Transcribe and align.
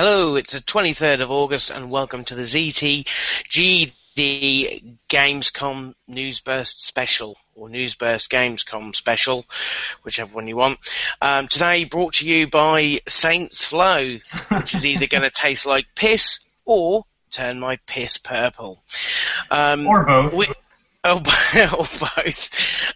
Hello, 0.00 0.36
it's 0.36 0.52
the 0.52 0.60
23rd 0.60 1.22
of 1.22 1.32
August 1.32 1.70
and 1.70 1.90
welcome 1.90 2.22
to 2.26 2.36
the 2.36 2.42
ZTGD 2.42 3.04
Gamescom 5.08 5.92
Newsburst 6.06 6.86
Special 6.86 7.36
or 7.56 7.68
Newsburst 7.68 8.30
Gamescom 8.30 8.94
Special, 8.94 9.44
whichever 10.04 10.32
one 10.32 10.46
you 10.46 10.54
want. 10.54 10.78
Um, 11.20 11.48
today 11.48 11.82
brought 11.82 12.14
to 12.14 12.24
you 12.28 12.46
by 12.46 13.00
Saints 13.08 13.64
Flow, 13.64 14.18
which 14.50 14.72
is 14.72 14.86
either 14.86 15.08
going 15.08 15.22
to 15.28 15.30
taste 15.30 15.66
like 15.66 15.86
piss 15.96 16.44
or 16.64 17.04
turn 17.32 17.58
my 17.58 17.80
piss 17.88 18.18
purple. 18.18 18.84
Um, 19.50 19.88
or 19.88 20.06
both. 20.06 20.32
We, 20.32 20.46
oh, 21.02 21.16
or 21.76 21.88
both. 22.22 22.50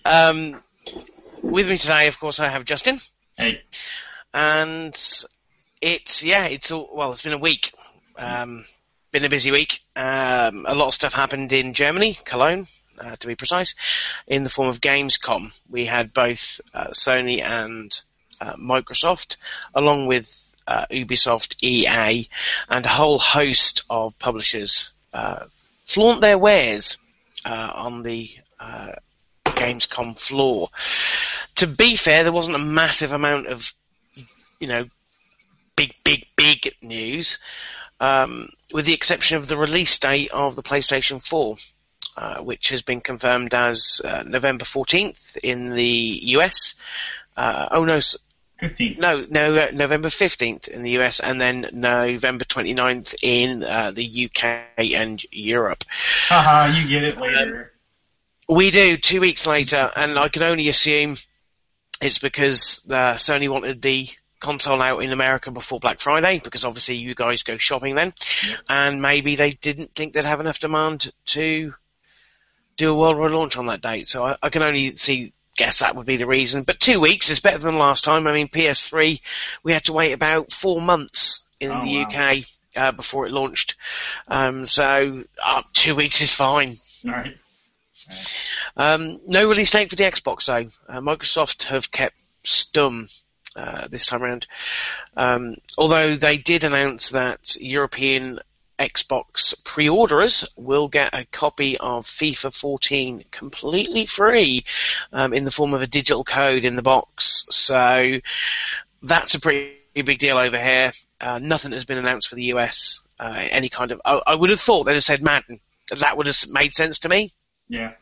Um, 0.05 0.63
with 1.43 1.69
me 1.69 1.79
today, 1.79 2.07
of 2.07 2.21
course, 2.21 2.39
I 2.39 2.47
have 2.47 2.65
Justin. 2.65 3.01
Hey. 3.37 3.61
And 4.33 4.97
it's 5.83 6.25
yeah, 6.25 6.47
it's 6.47 6.71
all, 6.71 6.89
well, 6.93 7.11
it's 7.13 7.23
been 7.23 7.33
a 7.33 7.39
week. 7.39 7.73
Um, 8.17 8.65
been 9.11 9.25
a 9.25 9.29
busy 9.29 9.51
week. 9.51 9.81
Um, 9.95 10.65
a 10.67 10.75
lot 10.75 10.87
of 10.87 10.95
stuff 10.95 11.13
happened 11.13 11.53
in 11.53 11.75
Germany, 11.75 12.17
Cologne, 12.25 12.67
uh, 12.99 13.17
to 13.17 13.27
be 13.27 13.35
precise, 13.35 13.75
in 14.27 14.45
the 14.45 14.51
form 14.51 14.69
of 14.69 14.81
Gamescom. 14.81 15.53
We 15.69 15.85
had 15.85 16.15
both 16.15 16.61
uh, 16.73 16.89
Sony 16.89 17.45
and 17.45 18.01
uh, 18.41 18.55
Microsoft, 18.55 19.37
along 19.75 20.07
with 20.07 20.39
uh, 20.67 20.87
Ubisoft, 20.91 21.63
EA, 21.63 22.29
and 22.71 22.87
a 22.87 22.89
whole 22.89 23.19
host 23.19 23.83
of 23.91 24.19
publishers 24.19 24.93
uh, 25.13 25.45
flaunt 25.85 26.21
their 26.21 26.39
wares 26.39 26.97
uh, 27.45 27.73
on 27.75 28.03
the 28.03 28.31
Gamescom 29.45 30.19
floor. 30.19 30.69
To 31.57 31.67
be 31.67 31.97
fair, 31.97 32.23
there 32.23 32.33
wasn't 32.33 32.57
a 32.57 32.61
massive 32.61 33.13
amount 33.13 33.49
of 33.49 33.73
you 34.59 34.69
know 34.69 34.85
big, 35.77 35.95
big, 36.05 36.27
big 36.37 36.75
news, 36.83 37.39
um, 38.01 38.49
with 38.73 38.85
the 38.85 38.95
exception 38.95 39.37
of 39.37 39.47
the 39.47 39.57
release 39.57 39.99
date 39.99 40.31
of 40.31 40.57
the 40.57 40.63
PlayStation 40.63 41.23
4, 41.23 41.57
uh, 42.17 42.43
which 42.43 42.71
has 42.71 42.83
been 42.83 43.01
confirmed 43.01 43.55
as 43.55 44.01
uh, 44.05 44.23
November 44.27 44.65
14th 44.65 45.37
in 45.43 45.71
the 45.71 46.21
US. 46.23 46.81
Uh, 47.37 47.69
oh 47.71 47.85
no, 47.85 47.99
15th. 48.63 48.99
No, 48.99 49.27
no, 49.29 49.57
uh, 49.57 49.71
November 49.73 50.09
15th 50.09 50.69
in 50.69 50.83
the 50.83 50.99
US 50.99 51.21
and 51.21 51.41
then 51.41 51.69
November 51.73 52.45
29th 52.45 53.15
in 53.23 53.65
uh, 53.65 53.91
the 53.91 54.31
UK 54.31 54.93
and 54.95 55.23
Europe. 55.33 55.85
Haha, 56.29 56.77
you 56.77 56.89
get 56.89 57.03
it 57.03 57.19
later. 57.19 57.73
we 58.49 58.71
do, 58.71 58.97
two 58.97 59.21
weeks 59.21 59.47
later, 59.47 59.91
and 59.97 60.19
I 60.19 60.29
can 60.29 60.43
only 60.43 60.69
assume 60.69 61.17
it's 62.01 62.19
because 62.19 62.87
uh, 62.91 63.15
Sony 63.15 63.49
wanted 63.49 63.83
the 63.83 64.09
console 64.43 64.83
out 64.83 64.99
in 64.99 65.13
America 65.13 65.51
before 65.51 65.81
Black 65.81 66.01
Friday 66.01 66.41
because 66.43 66.65
obviously 66.65 66.97
you 66.97 67.15
guys 67.15 67.43
go 67.45 67.57
shopping 67.57 67.95
then, 67.95 68.13
and 68.69 69.01
maybe 69.01 69.37
they 69.37 69.53
didn't 69.53 69.95
think 69.95 70.13
they'd 70.13 70.25
have 70.25 70.41
enough 70.41 70.59
demand 70.59 71.11
to 71.27 71.75
do 72.77 72.91
a 72.91 72.95
worldwide 72.95 73.31
launch 73.31 73.57
on 73.57 73.67
that 73.67 73.81
date. 73.81 74.09
So 74.09 74.25
I, 74.25 74.37
I 74.43 74.51
can 74.51 74.63
only 74.63 74.95
see 74.97 75.33
guess 75.57 75.79
that 75.79 75.95
would 75.95 76.07
be 76.07 76.17
the 76.17 76.27
reason. 76.27 76.65
But 76.65 76.81
two 76.81 77.01
weeks 77.01 77.31
is 77.31 77.41
better 77.41 77.59
than 77.59 77.79
last 77.79 78.05
time. 78.05 78.27
I 78.27 78.33
mean, 78.33 78.49
PS3 78.49 79.21
we 79.63 79.73
had 79.73 79.85
to 79.85 79.93
wait 79.93 80.13
about 80.13 80.53
four 80.53 80.81
months 80.81 81.45
in 81.61 81.71
oh, 81.71 81.81
the 81.81 81.99
wow. 81.99 82.09
UK 82.09 82.37
uh, 82.77 82.93
before 82.93 83.27
it 83.27 83.33
launched. 83.33 83.77
Um, 84.29 84.65
so 84.65 85.25
uh, 85.45 85.63
two 85.73 85.95
weeks 85.95 86.21
is 86.21 86.35
fine. 86.35 86.79
All 87.07 87.13
right. 87.13 87.37
Um, 88.77 89.21
no 89.27 89.49
release 89.49 89.71
date 89.71 89.91
for 89.91 89.97
the 89.97 90.05
Xbox 90.05 90.47
though. 90.47 90.71
Uh, 90.93 91.01
Microsoft 91.01 91.65
have 91.65 91.91
kept 91.91 92.17
stum 92.45 93.09
uh, 93.57 93.89
this 93.89 94.07
time 94.07 94.23
around. 94.23 94.47
Um, 95.17 95.57
although 95.77 96.15
they 96.15 96.39
did 96.39 96.65
announce 96.65 97.11
that 97.11 97.57
European 97.61 98.41
Xbox 98.79 99.63
pre-orderers 99.65 100.49
will 100.57 100.89
get 100.89 101.15
a 101.15 101.25
copy 101.27 101.79
of 101.79 102.07
FIFA 102.07 102.53
14 102.55 103.25
completely 103.31 104.07
free 104.07 104.65
um, 105.13 105.33
in 105.33 105.45
the 105.45 105.51
form 105.51 105.75
of 105.75 105.83
a 105.83 105.87
digital 105.87 106.25
code 106.25 106.65
in 106.65 106.75
the 106.75 106.83
box. 106.83 107.45
So 107.51 108.19
that's 109.03 109.35
a 109.35 109.41
pretty 109.41 109.77
big 109.95 110.19
deal 110.19 110.39
over 110.39 110.59
here. 110.59 110.93
Uh, 111.21 111.39
nothing 111.39 111.73
has 111.73 111.85
been 111.85 111.99
announced 111.99 112.29
for 112.29 112.35
the 112.35 112.55
US. 112.55 113.03
Uh, 113.21 113.47
any 113.51 113.69
kind 113.69 113.93
of, 113.93 114.01
I, 114.05 114.21
I, 114.27 114.35
would 114.35 114.51
have 114.51 114.61
thought 114.61 114.85
they'd 114.85 114.95
have 114.95 115.05
said 115.05 115.23
Madden. 115.23 115.61
That 115.97 116.17
would 116.17 116.27
have 116.27 116.49
made 116.49 116.75
sense 116.75 117.01
to 117.01 117.09
me. 117.09 117.33
Yeah. 117.69 117.93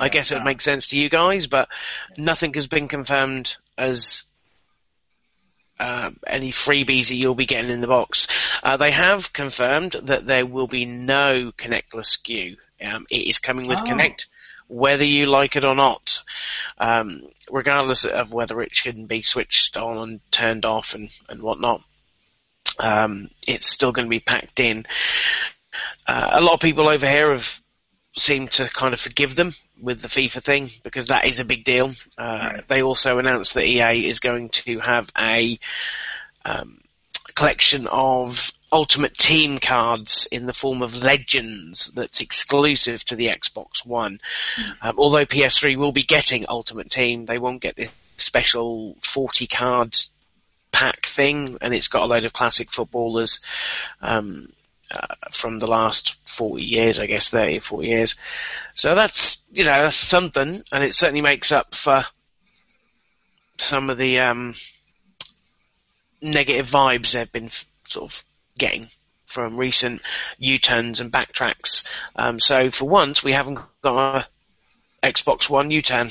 I 0.00 0.08
guess 0.08 0.32
it 0.32 0.36
would 0.36 0.44
make 0.44 0.60
sense 0.60 0.88
to 0.88 0.98
you 0.98 1.08
guys, 1.08 1.46
but 1.46 1.68
nothing 2.16 2.54
has 2.54 2.66
been 2.66 2.88
confirmed 2.88 3.56
as 3.78 4.24
uh, 5.78 6.10
any 6.26 6.50
freebies 6.50 7.08
that 7.08 7.16
you'll 7.16 7.34
be 7.34 7.46
getting 7.46 7.70
in 7.70 7.80
the 7.80 7.86
box. 7.86 8.28
Uh, 8.62 8.76
they 8.76 8.90
have 8.90 9.32
confirmed 9.32 9.92
that 10.04 10.26
there 10.26 10.46
will 10.46 10.66
be 10.66 10.84
no 10.84 11.52
Kinectless 11.52 12.18
SKU. 12.18 12.56
Um, 12.80 13.06
it 13.10 13.28
is 13.28 13.38
coming 13.38 13.66
with 13.66 13.80
oh. 13.80 13.84
Kinect, 13.84 14.26
whether 14.68 15.04
you 15.04 15.26
like 15.26 15.56
it 15.56 15.64
or 15.64 15.74
not, 15.74 16.22
um, 16.78 17.22
regardless 17.50 18.04
of 18.04 18.32
whether 18.32 18.60
it 18.62 18.72
can 18.74 19.06
be 19.06 19.22
switched 19.22 19.76
on 19.76 19.98
and 19.98 20.20
turned 20.30 20.64
off 20.64 20.94
and, 20.94 21.10
and 21.28 21.42
whatnot. 21.42 21.82
Um, 22.78 23.28
it's 23.46 23.66
still 23.66 23.92
going 23.92 24.06
to 24.06 24.10
be 24.10 24.20
packed 24.20 24.60
in. 24.60 24.86
Uh, 26.06 26.30
a 26.32 26.40
lot 26.40 26.54
of 26.54 26.60
people 26.60 26.88
over 26.88 27.08
here 27.08 27.32
have 27.32 27.60
seem 28.14 28.46
to 28.46 28.68
kind 28.68 28.92
of 28.92 29.00
forgive 29.00 29.34
them 29.34 29.52
with 29.80 30.00
the 30.00 30.08
FIFA 30.08 30.42
thing 30.42 30.70
because 30.82 31.06
that 31.06 31.24
is 31.24 31.40
a 31.40 31.44
big 31.44 31.64
deal. 31.64 31.92
Uh, 32.18 32.50
right. 32.52 32.68
They 32.68 32.82
also 32.82 33.18
announced 33.18 33.54
that 33.54 33.64
EA 33.64 34.06
is 34.06 34.20
going 34.20 34.50
to 34.50 34.78
have 34.80 35.10
a 35.18 35.58
um, 36.44 36.80
collection 37.34 37.86
of 37.86 38.52
Ultimate 38.70 39.16
Team 39.16 39.58
cards 39.58 40.28
in 40.30 40.46
the 40.46 40.52
form 40.52 40.82
of 40.82 41.02
Legends 41.02 41.88
that's 41.88 42.20
exclusive 42.20 43.04
to 43.06 43.16
the 43.16 43.28
Xbox 43.28 43.84
One. 43.84 44.20
Mm. 44.56 44.76
Um, 44.80 44.94
although 44.98 45.26
PS3 45.26 45.76
will 45.76 45.92
be 45.92 46.02
getting 46.02 46.46
Ultimate 46.48 46.90
Team, 46.90 47.26
they 47.26 47.38
won't 47.38 47.62
get 47.62 47.76
this 47.76 47.92
special 48.16 48.96
40 49.02 49.46
cards 49.46 50.10
pack 50.70 51.06
thing, 51.06 51.58
and 51.60 51.74
it's 51.74 51.88
got 51.88 52.04
a 52.04 52.06
load 52.06 52.24
of 52.24 52.32
classic 52.32 52.70
footballers. 52.70 53.40
Um, 54.00 54.52
uh, 54.92 55.14
from 55.30 55.58
the 55.58 55.66
last 55.66 56.16
40 56.28 56.62
years, 56.62 56.98
I 56.98 57.06
guess 57.06 57.30
30, 57.30 57.60
40 57.60 57.88
years. 57.88 58.16
So 58.74 58.94
that's, 58.94 59.44
you 59.52 59.64
know, 59.64 59.82
that's 59.82 59.96
something, 59.96 60.62
and 60.72 60.84
it 60.84 60.94
certainly 60.94 61.20
makes 61.20 61.52
up 61.52 61.74
for 61.74 62.04
some 63.58 63.90
of 63.90 63.98
the 63.98 64.20
um, 64.20 64.54
negative 66.20 66.70
vibes 66.70 67.12
they've 67.12 67.30
been 67.30 67.46
f- 67.46 67.64
sort 67.84 68.12
of 68.12 68.24
getting 68.58 68.88
from 69.26 69.56
recent 69.56 70.02
U-turns 70.38 71.00
and 71.00 71.10
backtracks. 71.10 71.86
Um, 72.14 72.38
so 72.38 72.70
for 72.70 72.84
once, 72.86 73.24
we 73.24 73.32
haven't 73.32 73.58
got 73.80 74.26
a 75.02 75.08
Xbox 75.08 75.48
One 75.48 75.70
U-turn. 75.70 76.10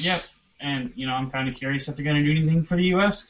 Yep, 0.00 0.22
and 0.60 0.92
you 0.94 1.06
know, 1.06 1.14
I'm 1.14 1.30
kind 1.30 1.48
of 1.48 1.56
curious 1.56 1.88
if 1.88 1.96
they're 1.96 2.04
going 2.04 2.16
to 2.16 2.24
do 2.24 2.30
anything 2.30 2.64
for 2.64 2.76
the 2.76 2.84
US. 2.94 3.26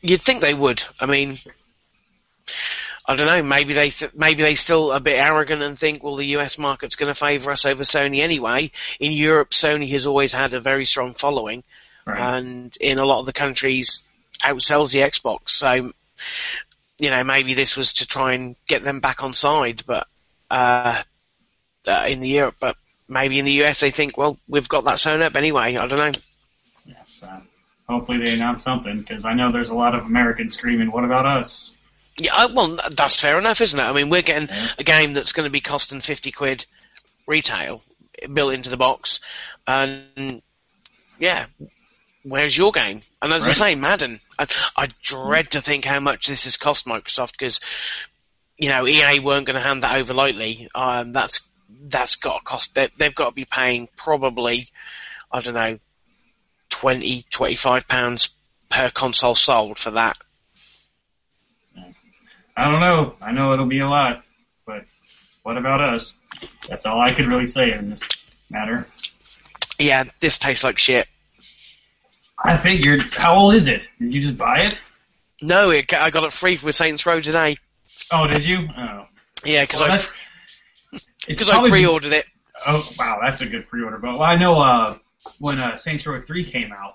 You'd 0.00 0.22
think 0.22 0.40
they 0.40 0.54
would. 0.54 0.82
I 0.98 1.06
mean, 1.06 1.38
I 3.06 3.16
don't 3.16 3.26
know. 3.26 3.42
Maybe 3.42 3.74
they 3.74 3.90
th- 3.90 4.14
maybe 4.14 4.42
they 4.42 4.54
still 4.54 4.92
a 4.92 5.00
bit 5.00 5.20
arrogant 5.20 5.62
and 5.62 5.78
think, 5.78 6.02
well, 6.02 6.16
the 6.16 6.36
US 6.36 6.56
market's 6.56 6.96
going 6.96 7.12
to 7.12 7.18
favour 7.18 7.50
us 7.50 7.64
over 7.64 7.82
Sony 7.82 8.20
anyway. 8.20 8.70
In 9.00 9.12
Europe, 9.12 9.50
Sony 9.50 9.90
has 9.90 10.06
always 10.06 10.32
had 10.32 10.54
a 10.54 10.60
very 10.60 10.84
strong 10.84 11.14
following, 11.14 11.64
right. 12.06 12.36
and 12.36 12.76
in 12.80 12.98
a 12.98 13.04
lot 13.04 13.20
of 13.20 13.26
the 13.26 13.32
countries, 13.32 14.08
outsells 14.42 14.92
the 14.92 15.00
Xbox. 15.00 15.50
So, 15.50 15.92
you 16.98 17.10
know, 17.10 17.24
maybe 17.24 17.54
this 17.54 17.76
was 17.76 17.94
to 17.94 18.06
try 18.06 18.34
and 18.34 18.54
get 18.66 18.84
them 18.84 19.00
back 19.00 19.24
on 19.24 19.32
side, 19.32 19.82
but 19.84 20.06
uh, 20.48 21.02
uh, 21.88 22.06
in 22.08 22.20
the 22.20 22.28
Europe, 22.28 22.56
but 22.60 22.76
maybe 23.08 23.38
in 23.38 23.44
the 23.44 23.64
US 23.64 23.80
they 23.80 23.90
think, 23.90 24.16
well, 24.16 24.38
we've 24.48 24.68
got 24.68 24.84
that 24.84 25.00
sewn 25.00 25.22
up 25.22 25.34
anyway. 25.34 25.76
I 25.76 25.86
don't 25.86 25.98
know. 25.98 26.20
So 27.06 27.28
hopefully 27.88 28.18
they 28.18 28.34
announce 28.34 28.62
something 28.62 28.98
because 28.98 29.24
I 29.24 29.34
know 29.34 29.52
there's 29.52 29.70
a 29.70 29.74
lot 29.74 29.94
of 29.94 30.06
Americans 30.06 30.56
screaming, 30.56 30.90
"What 30.90 31.04
about 31.04 31.26
us?" 31.26 31.72
Yeah, 32.18 32.46
well, 32.46 32.78
that's 32.94 33.20
fair 33.20 33.38
enough, 33.38 33.60
isn't 33.60 33.78
it? 33.78 33.82
I 33.82 33.92
mean, 33.92 34.10
we're 34.10 34.22
getting 34.22 34.54
a 34.78 34.84
game 34.84 35.14
that's 35.14 35.32
going 35.32 35.44
to 35.44 35.50
be 35.50 35.60
costing 35.60 36.00
50 36.00 36.30
quid 36.32 36.66
retail 37.26 37.82
built 38.32 38.54
into 38.54 38.70
the 38.70 38.76
box. 38.76 39.20
And, 39.66 40.42
yeah, 41.18 41.46
where's 42.22 42.56
your 42.56 42.72
game? 42.72 43.02
And 43.20 43.32
as 43.32 43.46
right. 43.46 43.50
I 43.50 43.54
say, 43.54 43.74
Madden, 43.74 44.20
I, 44.38 44.46
I 44.76 44.88
dread 45.02 45.52
to 45.52 45.62
think 45.62 45.84
how 45.84 46.00
much 46.00 46.26
this 46.26 46.44
has 46.44 46.56
cost 46.56 46.86
Microsoft 46.86 47.32
because, 47.32 47.60
you 48.58 48.68
know, 48.68 48.86
EA 48.86 49.20
weren't 49.20 49.46
going 49.46 49.60
to 49.60 49.66
hand 49.66 49.82
that 49.82 49.96
over 49.96 50.12
lightly. 50.12 50.68
Um, 50.74 51.12
that's 51.12 51.48
that's 51.84 52.16
got 52.16 52.38
to 52.38 52.44
cost. 52.44 52.74
They, 52.74 52.88
they've 52.96 53.14
got 53.14 53.30
to 53.30 53.34
be 53.34 53.44
paying 53.44 53.88
probably, 53.96 54.68
I 55.30 55.40
don't 55.40 55.54
know, 55.54 55.78
20, 56.70 57.24
25 57.30 57.88
pounds 57.88 58.30
per 58.70 58.90
console 58.90 59.34
sold 59.34 59.78
for 59.78 59.92
that. 59.92 60.18
I 62.56 62.70
don't 62.70 62.80
know. 62.80 63.14
I 63.22 63.32
know 63.32 63.52
it'll 63.52 63.66
be 63.66 63.80
a 63.80 63.88
lot, 63.88 64.24
but 64.66 64.84
what 65.42 65.56
about 65.56 65.80
us? 65.80 66.14
That's 66.68 66.86
all 66.86 67.00
I 67.00 67.14
could 67.14 67.26
really 67.26 67.48
say 67.48 67.72
in 67.72 67.90
this 67.90 68.02
matter. 68.50 68.86
Yeah, 69.78 70.04
this 70.20 70.38
tastes 70.38 70.64
like 70.64 70.78
shit. 70.78 71.08
I 72.42 72.56
figured. 72.56 73.00
How 73.00 73.34
old 73.34 73.54
is 73.54 73.66
it? 73.68 73.88
Did 73.98 74.14
you 74.14 74.20
just 74.20 74.36
buy 74.36 74.62
it? 74.62 74.78
No, 75.40 75.70
it, 75.70 75.92
I 75.92 76.10
got 76.10 76.24
it 76.24 76.32
free 76.32 76.58
with 76.62 76.74
Saints 76.74 77.04
Row 77.06 77.20
today. 77.20 77.56
Oh, 78.10 78.26
did 78.26 78.44
you? 78.44 78.68
Oh. 78.76 79.06
Yeah, 79.44 79.62
because 79.62 79.80
Well, 79.80 79.92
I 79.92 80.98
because 81.26 81.50
I 81.50 81.68
pre-ordered 81.68 82.12
it. 82.12 82.26
Oh 82.66 82.88
wow, 82.98 83.18
that's 83.22 83.40
a 83.40 83.46
good 83.46 83.66
pre-order. 83.68 83.98
But 83.98 84.12
well, 84.18 84.22
I 84.22 84.36
know 84.36 84.60
uh, 84.60 84.96
when 85.38 85.58
uh, 85.58 85.76
Saints 85.76 86.06
Row 86.06 86.20
Three 86.20 86.44
came 86.44 86.72
out, 86.72 86.94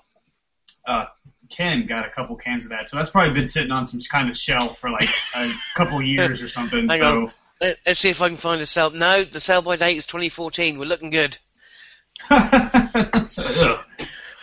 uh, 0.86 1.06
Ken 1.50 1.86
got 1.86 2.06
a 2.06 2.10
couple 2.10 2.36
cans 2.36 2.64
of 2.64 2.70
that, 2.70 2.88
so 2.88 2.96
that's 2.96 3.10
probably 3.10 3.34
been 3.34 3.48
sitting 3.48 3.70
on 3.70 3.86
some 3.86 4.00
kind 4.10 4.30
of 4.30 4.36
shelf 4.38 4.78
for 4.78 4.90
like 4.90 5.08
a 5.34 5.52
couple 5.74 6.00
years 6.02 6.42
or 6.42 6.48
something. 6.48 6.88
Hang 6.88 6.98
so 6.98 7.08
on. 7.08 7.32
Let- 7.60 7.78
Let's 7.86 7.98
see 7.98 8.10
if 8.10 8.22
I 8.22 8.28
can 8.28 8.36
find 8.36 8.60
a 8.60 8.66
sell. 8.66 8.90
No, 8.90 9.24
the 9.24 9.40
sell 9.40 9.62
by 9.62 9.76
date 9.76 9.96
is 9.96 10.06
2014. 10.06 10.78
We're 10.78 10.84
looking 10.84 11.10
good. 11.10 11.38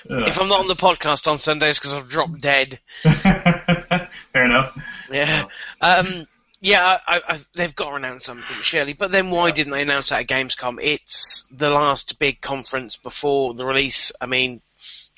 If 0.08 0.40
I'm 0.40 0.48
not 0.48 0.60
on 0.60 0.68
the 0.68 0.76
podcast 0.76 1.28
on 1.28 1.40
Sundays 1.40 1.80
because 1.80 1.94
I've 1.94 2.10
dropped 2.10 2.40
dead. 2.40 2.80
Fair 3.02 4.10
enough. 4.46 4.78
Yeah. 5.12 5.46
Um, 5.82 6.28
yeah, 6.62 7.00
I, 7.08 7.22
I, 7.28 7.40
they've 7.56 7.76
got 7.76 7.90
to 7.90 7.96
announce 7.96 8.26
something, 8.26 8.58
surely. 8.62 8.94
But 8.94 9.12
then 9.12 9.30
why 9.32 9.52
didn't 9.52 9.74
they 9.74 9.82
announce 9.82 10.10
that 10.10 10.22
at 10.22 10.28
Gamescom? 10.28 10.78
It's 10.82 11.48
the 11.50 11.70
last 11.70 12.20
big 12.20 12.40
conference 12.40 12.98
before 12.98 13.54
the 13.56 13.66
release. 13.66 14.12
I 14.22 14.28
mean, 14.28 14.62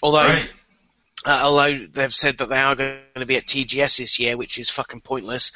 although 0.01 0.23
Right. 0.23 0.49
Uh, 1.27 1.41
although 1.43 1.77
they've 1.77 2.13
said 2.13 2.37
that 2.37 2.47
they 2.47 2.57
are 2.57 2.75
going 2.75 2.99
to 3.15 3.25
be 3.25 3.35
at 3.35 3.45
TGS 3.45 3.97
this 3.97 4.17
year, 4.17 4.37
which 4.37 4.57
is 4.57 4.69
fucking 4.69 5.01
pointless. 5.01 5.51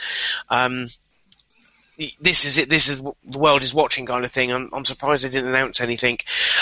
Um, 0.49 0.87
this 2.19 2.45
is 2.45 2.57
it. 2.57 2.67
This 2.67 2.89
is 2.89 3.01
the 3.01 3.39
world 3.39 3.63
is 3.63 3.73
watching 3.73 4.05
kind 4.05 4.25
of 4.25 4.31
thing. 4.31 4.51
I'm, 4.51 4.69
I'm 4.73 4.83
surprised 4.83 5.23
they 5.23 5.29
didn't 5.29 5.49
announce 5.49 5.79
anything. 5.79 6.17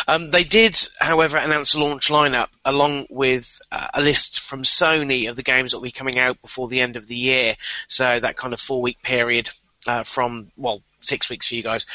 Um, 0.07 0.29
they 0.29 0.43
did, 0.43 0.77
however, 0.99 1.37
announce 1.37 1.73
a 1.73 1.79
launch 1.79 2.09
lineup 2.09 2.49
along 2.63 3.07
with 3.09 3.59
uh, 3.71 3.87
a 3.95 4.01
list 4.01 4.41
from 4.41 4.61
Sony 4.61 5.29
of 5.29 5.35
the 5.35 5.43
games 5.43 5.71
that 5.71 5.77
will 5.77 5.85
be 5.85 5.91
coming 5.91 6.19
out 6.19 6.39
before 6.41 6.67
the 6.67 6.81
end 6.81 6.95
of 6.95 7.07
the 7.07 7.15
year. 7.15 7.55
So 7.87 8.19
that 8.19 8.37
kind 8.37 8.53
of 8.53 8.61
four 8.61 8.81
week 8.81 9.01
period 9.01 9.49
uh, 9.87 10.03
from 10.03 10.51
well 10.55 10.83
six 11.01 11.29
weeks 11.29 11.47
for 11.47 11.55
you 11.55 11.63
guys 11.63 11.85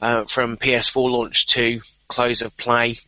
uh, 0.00 0.24
from 0.24 0.56
PS4 0.56 1.10
launch 1.10 1.46
to 1.48 1.80
close 2.06 2.42
of 2.42 2.56
play 2.56 2.98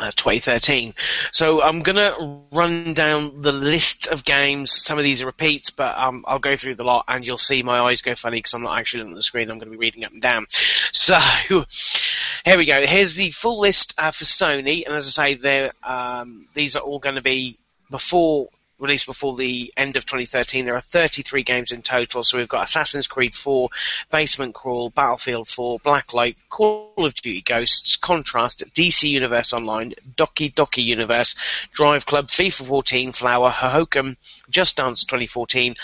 uh, 0.00 0.10
2013. 0.14 0.94
So 1.32 1.62
I'm 1.62 1.80
gonna 1.80 2.42
run 2.52 2.94
down 2.94 3.42
the 3.42 3.52
list 3.52 4.08
of 4.08 4.24
games. 4.24 4.72
Some 4.72 4.98
of 4.98 5.04
these 5.04 5.22
are 5.22 5.26
repeats, 5.26 5.70
but 5.70 5.96
um, 5.96 6.24
I'll 6.26 6.38
go 6.38 6.56
through 6.56 6.76
the 6.76 6.84
lot, 6.84 7.06
and 7.08 7.26
you'll 7.26 7.38
see 7.38 7.62
my 7.62 7.80
eyes 7.80 8.02
go 8.02 8.14
funny 8.14 8.38
because 8.38 8.54
I'm 8.54 8.62
not 8.62 8.78
actually 8.78 9.00
looking 9.00 9.12
at 9.14 9.16
the 9.16 9.22
screen. 9.22 9.50
I'm 9.50 9.58
going 9.58 9.70
to 9.70 9.76
be 9.76 9.80
reading 9.80 10.04
up 10.04 10.12
and 10.12 10.22
down. 10.22 10.46
So 10.92 11.18
here 12.44 12.58
we 12.58 12.66
go. 12.66 12.84
Here's 12.86 13.14
the 13.14 13.30
full 13.30 13.60
list 13.60 13.94
uh, 13.98 14.10
for 14.10 14.24
Sony, 14.24 14.86
and 14.86 14.94
as 14.94 15.18
I 15.18 15.34
say, 15.34 15.70
um, 15.82 16.46
these 16.54 16.76
are 16.76 16.82
all 16.82 16.98
going 16.98 17.16
to 17.16 17.22
be 17.22 17.58
before 17.90 18.48
released 18.80 19.06
before 19.06 19.36
the 19.36 19.72
end 19.76 19.96
of 19.96 20.06
2013. 20.06 20.64
There 20.64 20.76
are 20.76 20.80
33 20.80 21.42
games 21.42 21.72
in 21.72 21.82
total. 21.82 22.22
So 22.22 22.38
we've 22.38 22.48
got 22.48 22.64
Assassin's 22.64 23.06
Creed 23.06 23.34
4, 23.34 23.68
Basement 24.10 24.54
Crawl, 24.54 24.90
Battlefield 24.90 25.48
4, 25.48 25.80
Blacklight, 25.80 26.36
Call 26.48 26.92
of 26.96 27.14
Duty 27.14 27.42
Ghosts, 27.42 27.96
Contrast, 27.96 28.64
DC 28.74 29.08
Universe 29.08 29.52
Online, 29.52 29.94
Doki 30.16 30.52
Doki 30.52 30.84
Universe, 30.84 31.34
Drive 31.72 32.06
Club, 32.06 32.28
FIFA 32.28 32.66
14, 32.66 33.12
Flower, 33.12 33.50
Hohokam, 33.50 34.16
Just 34.50 34.76
Dance 34.76 35.04
2014, 35.04 35.74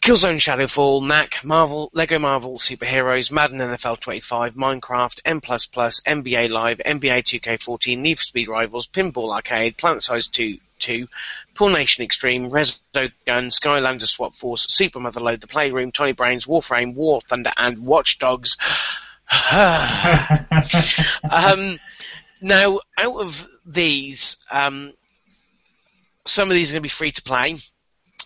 Killzone 0.00 0.40
Shadowfall, 0.40 1.06
Knack, 1.06 1.44
Marvel, 1.44 1.90
Lego 1.92 2.18
Marvel 2.18 2.56
Superheroes, 2.56 3.30
Madden 3.30 3.58
NFL 3.58 4.00
25, 4.00 4.54
Minecraft, 4.54 5.20
N++, 5.26 5.40
NBA 5.40 6.48
Live, 6.48 6.78
NBA 6.78 7.22
2K14, 7.22 7.98
Need 7.98 8.16
for 8.16 8.24
Speed 8.24 8.48
Rivals, 8.48 8.88
Pinball 8.88 9.34
Arcade, 9.34 9.76
PlanetSide 9.76 10.30
2, 10.30 10.58
2, 10.80 11.08
Pool 11.54 11.68
Nation 11.70 12.04
Extreme, 12.04 12.50
Rezo 12.50 13.12
Gun, 13.26 13.48
Skylander 13.48 14.06
Swap 14.06 14.34
Force, 14.34 14.66
Super 14.68 14.98
Motherload, 14.98 15.40
The 15.40 15.46
Playroom, 15.46 15.92
Tiny 15.92 16.12
Brains, 16.12 16.46
Warframe, 16.46 16.94
War 16.94 17.20
Thunder, 17.20 17.52
and 17.56 17.84
Watch 17.84 18.18
Dogs. 18.18 18.56
um, 21.30 21.78
now, 22.40 22.80
out 22.98 23.20
of 23.20 23.48
these, 23.66 24.44
um, 24.50 24.92
some 26.24 26.48
of 26.48 26.54
these 26.54 26.70
are 26.70 26.74
going 26.74 26.82
to 26.82 26.84
be 26.84 26.88
free 26.88 27.12
to 27.12 27.22
play. 27.22 27.56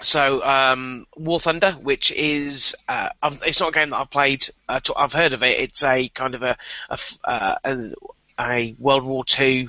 So, 0.03 0.45
um, 0.45 1.07
War 1.17 1.41
Thunder, 1.41 1.73
which 1.73 2.11
is, 2.11 2.75
uh, 2.89 3.11
it's 3.45 3.61
not 3.61 3.71
a 3.71 3.73
game 3.73 3.91
that 3.91 3.99
I've 3.99 4.11
played, 4.11 4.47
uh, 4.69 4.81
to, 4.81 4.95
I've 4.97 5.13
heard 5.13 5.35
of 5.35 5.43
it. 5.43 5.59
It's 5.61 5.83
a 5.83 6.09
kind 6.09 6.35
of 6.35 6.43
a, 6.43 6.57
a 6.91 6.99
uh, 7.25 7.57
a, 7.65 7.95
a 8.39 8.77
World 8.79 9.05
War 9.05 9.25
II 9.39 9.69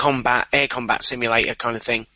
combat, 0.00 0.48
air 0.50 0.66
combat 0.66 1.02
simulator 1.02 1.54
kind 1.54 1.76
of 1.76 1.82
thing. 1.82 2.06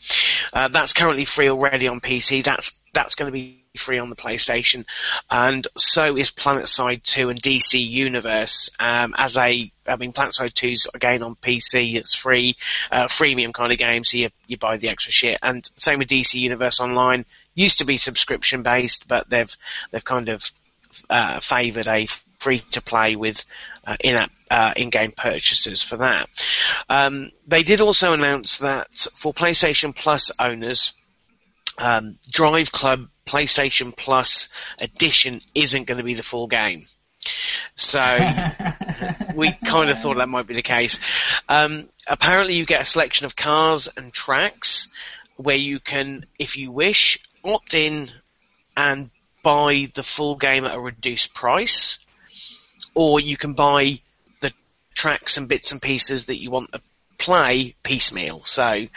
Uh, 0.55 0.69
that's 0.69 0.95
currently 0.95 1.27
free 1.27 1.51
already 1.51 1.87
on 1.87 2.01
PC. 2.01 2.43
That's, 2.43 2.81
that's 2.95 3.15
going 3.15 3.31
to 3.31 3.33
be 3.33 3.63
free 3.77 3.99
on 3.99 4.09
the 4.09 4.17
PlayStation. 4.17 4.87
And 5.31 5.69
so 5.77 6.17
is 6.17 6.31
PlanetSide 6.31 7.03
2 7.03 7.29
and 7.29 7.43
DC 7.43 7.87
Universe, 7.87 8.75
um, 8.81 9.15
as 9.19 9.37
a, 9.37 9.71
I 9.87 9.97
mean, 9.97 10.15
PlanetSide 10.15 10.55
2's 10.55 10.87
again 10.95 11.23
on 11.23 11.37
PC. 11.37 11.97
It's 11.97 12.15
free, 12.15 12.57
uh, 12.91 13.05
freemium 13.05 13.53
kind 13.53 13.71
of 13.71 13.77
game. 13.77 14.03
So 14.03 14.17
you, 14.17 14.31
you 14.47 14.57
buy 14.57 14.79
the 14.79 14.89
extra 14.89 15.13
shit. 15.13 15.39
And 15.43 15.69
same 15.77 15.99
with 15.99 16.09
DC 16.09 16.41
Universe 16.41 16.81
Online. 16.81 17.27
Used 17.55 17.81
to 17.81 17.85
be 17.85 17.99
subscription 17.99 18.63
based, 18.63 19.09
but 19.09 19.29
they've, 19.29 19.55
they've 19.91 20.05
kind 20.05 20.31
of, 20.31 20.51
uh, 21.11 21.41
favoured 21.41 21.89
a 21.89 22.07
free 22.39 22.61
to 22.61 22.81
play 22.81 23.15
with 23.15 23.45
uh, 23.87 23.97
in-app 24.01 24.31
uh, 24.55 24.73
in-game 24.77 25.11
purchases 25.11 25.83
for 25.83 25.97
that. 25.97 26.31
Um, 26.89 27.33
they 27.49 27.65
did 27.65 27.81
also 27.81 28.13
announce 28.13 28.59
that 28.59 28.87
for 28.89 29.35
PlayStation 29.35 29.97
Plus 29.97 30.31
owners, 30.39 30.93
um, 31.77 32.17
Drive 32.31 32.71
Club 32.71 33.09
PlayStation 33.27 33.97
Plus 33.97 34.55
edition 34.81 35.41
isn't 35.57 35.89
going 35.89 35.99
to 35.99 36.05
be 36.05 36.15
the 36.15 36.23
full 36.23 36.47
game. 36.47 36.87
So 37.75 38.17
we 39.35 39.51
kind 39.51 39.91
of 39.91 39.99
thought 39.99 40.19
that 40.19 40.29
might 40.29 40.47
be 40.47 40.55
the 40.55 40.63
case. 40.63 41.01
Um, 41.49 41.89
apparently, 42.07 42.55
you 42.55 42.65
get 42.65 42.83
a 42.83 42.85
selection 42.85 43.27
of 43.27 43.35
cars 43.35 43.89
and 43.97 44.13
tracks 44.13 44.87
where 45.37 45.57
you 45.57 45.81
can, 45.81 46.27
if 46.39 46.57
you 46.57 46.71
wish, 46.71 47.19
opt 47.43 47.75
in 47.75 48.09
and 48.77 49.11
buy 49.43 49.91
the 49.95 50.05
full 50.05 50.37
game 50.37 50.65
at 50.65 50.77
a 50.77 50.81
reduced 50.81 51.35
price, 51.35 51.99
or 52.95 53.19
you 53.19 53.37
can 53.37 53.55
buy 53.55 53.99
tracks 54.95 55.37
and 55.37 55.49
bits 55.49 55.73
and 55.73 55.83
pieces 55.83 56.27
that 56.27 56.37
you 56.37 56.51
want 56.51 56.73
to 56.73 56.81
play 57.19 57.75
piecemeal. 57.83 58.43
So, 58.45 58.73
you, 58.73 58.89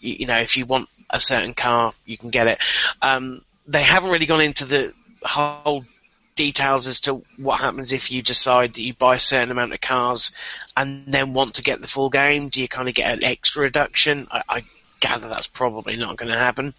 you 0.00 0.26
know, 0.26 0.38
if 0.38 0.56
you 0.56 0.66
want 0.66 0.88
a 1.10 1.20
certain 1.20 1.54
car, 1.54 1.92
you 2.04 2.16
can 2.16 2.30
get 2.30 2.46
it. 2.46 2.58
Um, 3.02 3.42
they 3.66 3.82
haven't 3.82 4.10
really 4.10 4.26
gone 4.26 4.40
into 4.40 4.64
the 4.64 4.92
whole 5.22 5.84
details 6.34 6.86
as 6.86 7.00
to 7.00 7.22
what 7.36 7.60
happens 7.60 7.92
if 7.92 8.12
you 8.12 8.22
decide 8.22 8.74
that 8.74 8.80
you 8.80 8.94
buy 8.94 9.16
a 9.16 9.18
certain 9.18 9.50
amount 9.50 9.72
of 9.72 9.80
cars 9.80 10.36
and 10.76 11.06
then 11.06 11.34
want 11.34 11.54
to 11.54 11.62
get 11.62 11.80
the 11.80 11.88
full 11.88 12.10
game. 12.10 12.48
Do 12.48 12.60
you 12.60 12.68
kind 12.68 12.88
of 12.88 12.94
get 12.94 13.12
an 13.12 13.24
extra 13.24 13.62
reduction? 13.62 14.26
I, 14.30 14.42
I 14.48 14.64
gather 15.00 15.28
that's 15.28 15.46
probably 15.48 15.96
not 15.96 16.16
going 16.16 16.32
to 16.32 16.38
happen. 16.38 16.74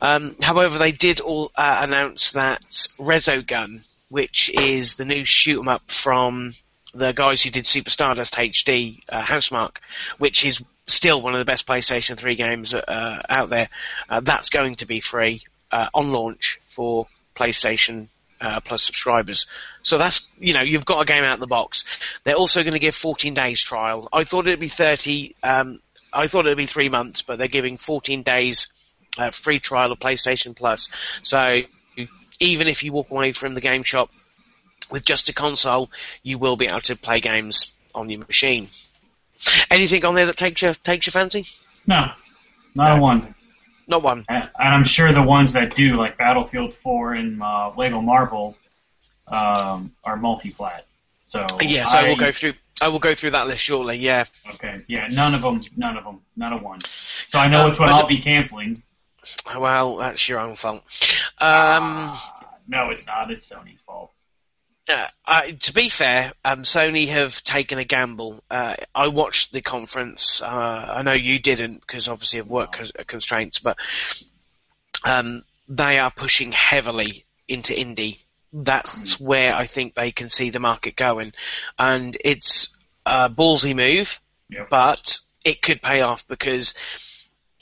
Um, 0.00 0.36
however, 0.42 0.78
they 0.78 0.92
did 0.92 1.20
all 1.20 1.52
uh, 1.54 1.78
announce 1.82 2.32
that 2.32 2.62
Resogun, 2.98 3.86
which 4.08 4.50
is 4.50 4.94
the 4.94 5.04
new 5.04 5.24
shoot 5.24 5.60
'em 5.60 5.68
up 5.68 5.82
from 5.90 6.54
the 6.92 7.12
guys 7.12 7.42
who 7.42 7.50
did 7.50 7.66
Super 7.66 7.90
Stardust 7.90 8.34
HD, 8.34 9.00
uh, 9.10 9.22
Housemarque, 9.22 9.76
which 10.18 10.44
is 10.44 10.62
still 10.86 11.22
one 11.22 11.34
of 11.34 11.38
the 11.38 11.44
best 11.44 11.66
PlayStation 11.66 12.16
3 12.16 12.34
games 12.34 12.74
uh, 12.74 13.22
out 13.28 13.48
there. 13.48 13.68
Uh, 14.08 14.20
that's 14.20 14.50
going 14.50 14.76
to 14.76 14.86
be 14.86 15.00
free 15.00 15.42
uh, 15.70 15.88
on 15.94 16.12
launch 16.12 16.60
for 16.64 17.06
PlayStation 17.36 18.08
uh, 18.40 18.60
Plus 18.60 18.82
subscribers. 18.82 19.46
So 19.82 19.98
that's, 19.98 20.32
you 20.38 20.54
know, 20.54 20.62
you've 20.62 20.84
got 20.84 21.00
a 21.00 21.04
game 21.04 21.24
out 21.24 21.34
of 21.34 21.40
the 21.40 21.46
box. 21.46 21.84
They're 22.24 22.34
also 22.34 22.62
going 22.62 22.72
to 22.72 22.80
give 22.80 22.94
14 22.94 23.34
days 23.34 23.60
trial. 23.60 24.08
I 24.12 24.24
thought 24.24 24.46
it'd 24.46 24.60
be 24.60 24.68
30, 24.68 25.36
um, 25.42 25.80
I 26.12 26.26
thought 26.26 26.46
it'd 26.46 26.58
be 26.58 26.66
three 26.66 26.88
months, 26.88 27.22
but 27.22 27.38
they're 27.38 27.48
giving 27.48 27.76
14 27.76 28.22
days 28.22 28.72
uh, 29.18 29.30
free 29.30 29.58
trial 29.58 29.92
of 29.92 29.98
PlayStation 29.98 30.56
Plus. 30.56 30.90
So 31.22 31.60
even 32.40 32.68
if 32.68 32.82
you 32.82 32.92
walk 32.92 33.10
away 33.10 33.32
from 33.32 33.54
the 33.54 33.60
game 33.60 33.82
shop 33.82 34.10
with 34.90 35.04
just 35.04 35.28
a 35.28 35.32
console, 35.34 35.90
you 36.22 36.38
will 36.38 36.56
be 36.56 36.66
able 36.66 36.80
to 36.82 36.96
play 36.96 37.20
games 37.20 37.72
on 37.94 38.10
your 38.10 38.20
machine. 38.20 38.68
Anything 39.70 40.04
on 40.04 40.14
there 40.14 40.26
that 40.26 40.36
takes 40.36 40.60
your 40.62 40.74
takes 40.74 41.06
your 41.06 41.12
fancy? 41.12 41.46
no, 41.86 42.10
not 42.74 42.98
a 42.98 43.00
one. 43.00 43.34
Not 43.88 44.02
one. 44.02 44.24
And 44.28 44.48
and 44.58 44.68
I'm 44.74 44.84
sure 44.84 45.12
the 45.12 45.22
ones 45.22 45.54
that 45.54 45.74
do, 45.74 45.96
like 45.96 46.18
Battlefield 46.18 46.72
4 46.74 47.14
and 47.14 47.42
uh, 47.42 47.72
Lego 47.76 48.00
Marvel, 48.00 48.56
um, 49.28 49.92
are 50.04 50.16
multi-plat. 50.16 50.84
So 51.26 51.46
Yes, 51.60 51.94
I 51.94 52.08
will 52.08 52.16
go 52.16 52.32
through. 52.32 52.54
I 52.82 52.88
will 52.88 52.98
go 52.98 53.14
through 53.14 53.32
that 53.32 53.46
list 53.46 53.62
shortly. 53.62 53.96
Yeah. 53.96 54.24
Okay, 54.54 54.82
yeah, 54.88 55.06
none 55.08 55.34
of 55.34 55.42
them, 55.42 55.60
none 55.76 55.96
of 55.96 56.04
them, 56.04 56.20
not 56.36 56.52
a 56.52 56.56
one. 56.56 56.80
So 57.28 57.38
I 57.38 57.48
know 57.48 57.62
Um, 57.64 57.70
which 57.70 57.78
one 57.78 57.88
I 57.88 57.92
I'll 57.98 58.06
be 58.06 58.18
canceling. 58.20 58.82
Well, 59.58 59.96
that's 59.96 60.28
your 60.28 60.40
own 60.40 60.56
fault. 60.56 60.82
Um, 61.38 62.08
Ah, 62.08 62.46
no, 62.68 62.90
it's 62.90 63.06
not. 63.06 63.30
It's 63.30 63.50
Sony's 63.50 63.80
fault. 63.82 64.12
Uh, 64.90 65.06
I, 65.24 65.50
to 65.52 65.72
be 65.72 65.88
fair, 65.88 66.32
um, 66.44 66.62
Sony 66.62 67.08
have 67.08 67.42
taken 67.44 67.78
a 67.78 67.84
gamble. 67.84 68.42
Uh, 68.50 68.76
I 68.94 69.08
watched 69.08 69.52
the 69.52 69.60
conference. 69.60 70.42
Uh, 70.42 70.46
I 70.48 71.02
know 71.02 71.12
you 71.12 71.38
didn't 71.38 71.80
because 71.80 72.08
obviously 72.08 72.40
of 72.40 72.50
work 72.50 72.72
cons- 72.72 72.92
constraints, 73.06 73.60
but 73.60 73.76
um, 75.04 75.44
they 75.68 75.98
are 75.98 76.10
pushing 76.10 76.52
heavily 76.52 77.24
into 77.48 77.72
indie. 77.72 78.18
That's 78.52 79.20
where 79.20 79.54
I 79.54 79.66
think 79.66 79.94
they 79.94 80.10
can 80.10 80.28
see 80.28 80.50
the 80.50 80.58
market 80.58 80.96
going, 80.96 81.32
and 81.78 82.16
it's 82.24 82.76
a 83.06 83.30
ballsy 83.30 83.76
move, 83.76 84.20
Yep. 84.48 84.68
but 84.70 85.18
it 85.44 85.62
could 85.62 85.80
pay 85.80 86.00
off 86.00 86.26
because 86.26 86.74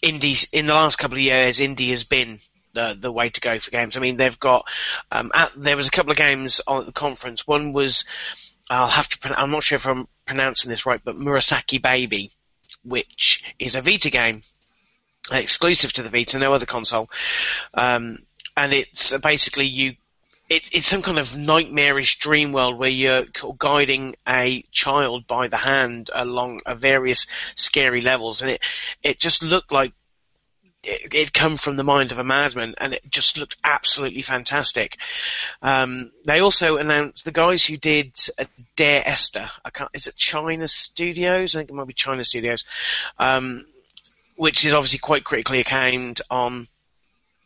indies 0.00 0.49
in 0.52 0.66
the 0.66 0.75
last 0.75 0.97
couple 0.97 1.18
of 1.18 1.23
years, 1.23 1.58
indie 1.58 1.90
has 1.90 2.04
been 2.04 2.40
the 2.72 2.96
the 2.98 3.12
way 3.12 3.28
to 3.28 3.40
go 3.40 3.58
for 3.58 3.70
games. 3.70 3.96
I 3.96 4.00
mean, 4.00 4.16
they've 4.16 4.38
got 4.38 4.66
um, 5.10 5.30
at, 5.34 5.52
there 5.56 5.76
was 5.76 5.88
a 5.88 5.90
couple 5.92 6.12
of 6.12 6.18
games 6.18 6.60
on 6.66 6.80
at 6.80 6.87
the 6.87 6.92
conference. 6.92 7.46
One 7.46 7.72
was 7.72 8.04
I'll 8.70 8.87
have 8.87 9.08
to. 9.08 9.40
I'm 9.40 9.50
not 9.50 9.62
sure 9.62 9.76
if 9.76 9.87
I'm 9.87 10.08
pronouncing 10.26 10.68
this 10.68 10.87
right, 10.87 11.00
but 11.02 11.16
Murasaki 11.16 11.80
Baby, 11.80 12.32
which 12.82 13.54
is 13.58 13.76
a 13.76 13.80
Vita 13.80 14.10
game 14.10 14.42
exclusive 15.32 15.92
to 15.94 16.02
the 16.02 16.10
Vita, 16.10 16.38
no 16.38 16.52
other 16.52 16.66
console, 16.66 17.10
um, 17.75 18.20
and 18.56 18.72
it's 18.72 19.16
basically 19.18 19.66
you. 19.66 19.94
It, 20.50 20.70
it's 20.72 20.87
some 20.87 21.02
kind 21.02 21.18
of 21.18 21.37
nightmarish 21.37 22.18
dream 22.20 22.52
world 22.52 22.78
where 22.78 22.88
you're 22.88 23.26
guiding 23.58 24.16
a 24.26 24.64
child 24.72 25.26
by 25.26 25.48
the 25.48 25.58
hand 25.58 26.10
along 26.14 26.62
a 26.64 26.75
various 26.75 27.26
scary 27.54 28.00
levels, 28.00 28.40
and 28.42 28.52
it 28.52 28.62
it 29.02 29.18
just 29.18 29.42
looked 29.42 29.72
like 29.72 29.92
it, 30.82 31.14
it'd 31.14 31.35
come 31.35 31.56
from 31.56 31.76
the 31.76 31.85
mind 31.85 32.12
of 32.12 32.18
a 32.18 32.25
madman, 32.25 32.75
and 32.78 32.94
it 32.94 33.02
just 33.11 33.38
looked 33.38 33.56
absolutely 33.64 34.23
fantastic. 34.23 34.97
Um, 35.62 36.11
they 36.25 36.40
also 36.40 36.76
announced 36.76 37.25
the 37.25 37.32
guys 37.32 37.64
who 37.64 37.76
did 37.76 38.16
uh, 38.38 38.44
Dear 38.76 39.02
Esther. 39.04 39.49
Is 39.92 40.06
it 40.06 40.16
China 40.16 40.68
Studios? 40.68 41.54
I 41.54 41.61
think 41.61 41.70
it 41.70 41.75
might 41.75 41.87
be 41.87 41.94
China 41.94 42.25
Studios, 42.25 42.64
um, 43.18 43.66
which 44.37 44.64
is 44.64 44.73
obviously 44.73 45.00
quite 45.00 45.25
critically 45.25 45.61
acclaimed 45.61 46.20
on 46.30 46.68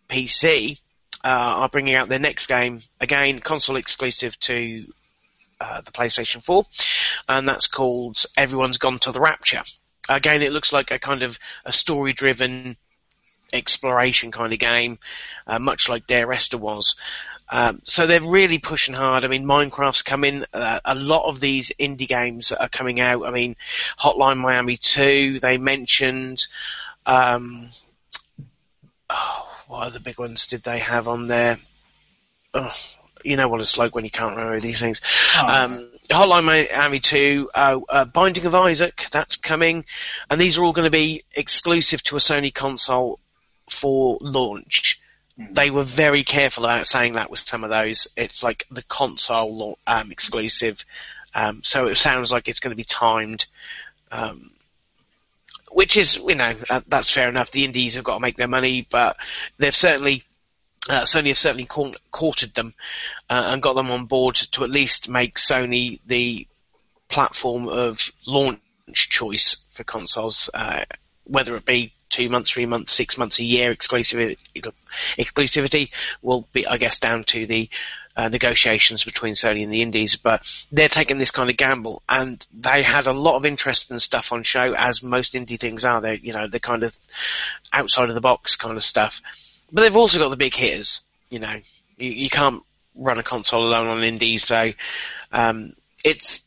PC. 0.08 0.80
Uh, 1.24 1.28
are 1.28 1.68
bringing 1.68 1.94
out 1.94 2.08
their 2.08 2.18
next 2.18 2.48
game 2.48 2.82
again, 3.00 3.38
console 3.38 3.76
exclusive 3.76 4.36
to 4.40 4.84
uh, 5.60 5.80
the 5.82 5.92
PlayStation 5.92 6.42
4, 6.42 6.64
and 7.28 7.48
that's 7.48 7.68
called 7.68 8.24
Everyone's 8.36 8.78
Gone 8.78 8.98
to 8.98 9.12
the 9.12 9.20
Rapture. 9.20 9.62
Again, 10.08 10.42
it 10.42 10.52
looks 10.52 10.72
like 10.72 10.90
a 10.90 10.98
kind 10.98 11.22
of 11.22 11.38
a 11.64 11.70
story-driven 11.70 12.76
exploration 13.52 14.30
kind 14.30 14.52
of 14.52 14.58
game, 14.58 14.98
uh, 15.46 15.58
much 15.58 15.88
like 15.88 16.06
Dear 16.06 16.32
Esther 16.32 16.58
was. 16.58 16.96
Um, 17.48 17.82
so 17.84 18.06
they're 18.06 18.22
really 18.22 18.58
pushing 18.58 18.94
hard. 18.94 19.24
I 19.24 19.28
mean, 19.28 19.44
Minecraft's 19.44 20.02
coming. 20.02 20.44
Uh, 20.54 20.80
a 20.84 20.94
lot 20.94 21.28
of 21.28 21.38
these 21.38 21.70
indie 21.78 22.08
games 22.08 22.50
are 22.50 22.68
coming 22.68 22.98
out. 22.98 23.26
I 23.26 23.30
mean, 23.30 23.56
Hotline 23.98 24.38
Miami 24.38 24.78
2. 24.78 25.38
They 25.38 25.58
mentioned. 25.58 26.46
Um, 27.04 27.68
oh, 29.10 29.48
what 29.66 29.86
other 29.86 30.00
big 30.00 30.18
ones 30.18 30.46
did 30.46 30.62
they 30.62 30.78
have 30.78 31.08
on 31.08 31.26
there? 31.26 31.58
Oh, 32.54 32.72
you 33.24 33.36
know 33.36 33.48
what 33.48 33.60
it's 33.60 33.78
like 33.78 33.94
when 33.94 34.04
you 34.04 34.10
can't 34.10 34.36
remember 34.36 34.58
these 34.60 34.80
things. 34.80 35.00
Oh, 35.36 35.46
Um, 35.46 35.90
Hotline 36.08 36.44
Miami 36.44 37.00
2, 37.00 37.50
uh, 37.54 37.80
uh, 37.88 38.04
Binding 38.04 38.46
of 38.46 38.54
Isaac, 38.54 39.06
that's 39.10 39.36
coming, 39.36 39.84
and 40.30 40.40
these 40.40 40.58
are 40.58 40.64
all 40.64 40.72
going 40.72 40.84
to 40.84 40.90
be 40.90 41.22
exclusive 41.34 42.02
to 42.04 42.16
a 42.16 42.18
Sony 42.18 42.52
console 42.52 43.18
for 43.72 44.18
launch. 44.20 45.00
Mhm. 45.38 45.54
They 45.54 45.70
were 45.70 45.84
very 45.84 46.24
careful 46.24 46.64
about 46.64 46.86
saying 46.86 47.14
that 47.14 47.30
with 47.30 47.40
some 47.40 47.64
of 47.64 47.70
those. 47.70 48.08
It's 48.16 48.42
like 48.42 48.66
the 48.70 48.82
console 48.82 49.78
um, 49.86 50.12
exclusive, 50.12 50.84
um, 51.34 51.62
so 51.62 51.86
it 51.86 51.96
sounds 51.96 52.30
like 52.30 52.48
it's 52.48 52.60
going 52.60 52.72
to 52.72 52.76
be 52.76 52.84
timed. 52.84 53.46
Um, 54.10 54.50
which 55.70 55.96
is, 55.96 56.16
you 56.16 56.34
know, 56.34 56.54
uh, 56.68 56.82
that's 56.86 57.10
fair 57.10 57.30
enough. 57.30 57.50
The 57.50 57.64
indies 57.64 57.94
have 57.94 58.04
got 58.04 58.14
to 58.14 58.20
make 58.20 58.36
their 58.36 58.46
money, 58.46 58.86
but 58.88 59.16
they've 59.56 59.74
certainly 59.74 60.22
uh, 60.88 61.02
Sony 61.02 61.28
have 61.28 61.38
certainly 61.38 61.64
court- 61.64 62.00
courted 62.10 62.54
them 62.54 62.74
uh, 63.30 63.50
and 63.52 63.62
got 63.62 63.74
them 63.74 63.90
on 63.90 64.06
board 64.06 64.34
to 64.34 64.64
at 64.64 64.70
least 64.70 65.08
make 65.08 65.36
Sony 65.36 66.00
the 66.06 66.46
platform 67.08 67.68
of 67.68 68.10
launch 68.26 68.60
choice 68.88 69.64
for 69.70 69.84
consoles, 69.84 70.50
uh, 70.52 70.84
whether 71.24 71.56
it 71.56 71.64
be 71.64 71.92
two 72.12 72.28
months, 72.28 72.50
three 72.50 72.66
months, 72.66 72.92
six 72.92 73.18
months, 73.18 73.40
a 73.40 73.44
year 73.44 73.74
exclusivity. 73.74 74.36
Exclusivity 75.18 75.90
will 76.20 76.46
be, 76.52 76.66
I 76.66 76.76
guess, 76.76 77.00
down 77.00 77.24
to 77.24 77.46
the 77.46 77.68
uh, 78.16 78.28
negotiations 78.28 79.04
between 79.04 79.32
Sony 79.32 79.64
and 79.64 79.72
the 79.72 79.82
indies, 79.82 80.16
but 80.16 80.42
they're 80.70 80.88
taking 80.88 81.18
this 81.18 81.30
kind 81.30 81.48
of 81.48 81.56
gamble, 81.56 82.02
and 82.08 82.46
they 82.52 82.82
had 82.82 83.06
a 83.06 83.12
lot 83.12 83.36
of 83.36 83.46
interest 83.46 83.90
and 83.90 84.00
stuff 84.00 84.32
on 84.32 84.42
show, 84.42 84.74
as 84.74 85.02
most 85.02 85.32
indie 85.32 85.58
things 85.58 85.84
are. 85.84 86.00
They're, 86.00 86.14
you 86.14 86.34
know, 86.34 86.46
they're 86.46 86.60
kind 86.60 86.82
of 86.82 86.96
outside 87.72 88.10
of 88.10 88.14
the 88.14 88.20
box 88.20 88.56
kind 88.56 88.76
of 88.76 88.82
stuff. 88.82 89.22
But 89.72 89.82
they've 89.82 89.96
also 89.96 90.18
got 90.18 90.28
the 90.28 90.36
big 90.36 90.54
hitters. 90.54 91.00
You 91.30 91.38
know, 91.38 91.56
you, 91.96 92.10
you 92.10 92.30
can't 92.30 92.62
run 92.94 93.18
a 93.18 93.22
console 93.22 93.64
alone 93.64 93.86
on 93.86 94.04
indies, 94.04 94.44
so 94.44 94.72
um, 95.32 95.72
it's 96.04 96.44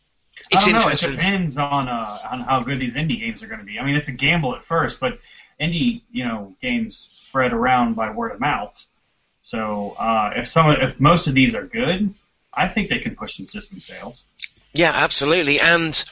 I 0.53 0.63
don't 0.63 0.73
know. 0.79 0.89
It 0.89 0.99
depends 0.99 1.57
on 1.57 1.87
uh, 1.87 2.17
on 2.29 2.41
how 2.41 2.59
good 2.59 2.79
these 2.79 2.93
indie 2.93 3.19
games 3.19 3.41
are 3.41 3.47
going 3.47 3.59
to 3.59 3.65
be. 3.65 3.79
I 3.79 3.85
mean, 3.85 3.95
it's 3.95 4.09
a 4.09 4.11
gamble 4.13 4.53
at 4.53 4.61
first, 4.61 4.99
but 4.99 5.17
indie, 5.59 6.01
you 6.11 6.25
know, 6.25 6.55
games 6.61 7.21
spread 7.27 7.53
around 7.53 7.95
by 7.95 8.11
word 8.11 8.31
of 8.31 8.39
mouth. 8.39 8.85
So 9.43 9.95
uh, 9.99 10.33
if 10.35 10.47
some, 10.47 10.71
if 10.71 10.99
most 10.99 11.27
of 11.27 11.33
these 11.33 11.53
are 11.55 11.63
good, 11.63 12.13
I 12.53 12.67
think 12.67 12.89
they 12.89 12.99
can 12.99 13.15
push 13.15 13.37
some 13.37 13.47
system 13.47 13.79
sales. 13.79 14.25
Yeah, 14.73 14.91
absolutely. 14.93 15.59
And 15.59 16.03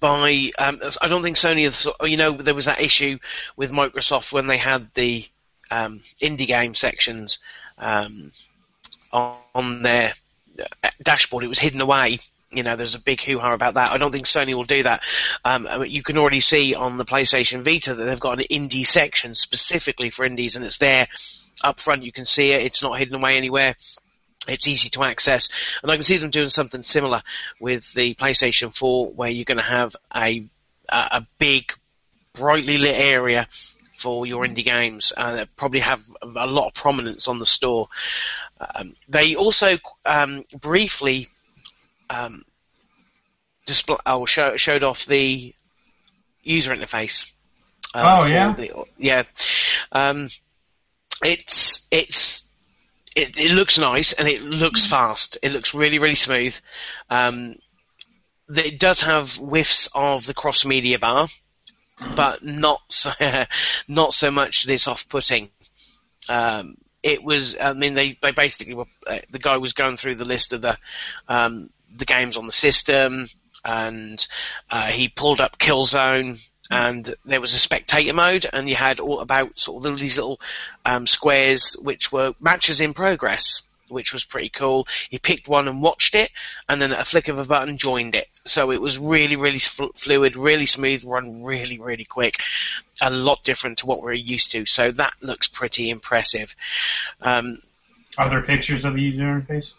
by, 0.00 0.50
um, 0.58 0.80
I 1.00 1.08
don't 1.08 1.22
think 1.22 1.36
Sony, 1.36 1.64
has- 1.64 1.88
you 2.02 2.16
know, 2.16 2.32
there 2.32 2.54
was 2.54 2.66
that 2.66 2.80
issue 2.80 3.18
with 3.56 3.72
Microsoft 3.72 4.32
when 4.32 4.46
they 4.46 4.56
had 4.56 4.92
the 4.94 5.26
um, 5.70 6.00
indie 6.20 6.46
game 6.46 6.74
sections 6.74 7.38
um, 7.78 8.32
on, 9.12 9.82
their 9.82 10.14
uh, 10.82 10.90
dashboard. 11.02 11.44
It 11.44 11.48
was 11.48 11.58
hidden 11.58 11.80
away. 11.80 12.18
You 12.56 12.62
know, 12.62 12.76
there's 12.76 12.94
a 12.94 13.00
big 13.00 13.20
hoo-ha 13.20 13.52
about 13.52 13.74
that. 13.74 13.92
I 13.92 13.96
don't 13.96 14.12
think 14.12 14.26
Sony 14.26 14.54
will 14.54 14.64
do 14.64 14.82
that. 14.82 15.02
Um, 15.44 15.84
you 15.86 16.02
can 16.02 16.18
already 16.18 16.40
see 16.40 16.74
on 16.74 16.96
the 16.96 17.04
PlayStation 17.04 17.62
Vita 17.62 17.94
that 17.94 18.04
they've 18.04 18.20
got 18.20 18.38
an 18.38 18.46
indie 18.50 18.86
section 18.86 19.34
specifically 19.34 20.10
for 20.10 20.24
indies, 20.24 20.56
and 20.56 20.64
it's 20.64 20.78
there 20.78 21.08
up 21.62 21.80
front. 21.80 22.04
You 22.04 22.12
can 22.12 22.24
see 22.24 22.52
it. 22.52 22.64
It's 22.64 22.82
not 22.82 22.98
hidden 22.98 23.14
away 23.14 23.36
anywhere. 23.36 23.74
It's 24.48 24.68
easy 24.68 24.90
to 24.90 25.02
access, 25.02 25.50
and 25.82 25.90
I 25.90 25.96
can 25.96 26.04
see 26.04 26.18
them 26.18 26.30
doing 26.30 26.48
something 26.48 26.82
similar 26.82 27.22
with 27.58 27.92
the 27.94 28.14
PlayStation 28.14 28.76
4, 28.76 29.08
where 29.08 29.28
you're 29.28 29.44
going 29.44 29.58
to 29.58 29.64
have 29.64 29.96
a 30.14 30.46
a 30.88 30.96
a 30.96 31.26
big, 31.38 31.72
brightly 32.32 32.78
lit 32.78 32.94
area 32.94 33.48
for 33.96 34.26
your 34.26 34.46
indie 34.46 34.64
games, 34.64 35.12
uh, 35.16 35.36
that 35.36 35.56
probably 35.56 35.80
have 35.80 36.04
a 36.22 36.46
lot 36.46 36.68
of 36.68 36.74
prominence 36.74 37.28
on 37.28 37.38
the 37.38 37.46
store. 37.46 37.88
Um, 38.60 38.94
they 39.08 39.34
also 39.34 39.78
um, 40.04 40.44
briefly 40.60 41.28
um, 42.10 42.44
display, 43.66 43.96
oh, 44.06 44.26
show, 44.26 44.56
showed 44.56 44.84
off 44.84 45.06
the 45.06 45.54
user 46.42 46.74
interface. 46.74 47.32
uh, 47.94 48.18
Oh, 48.20 48.26
yeah? 48.26 48.52
the- 48.52 48.84
yeah. 48.98 49.24
Um, 49.92 50.28
it's 51.22 51.86
it's 51.90 52.48
it, 53.14 53.38
it 53.38 53.50
looks 53.52 53.78
nice 53.78 54.12
and 54.12 54.28
it 54.28 54.42
looks 54.42 54.86
fast. 54.86 55.38
It 55.42 55.52
looks 55.52 55.74
really 55.74 55.98
really 55.98 56.14
smooth. 56.14 56.58
Um, 57.08 57.56
it 58.54 58.78
does 58.78 59.00
have 59.00 59.36
whiffs 59.36 59.88
of 59.94 60.26
the 60.26 60.34
cross 60.34 60.64
media 60.64 60.98
bar, 60.98 61.26
but 62.14 62.44
not 62.44 62.80
so, 62.90 63.10
not 63.88 64.12
so 64.12 64.30
much 64.30 64.64
this 64.64 64.86
off-putting. 64.86 65.48
Um, 66.28 66.76
it 67.02 67.22
was, 67.22 67.56
I 67.60 67.72
mean, 67.72 67.94
they, 67.94 68.18
they 68.20 68.32
basically 68.32 68.74
were, 68.74 68.84
uh, 69.06 69.18
the 69.30 69.38
guy 69.38 69.56
was 69.58 69.72
going 69.72 69.96
through 69.96 70.16
the 70.16 70.24
list 70.24 70.52
of 70.52 70.60
the, 70.60 70.76
um, 71.28 71.70
the 71.94 72.04
games 72.04 72.36
on 72.36 72.46
the 72.46 72.52
system 72.52 73.26
and, 73.64 74.26
uh, 74.70 74.86
he 74.86 75.08
pulled 75.08 75.40
up 75.40 75.58
Killzone 75.58 76.44
and 76.70 77.14
there 77.24 77.40
was 77.40 77.54
a 77.54 77.58
spectator 77.58 78.14
mode 78.14 78.46
and 78.52 78.68
you 78.68 78.76
had 78.76 79.00
all 79.00 79.20
about 79.20 79.58
sort 79.58 79.84
of 79.84 79.98
these 79.98 80.16
little, 80.16 80.40
um, 80.84 81.06
squares 81.06 81.74
which 81.74 82.10
were 82.10 82.34
matches 82.40 82.80
in 82.80 82.94
progress. 82.94 83.62
Which 83.88 84.12
was 84.12 84.24
pretty 84.24 84.48
cool. 84.48 84.88
He 85.10 85.20
picked 85.20 85.46
one 85.46 85.68
and 85.68 85.80
watched 85.80 86.16
it, 86.16 86.32
and 86.68 86.82
then 86.82 86.90
at 86.90 86.98
a 86.98 87.04
flick 87.04 87.28
of 87.28 87.38
a 87.38 87.44
button 87.44 87.78
joined 87.78 88.16
it. 88.16 88.26
So 88.44 88.72
it 88.72 88.80
was 88.80 88.98
really, 88.98 89.36
really 89.36 89.60
fl- 89.60 89.94
fluid, 89.94 90.36
really 90.36 90.66
smooth, 90.66 91.04
run 91.04 91.44
really, 91.44 91.78
really 91.78 92.04
quick. 92.04 92.40
A 93.00 93.10
lot 93.10 93.44
different 93.44 93.78
to 93.78 93.86
what 93.86 94.02
we're 94.02 94.12
used 94.12 94.50
to. 94.50 94.66
So 94.66 94.90
that 94.90 95.12
looks 95.20 95.46
pretty 95.46 95.88
impressive. 95.90 96.56
Um, 97.22 97.62
Are 98.18 98.28
there 98.28 98.42
pictures 98.42 98.84
of 98.84 98.94
the 98.94 99.02
user 99.02 99.22
interface? 99.22 99.74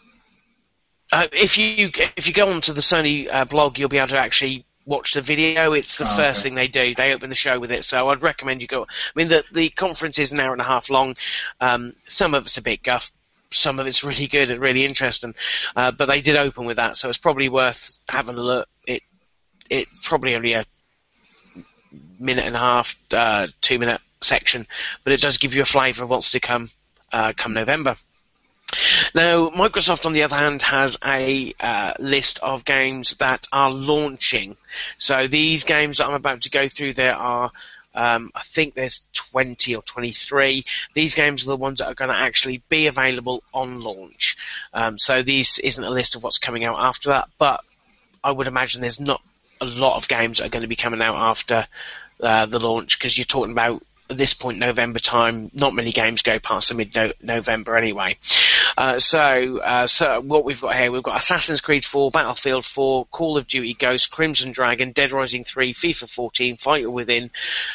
Uh, 1.12 1.26
if 1.32 1.58
you 1.58 1.90
if 2.16 2.26
you 2.26 2.34
go 2.34 2.50
onto 2.52 2.72
the 2.72 2.80
Sony 2.80 3.32
uh, 3.32 3.44
blog, 3.44 3.78
you'll 3.78 3.88
be 3.88 3.98
able 3.98 4.08
to 4.08 4.18
actually 4.18 4.64
watch 4.84 5.14
the 5.14 5.22
video. 5.22 5.72
It's 5.72 5.96
the 5.96 6.04
Oh, 6.04 6.16
first 6.16 6.40
okay. 6.40 6.48
thing 6.48 6.54
they 6.54 6.68
do. 6.68 6.94
They 6.94 7.12
open 7.14 7.28
the 7.30 7.36
show 7.36 7.58
with 7.58 7.72
it, 7.72 7.84
so 7.84 8.08
I'd 8.08 8.22
recommend 8.22 8.62
you 8.62 8.68
go. 8.68 8.82
I 8.84 8.86
mean, 9.14 9.28
the 9.28 9.44
the 9.52 9.68
conference 9.70 10.18
is 10.18 10.32
an 10.32 10.40
hour 10.40 10.52
and 10.52 10.60
a 10.60 10.64
half 10.64 10.90
long. 10.90 11.16
Um, 11.60 11.94
some 12.06 12.34
of 12.34 12.44
it's 12.44 12.58
a 12.58 12.62
bit 12.62 12.82
guff. 12.82 13.10
Some 13.50 13.80
of 13.80 13.86
it's 13.86 14.04
really 14.10 14.26
good 14.26 14.50
and 14.50 14.60
really 14.60 14.84
interesting, 14.84 15.34
uh, 15.76 15.92
but 15.92 16.06
they 16.06 16.20
did 16.20 16.36
open 16.36 16.66
with 16.66 16.76
that, 16.76 16.96
so 16.96 17.08
it's 17.08 17.18
probably 17.18 17.48
worth 17.48 17.98
having 18.08 18.36
a 18.36 18.42
look. 18.42 18.68
It 18.86 19.02
it's 19.70 20.06
probably 20.06 20.34
only 20.34 20.54
a 20.54 20.64
minute 22.18 22.44
and 22.44 22.56
a 22.56 22.58
half, 22.58 22.94
uh, 23.12 23.46
two 23.60 23.78
minute 23.78 24.00
section, 24.20 24.66
but 25.04 25.12
it 25.12 25.20
does 25.20 25.38
give 25.38 25.54
you 25.54 25.62
a 25.62 25.66
flavour 25.66 26.04
of 26.04 26.10
what's 26.10 26.30
to 26.32 26.40
come 26.40 26.70
uh, 27.12 27.32
come 27.36 27.54
November. 27.54 27.96
Now, 29.14 29.50
Microsoft, 29.50 30.06
on 30.06 30.12
the 30.12 30.24
other 30.24 30.36
hand, 30.36 30.62
has 30.62 30.98
a 31.04 31.52
uh, 31.58 31.94
list 31.98 32.38
of 32.40 32.64
games 32.64 33.16
that 33.16 33.46
are 33.52 33.70
launching. 33.70 34.56
So 34.98 35.26
these 35.26 35.64
games 35.64 35.98
that 35.98 36.06
I'm 36.06 36.14
about 36.14 36.42
to 36.42 36.50
go 36.50 36.68
through, 36.68 36.92
there 36.92 37.16
are, 37.16 37.50
um, 37.94 38.30
I 38.34 38.42
think 38.42 38.74
there's 38.74 39.08
20 39.14 39.74
or 39.76 39.82
23. 39.82 40.64
These 40.94 41.14
games 41.14 41.44
are 41.44 41.48
the 41.48 41.56
ones 41.56 41.78
that 41.78 41.88
are 41.88 41.94
going 41.94 42.10
to 42.10 42.16
actually 42.16 42.62
be 42.68 42.86
available 42.86 43.42
on 43.54 43.80
launch. 43.80 44.36
Um, 44.74 44.98
so 44.98 45.22
this 45.22 45.58
isn't 45.58 45.84
a 45.84 45.90
list 45.90 46.14
of 46.14 46.22
what's 46.22 46.38
coming 46.38 46.64
out 46.64 46.78
after 46.78 47.10
that, 47.10 47.28
but 47.38 47.64
I 48.22 48.30
would 48.30 48.46
imagine 48.46 48.80
there's 48.80 49.00
not 49.00 49.22
a 49.60 49.66
lot 49.66 49.96
of 49.96 50.08
games 50.08 50.38
that 50.38 50.46
are 50.46 50.50
going 50.50 50.62
to 50.62 50.68
be 50.68 50.76
coming 50.76 51.00
out 51.00 51.16
after 51.16 51.66
uh, 52.20 52.46
the 52.46 52.58
launch 52.58 52.98
because 52.98 53.16
you're 53.16 53.24
talking 53.24 53.52
about 53.52 53.82
at 54.10 54.16
this 54.16 54.34
point 54.34 54.58
November 54.58 54.98
time, 54.98 55.50
not 55.52 55.74
many 55.74 55.92
games 55.92 56.22
go 56.22 56.38
past 56.38 56.70
the 56.70 56.74
mid 56.74 56.96
November 57.22 57.76
anyway. 57.76 58.16
Uh, 58.76 58.98
so, 58.98 59.58
uh, 59.58 59.86
so 59.86 60.20
what 60.20 60.44
we've 60.44 60.60
got 60.60 60.76
here, 60.76 60.90
we've 60.90 61.02
got 61.02 61.18
Assassin's 61.18 61.60
Creed 61.60 61.84
4, 61.84 62.10
Battlefield 62.10 62.64
4, 62.64 63.06
Call 63.06 63.36
of 63.36 63.46
Duty 63.46 63.74
Ghost, 63.74 64.10
Crimson 64.10 64.52
Dragon, 64.52 64.92
Dead 64.92 65.12
Rising 65.12 65.44
3, 65.44 65.74
FIFA 65.74 66.10
14, 66.10 66.56
Fighter 66.56 66.90
Within, 66.90 67.30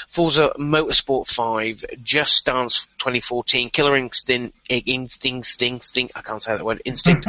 Forza 0.09 0.53
Motorsport 0.57 1.27
5, 1.27 1.85
Just 2.03 2.45
Dance 2.45 2.87
2014, 2.97 3.69
Killer 3.69 3.97
Instinct, 3.97 4.57
Instinct, 4.69 5.61
Instinct, 5.61 6.13
I 6.15 6.21
can't 6.21 6.41
say 6.41 6.55
that 6.55 6.65
word, 6.65 6.81
Instinct, 6.85 7.27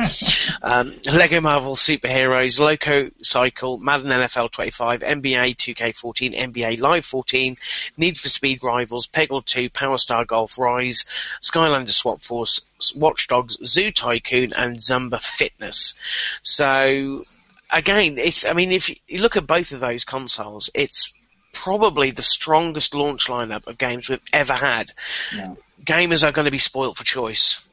um, 0.62 0.94
Lego 1.12 1.40
Marvel 1.40 1.74
Superheroes, 1.74 2.60
Loco 2.60 3.10
Cycle, 3.22 3.78
Madden 3.78 4.10
NFL 4.10 4.50
25, 4.52 5.00
NBA 5.00 5.56
2K14, 5.56 6.38
NBA 6.38 6.80
Live 6.80 7.04
14, 7.04 7.56
Need 7.96 8.18
for 8.18 8.28
Speed 8.28 8.62
Rival, 8.62 8.93
Peggle 9.02 9.44
2, 9.44 9.70
Power 9.70 9.98
Star 9.98 10.24
Golf 10.24 10.56
Ryse, 10.56 11.06
Skylander 11.42 11.90
Swap 11.90 12.22
Force, 12.22 12.60
Watch 12.94 13.28
Dogs, 13.28 13.58
Zoo 13.64 13.90
Tycoon, 13.90 14.52
and 14.56 14.76
Zumba 14.78 15.20
Fitness. 15.20 15.94
So, 16.42 17.24
again, 17.70 18.18
it's, 18.18 18.46
I 18.46 18.52
mean, 18.52 18.72
if 18.72 18.88
you 18.88 19.20
look 19.20 19.36
at 19.36 19.46
both 19.46 19.72
of 19.72 19.80
those 19.80 20.04
consoles, 20.04 20.70
it's 20.74 21.12
probably 21.52 22.10
the 22.10 22.22
strongest 22.22 22.94
launch 22.94 23.26
lineup 23.26 23.66
of 23.66 23.78
games 23.78 24.08
we've 24.08 24.20
ever 24.32 24.54
had. 24.54 24.92
Yeah. 25.34 25.54
Gamers 25.84 26.26
are 26.26 26.32
going 26.32 26.46
to 26.46 26.50
be 26.50 26.58
spoilt 26.58 26.96
for 26.96 27.04
choice. 27.04 27.66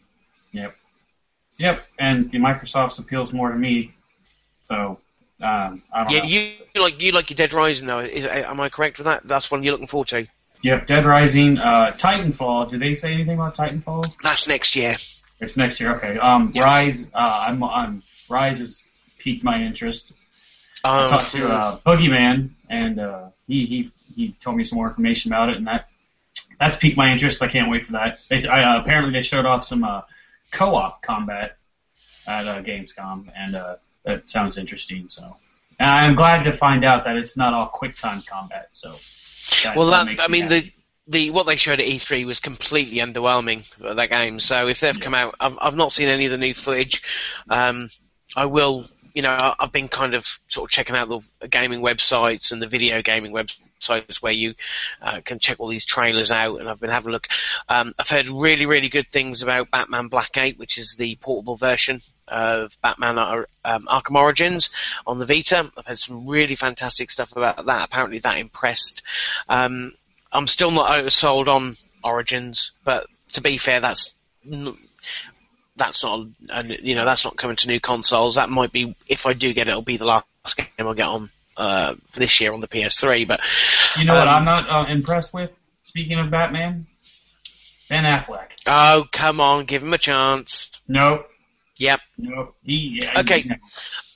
Yep. 0.51 0.75
Yep, 1.57 1.83
and 1.99 2.31
the 2.31 2.39
Microsoft's 2.39 2.97
appeals 2.97 3.31
more 3.31 3.51
to 3.51 3.55
me. 3.55 3.93
So, 4.65 4.99
um, 5.43 5.81
I 5.93 6.03
don't 6.03 6.11
yeah, 6.11 6.19
know. 6.19 6.25
you 6.25 6.81
like 6.81 7.01
you 7.01 7.11
like 7.11 7.29
your 7.29 7.35
Dead 7.35 7.53
Rising 7.53 7.87
though. 7.87 7.99
Is, 7.99 8.25
am 8.25 8.59
I 8.59 8.69
correct 8.69 8.97
with 8.97 9.05
that? 9.05 9.27
That's 9.27 9.51
one 9.51 9.63
you're 9.63 9.73
looking 9.73 9.87
forward 9.87 10.07
to. 10.09 10.27
Yep, 10.63 10.87
Dead 10.87 11.05
Rising, 11.05 11.57
uh, 11.57 11.91
Titanfall. 11.97 12.69
Do 12.69 12.77
they 12.77 12.95
say 12.95 13.13
anything 13.13 13.35
about 13.35 13.55
Titanfall? 13.55 14.15
That's 14.21 14.47
next 14.47 14.75
year. 14.75 14.93
It's 15.39 15.57
next 15.57 15.79
year. 15.79 15.95
Okay. 15.95 16.17
Um, 16.19 16.51
yep. 16.53 16.63
Ryse. 16.63 17.07
Uh, 17.13 17.45
I'm, 17.47 17.63
I'm 17.63 18.03
Ryse 18.29 18.59
has 18.59 18.87
piqued 19.17 19.43
my 19.43 19.63
interest. 19.63 20.13
Um, 20.83 21.05
I 21.05 21.07
talked 21.07 21.31
to 21.31 21.47
uh, 21.47 21.77
Boogeyman, 21.79 22.49
and 22.69 22.99
uh, 22.99 23.29
he 23.47 23.65
he 23.65 23.91
he 24.15 24.31
told 24.33 24.55
me 24.55 24.65
some 24.65 24.77
more 24.77 24.87
information 24.87 25.31
about 25.31 25.49
it, 25.49 25.57
and 25.57 25.67
that 25.67 25.89
that's 26.59 26.77
piqued 26.77 26.97
my 26.97 27.11
interest. 27.11 27.41
I 27.41 27.47
can't 27.47 27.69
wait 27.69 27.87
for 27.87 27.93
that. 27.93 28.19
They, 28.29 28.47
I, 28.47 28.75
uh, 28.75 28.81
apparently 28.81 29.13
they 29.13 29.23
showed 29.23 29.45
off 29.45 29.63
some 29.63 29.83
uh, 29.83 30.01
co-op 30.51 31.01
combat 31.01 31.57
at 32.27 32.47
uh, 32.47 32.61
Gamescom, 32.61 33.31
and 33.35 33.55
uh, 33.55 33.75
that 34.03 34.29
sounds 34.29 34.57
interesting. 34.57 35.09
So, 35.09 35.35
and 35.79 35.89
I'm 35.89 36.15
glad 36.15 36.43
to 36.43 36.53
find 36.53 36.85
out 36.85 37.05
that 37.05 37.15
it's 37.17 37.35
not 37.35 37.53
all 37.53 37.67
quick 37.67 37.97
time 37.97 38.21
combat. 38.21 38.69
So, 38.73 38.95
that, 39.63 39.75
well, 39.75 39.87
that, 39.87 40.17
that 40.17 40.23
I 40.23 40.27
mean 40.27 40.43
happy. 40.43 40.59
the. 40.59 40.71
The, 41.07 41.29
what 41.31 41.45
they 41.45 41.57
showed 41.57 41.79
at 41.81 41.87
E3 41.87 42.25
was 42.25 42.39
completely 42.39 42.99
underwhelming 42.99 43.65
that 43.79 44.09
game. 44.09 44.39
So 44.39 44.67
if 44.67 44.79
they've 44.79 44.95
yeah. 44.95 45.03
come 45.03 45.15
out, 45.15 45.35
I've, 45.41 45.57
I've 45.59 45.75
not 45.75 45.91
seen 45.91 46.07
any 46.07 46.25
of 46.25 46.31
the 46.31 46.37
new 46.37 46.53
footage. 46.53 47.01
Um, 47.49 47.89
I 48.35 48.45
will 48.45 48.85
you 49.13 49.21
know, 49.21 49.55
I've 49.59 49.71
been 49.71 49.87
kind 49.87 50.13
of 50.13 50.25
sort 50.47 50.69
of 50.69 50.71
checking 50.71 50.95
out 50.95 51.09
the 51.09 51.47
gaming 51.47 51.81
websites 51.81 52.51
and 52.51 52.61
the 52.61 52.67
video 52.67 53.01
gaming 53.01 53.31
websites 53.31 54.21
where 54.21 54.31
you 54.31 54.55
uh, 55.01 55.21
can 55.23 55.39
check 55.39 55.59
all 55.59 55.67
these 55.67 55.85
trailers 55.85 56.31
out, 56.31 56.59
and 56.59 56.69
I've 56.69 56.79
been 56.79 56.89
having 56.89 57.09
a 57.09 57.11
look. 57.11 57.27
Um, 57.67 57.93
I've 57.99 58.09
heard 58.09 58.27
really, 58.27 58.65
really 58.65 58.89
good 58.89 59.07
things 59.07 59.41
about 59.43 59.71
Batman 59.71 60.07
Black 60.07 60.21
Blackgate, 60.31 60.57
which 60.57 60.77
is 60.77 60.95
the 60.95 61.15
portable 61.15 61.55
version 61.55 62.01
of 62.27 62.77
Batman 62.81 63.17
uh, 63.17 63.43
um, 63.65 63.87
Arkham 63.87 64.15
Origins 64.15 64.69
on 65.05 65.19
the 65.19 65.25
Vita. 65.25 65.71
I've 65.77 65.85
heard 65.85 65.99
some 65.99 66.27
really 66.27 66.55
fantastic 66.55 67.09
stuff 67.09 67.35
about 67.35 67.65
that. 67.65 67.85
Apparently, 67.85 68.19
that 68.19 68.37
impressed. 68.37 69.03
Um, 69.49 69.93
I'm 70.31 70.47
still 70.47 70.71
not 70.71 71.11
sold 71.11 71.49
on 71.49 71.77
Origins, 72.03 72.71
but 72.83 73.07
to 73.33 73.41
be 73.41 73.57
fair, 73.57 73.79
that's 73.79 74.15
that's 75.75 76.03
not, 76.03 76.27
you 76.81 76.95
know, 76.95 77.05
that's 77.05 77.23
not 77.23 77.37
coming 77.37 77.55
to 77.57 77.67
new 77.67 77.79
consoles. 77.79 78.35
That 78.35 78.49
might 78.49 78.71
be, 78.71 78.95
if 79.07 79.25
I 79.25 79.33
do 79.33 79.53
get 79.53 79.67
it, 79.67 79.71
it'll 79.71 79.81
be 79.81 79.97
the 79.97 80.05
last 80.05 80.25
game 80.57 80.67
I'll 80.79 80.93
get 80.93 81.07
on 81.07 81.29
uh, 81.57 81.95
for 82.07 82.19
this 82.19 82.39
year 82.41 82.53
on 82.53 82.59
the 82.59 82.67
PS3. 82.67 83.27
But 83.27 83.41
you 83.97 84.05
know 84.05 84.13
um, 84.13 84.19
what 84.19 84.27
I'm 84.27 84.45
not 84.45 84.69
uh, 84.69 84.91
impressed 84.91 85.33
with. 85.33 85.59
Speaking 85.83 86.19
of 86.19 86.29
Batman, 86.29 86.85
Ben 87.89 88.03
Affleck. 88.03 88.47
Oh 88.65 89.05
come 89.11 89.41
on, 89.41 89.65
give 89.65 89.83
him 89.83 89.93
a 89.93 89.97
chance. 89.97 90.81
No. 90.87 91.23
Yep. 91.77 91.99
No. 92.17 92.53
He, 92.63 92.99
yeah, 93.01 93.19
okay. 93.21 93.43
No. 93.43 93.55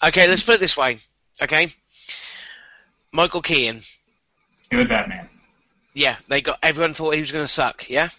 Okay, 0.07 0.27
let's 0.27 0.43
put 0.43 0.55
it 0.55 0.61
this 0.61 0.77
way. 0.77 0.99
Okay. 1.41 1.73
Michael 3.11 3.41
Keaton. 3.41 3.81
Good 4.69 4.89
Batman. 4.89 5.27
Yeah, 5.93 6.17
they 6.27 6.41
got. 6.41 6.59
Everyone 6.61 6.93
thought 6.93 7.15
he 7.15 7.21
was 7.21 7.31
going 7.31 7.43
to 7.43 7.51
suck. 7.51 7.89
Yeah. 7.89 8.09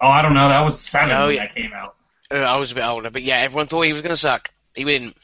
Oh, 0.00 0.08
I 0.08 0.22
don't 0.22 0.34
know. 0.34 0.48
That 0.48 0.60
was 0.60 0.80
seven 0.80 1.14
oh, 1.14 1.26
when 1.26 1.36
yeah. 1.36 1.46
that 1.46 1.54
came 1.54 1.72
out. 1.72 1.96
Uh, 2.30 2.36
I 2.36 2.56
was 2.56 2.72
a 2.72 2.74
bit 2.74 2.84
older, 2.84 3.10
but 3.10 3.22
yeah, 3.22 3.38
everyone 3.38 3.66
thought 3.66 3.82
he 3.82 3.92
was 3.92 4.02
going 4.02 4.10
to 4.10 4.16
suck. 4.16 4.50
He 4.74 4.84
didn't. 4.84 5.16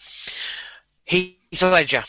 Heath 1.05 1.63
Ledger. 1.63 2.05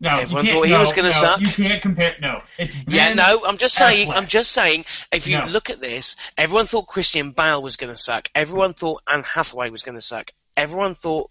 No, 0.00 0.14
everyone 0.14 0.46
thought 0.46 0.66
he 0.66 0.72
no, 0.72 0.78
was 0.78 0.92
going 0.92 1.10
to 1.10 1.16
no, 1.16 1.20
suck. 1.20 1.40
You 1.40 1.48
can't 1.48 1.82
compare. 1.82 2.14
No, 2.20 2.42
yeah, 2.86 3.14
no. 3.14 3.44
I'm 3.44 3.58
just 3.58 3.74
saying. 3.74 4.08
Affleck. 4.08 4.16
I'm 4.16 4.26
just 4.26 4.52
saying. 4.52 4.84
If 5.10 5.26
you 5.26 5.38
no. 5.38 5.46
look 5.46 5.70
at 5.70 5.80
this, 5.80 6.14
everyone 6.36 6.66
thought 6.66 6.86
Christian 6.86 7.32
Bale 7.32 7.60
was 7.60 7.76
going 7.76 7.92
to 7.92 8.00
suck. 8.00 8.28
Everyone 8.34 8.74
thought 8.74 9.02
Anne 9.08 9.24
Hathaway 9.24 9.70
was 9.70 9.82
going 9.82 9.96
to 9.96 10.00
suck. 10.00 10.30
Everyone 10.56 10.94
thought 10.94 11.30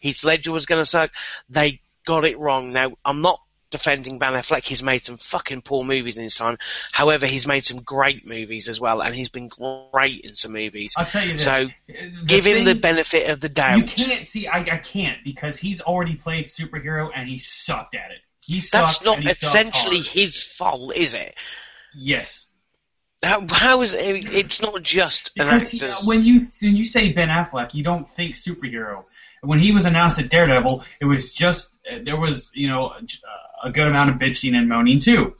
Heath 0.00 0.24
Ledger 0.24 0.50
was 0.50 0.66
going 0.66 0.80
to 0.80 0.86
suck. 0.86 1.10
They 1.48 1.80
got 2.04 2.24
it 2.24 2.38
wrong. 2.38 2.72
Now, 2.72 2.92
I'm 3.04 3.20
not 3.20 3.40
defending 3.70 4.18
Ben 4.18 4.32
Affleck. 4.32 4.64
He's 4.64 4.82
made 4.82 5.04
some 5.04 5.16
fucking 5.16 5.62
poor 5.62 5.84
movies 5.84 6.16
in 6.16 6.22
his 6.22 6.34
time. 6.34 6.58
However, 6.92 7.26
he's 7.26 7.46
made 7.46 7.64
some 7.64 7.82
great 7.82 8.26
movies 8.26 8.68
as 8.68 8.80
well, 8.80 9.02
and 9.02 9.14
he's 9.14 9.28
been 9.28 9.48
great 9.48 10.20
in 10.22 10.34
some 10.34 10.52
movies. 10.52 10.94
I'll 10.96 11.04
tell 11.04 11.24
you 11.24 11.32
this. 11.32 11.44
So 11.44 11.68
give 12.26 12.44
thing, 12.44 12.58
him 12.58 12.64
the 12.64 12.74
benefit 12.74 13.30
of 13.30 13.40
the 13.40 13.48
doubt. 13.48 13.78
You 13.78 13.84
can't 13.84 14.26
see. 14.26 14.46
I, 14.46 14.60
I 14.60 14.78
can't 14.78 15.22
because 15.24 15.58
he's 15.58 15.80
already 15.80 16.14
played 16.14 16.46
superhero 16.46 17.10
and 17.14 17.28
he 17.28 17.38
sucked 17.38 17.94
at 17.94 18.10
it. 18.10 18.18
He 18.44 18.62
That's 18.72 19.04
not 19.04 19.24
essentially 19.24 20.00
his 20.00 20.42
fault, 20.42 20.96
is 20.96 21.14
it? 21.14 21.34
Yes. 21.94 22.46
How, 23.22 23.44
how 23.48 23.82
is 23.82 23.94
it? 23.94 24.32
It's 24.32 24.62
not 24.62 24.82
just 24.82 25.32
an 25.36 25.46
because 25.46 25.70
he, 25.70 25.80
when 26.08 26.22
you 26.24 26.46
when 26.62 26.76
you 26.76 26.84
say 26.84 27.12
Ben 27.12 27.28
Affleck, 27.28 27.74
you 27.74 27.82
don't 27.82 28.08
think 28.08 28.36
superhero 28.36 29.04
when 29.42 29.58
he 29.58 29.72
was 29.72 29.84
announced 29.84 30.18
at 30.18 30.28
Daredevil, 30.28 30.84
it 31.00 31.04
was 31.04 31.32
just 31.32 31.72
uh, 31.90 31.98
there 32.02 32.16
was 32.16 32.50
you 32.54 32.68
know 32.68 32.86
uh, 32.86 33.00
a 33.62 33.70
good 33.70 33.86
amount 33.86 34.10
of 34.10 34.16
bitching 34.16 34.54
and 34.54 34.68
moaning 34.68 35.00
too, 35.00 35.36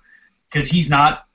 because 0.50 0.68
he's 0.68 0.88
not 0.88 1.26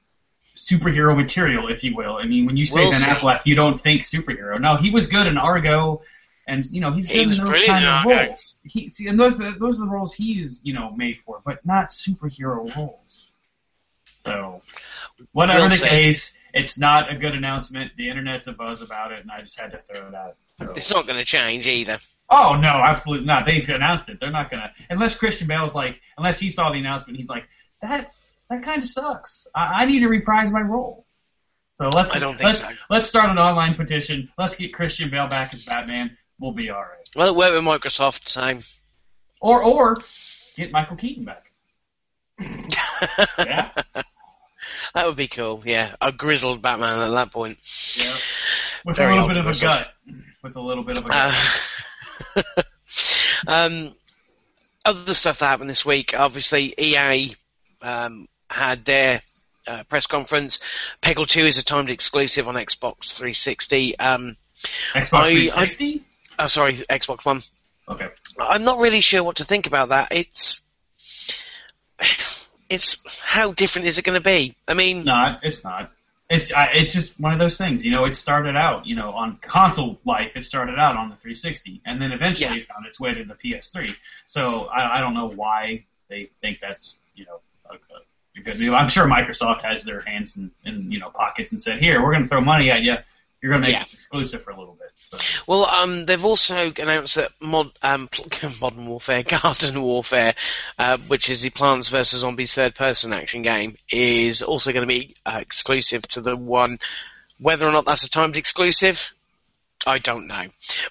superhero 0.55 1.15
material, 1.15 1.67
if 1.67 1.83
you 1.83 1.95
will. 1.95 2.15
I 2.15 2.25
mean, 2.25 2.45
when 2.45 2.57
you 2.57 2.65
say 2.65 2.81
we'll 2.81 2.91
Ben 2.91 3.01
see. 3.01 3.09
Affleck, 3.09 3.41
you 3.45 3.55
don't 3.55 3.79
think 3.79 4.03
superhero. 4.03 4.59
No, 4.59 4.77
he 4.77 4.91
was 4.91 5.07
good 5.07 5.27
in 5.27 5.37
Argo, 5.37 6.01
and 6.47 6.65
you 6.65 6.81
know 6.81 6.91
he's 6.91 7.07
good 7.07 7.15
he 7.15 7.21
in 7.23 7.29
those 7.29 7.61
kind 7.63 7.85
of 7.85 8.05
roles. 8.05 8.55
He 8.63 8.89
see, 8.89 9.07
and 9.07 9.19
those 9.19 9.37
those 9.37 9.81
are 9.81 9.85
the 9.85 9.91
roles 9.91 10.13
he's 10.13 10.59
you 10.63 10.73
know 10.73 10.91
made 10.91 11.19
for, 11.25 11.41
but 11.45 11.65
not 11.65 11.89
superhero 11.89 12.75
roles. 12.75 13.31
So, 14.19 14.61
whatever 15.33 15.61
we'll 15.61 15.69
the 15.69 15.75
see. 15.75 15.89
case, 15.89 16.33
it's 16.53 16.77
not 16.77 17.11
a 17.11 17.15
good 17.17 17.35
announcement. 17.35 17.91
The 17.97 18.09
internet's 18.09 18.47
a 18.47 18.53
buzz 18.53 18.81
about 18.81 19.11
it, 19.11 19.19
and 19.19 19.29
I 19.29 19.41
just 19.41 19.59
had 19.59 19.71
to 19.71 19.81
throw 19.89 20.07
it 20.07 20.15
out. 20.15 20.35
So. 20.57 20.73
It's 20.75 20.91
not 20.91 21.07
going 21.07 21.19
to 21.19 21.25
change 21.25 21.67
either. 21.67 21.99
Oh 22.35 22.55
no, 22.55 22.69
absolutely 22.69 23.27
not. 23.27 23.45
They've 23.45 23.67
announced 23.69 24.09
it. 24.09 24.19
They're 24.19 24.31
not 24.31 24.49
gonna 24.49 24.73
unless 24.89 25.15
Christian 25.15 25.47
Bale's 25.47 25.75
like 25.75 25.99
unless 26.17 26.39
he 26.39 26.49
saw 26.49 26.71
the 26.71 26.79
announcement, 26.79 27.19
he's 27.19 27.29
like 27.29 27.47
that 27.81 28.11
that 28.49 28.63
kind 28.63 28.81
of 28.81 28.89
sucks. 28.89 29.47
I, 29.53 29.83
I 29.83 29.85
need 29.85 29.99
to 29.99 30.07
reprise 30.07 30.51
my 30.51 30.61
role. 30.61 31.05
So 31.75 31.89
let's 31.89 32.15
I 32.15 32.19
don't 32.19 32.37
think 32.37 32.47
let's 32.47 32.61
so. 32.61 32.69
let's 32.89 33.09
start 33.09 33.29
an 33.29 33.37
online 33.37 33.75
petition. 33.75 34.29
Let's 34.37 34.55
get 34.55 34.73
Christian 34.73 35.11
Bale 35.11 35.27
back 35.27 35.53
as 35.53 35.63
Batman. 35.63 36.17
We'll 36.39 36.53
be 36.53 36.71
all 36.71 36.81
right. 36.81 37.09
Well, 37.15 37.27
it 37.27 37.35
worked 37.35 37.53
with 37.53 37.63
Microsoft, 37.63 38.27
same. 38.27 38.61
Or 39.39 39.63
or 39.63 39.97
get 40.55 40.71
Michael 40.71 40.97
Keaton 40.97 41.25
back. 41.25 41.51
yeah. 43.37 43.69
That 44.93 45.07
would 45.07 45.15
be 45.15 45.27
cool. 45.27 45.61
Yeah, 45.65 45.95
a 46.01 46.11
grizzled 46.11 46.61
Batman 46.61 46.99
at 46.99 47.09
that 47.09 47.31
point. 47.31 47.57
Yeah. 47.97 48.15
With 48.85 48.97
Very 48.97 49.11
a 49.11 49.15
little 49.15 49.27
bit 49.29 49.37
of 49.37 49.47
a 49.47 49.59
gut. 49.59 49.93
With 50.43 50.55
a 50.55 50.61
little 50.61 50.83
bit 50.83 50.97
of 50.97 51.05
a 51.05 51.07
gut. 51.07 51.33
Uh, 51.33 51.35
um, 53.47 53.93
other 54.85 55.13
stuff 55.13 55.39
that 55.39 55.47
happened 55.49 55.69
this 55.69 55.85
week, 55.85 56.13
obviously 56.17 56.73
EA 56.77 57.33
um, 57.81 58.27
had 58.49 58.85
their 58.85 59.21
uh, 59.67 59.83
press 59.83 60.07
conference. 60.07 60.59
Peggle 61.01 61.27
2 61.27 61.41
is 61.41 61.57
a 61.57 61.63
timed 61.63 61.89
exclusive 61.89 62.47
on 62.47 62.55
Xbox 62.55 63.13
360. 63.13 63.97
Um, 63.99 64.37
Xbox 64.89 65.13
I- 65.13 65.31
360. 65.31 66.03
oh, 66.39 66.45
sorry, 66.47 66.73
Xbox 66.73 67.25
One. 67.25 67.41
okay. 67.87 68.09
I'm 68.39 68.63
not 68.63 68.79
really 68.79 69.01
sure 69.01 69.23
what 69.23 69.37
to 69.37 69.45
think 69.45 69.67
about 69.67 69.89
that. 69.89 70.09
It's 70.11 70.61
it's 72.69 73.19
how 73.21 73.51
different 73.51 73.87
is 73.87 73.97
it 73.97 74.05
going 74.05 74.17
to 74.19 74.23
be? 74.23 74.55
I 74.67 74.73
mean, 74.73 75.03
No, 75.05 75.37
it's 75.41 75.63
not. 75.63 75.91
It's 76.29 76.51
I, 76.53 76.65
it's 76.73 76.93
just 76.93 77.19
one 77.19 77.33
of 77.33 77.39
those 77.39 77.57
things. 77.57 77.85
You 77.85 77.91
know, 77.91 78.05
it 78.05 78.15
started 78.15 78.55
out, 78.55 78.87
you 78.87 78.95
know, 78.95 79.11
on 79.11 79.37
console 79.41 79.99
life. 80.05 80.31
It 80.35 80.45
started 80.45 80.79
out 80.79 80.95
on 80.95 81.09
the 81.09 81.15
360, 81.15 81.81
and 81.85 82.01
then 82.01 82.11
eventually 82.11 82.59
Yeah. 82.59 82.65
found 82.73 82.85
its 82.85 82.99
way 82.99 83.13
to 83.13 83.23
the 83.23 83.35
PS3. 83.35 83.95
So 84.27 84.65
I, 84.65 84.97
I 84.97 85.01
don't 85.01 85.13
know 85.13 85.27
why 85.27 85.85
they 86.09 86.25
think 86.41 86.59
that's 86.59 86.97
you 87.13 87.25
know 87.25 87.41
a, 87.69 87.75
a 88.39 88.41
good 88.41 88.57
deal. 88.57 88.73
I'm 88.73 88.89
sure 88.89 89.05
Microsoft 89.05 89.61
has 89.63 89.83
their 89.83 90.01
hands 90.01 90.35
in, 90.37 90.51
in 90.65 90.91
you 90.91 90.99
know 90.99 91.09
pockets 91.09 91.51
and 91.51 91.61
said, 91.61 91.79
here, 91.79 92.01
we're 92.03 92.11
going 92.11 92.23
to 92.23 92.29
throw 92.29 92.41
money 92.41 92.71
at 92.71 92.81
you. 92.81 92.95
You're 93.41 93.51
going 93.51 93.61
to 93.61 93.67
make 93.67 93.73
Yeah. 93.75 93.79
this 93.83 93.93
exclusive 93.93 94.43
for 94.43 94.51
a 94.51 94.57
little 94.57 94.73
bit. 94.75 94.82
Well, 95.47 95.65
um, 95.65 96.05
they've 96.05 96.25
also 96.25 96.71
announced 96.71 97.15
that 97.15 97.31
mod, 97.39 97.71
um, 97.81 98.09
Modern 98.61 98.85
Warfare, 98.85 99.23
Garden 99.23 99.81
Warfare, 99.81 100.33
uh, 100.77 100.97
which 101.07 101.29
is 101.29 101.41
the 101.41 101.49
Plants 101.49 101.89
vs 101.89 102.21
Zombies 102.21 102.55
third-person 102.55 103.13
action 103.13 103.41
game, 103.41 103.77
is 103.91 104.41
also 104.41 104.71
going 104.71 104.87
to 104.87 104.93
be 104.93 105.15
uh, 105.25 105.37
exclusive 105.39 106.03
to 106.09 106.21
the 106.21 106.35
one. 106.35 106.79
Whether 107.39 107.67
or 107.67 107.71
not 107.71 107.85
that's 107.85 108.03
a 108.03 108.09
timed 108.09 108.37
exclusive, 108.37 109.13
I 109.85 109.99
don't 109.99 110.27
know, 110.27 110.45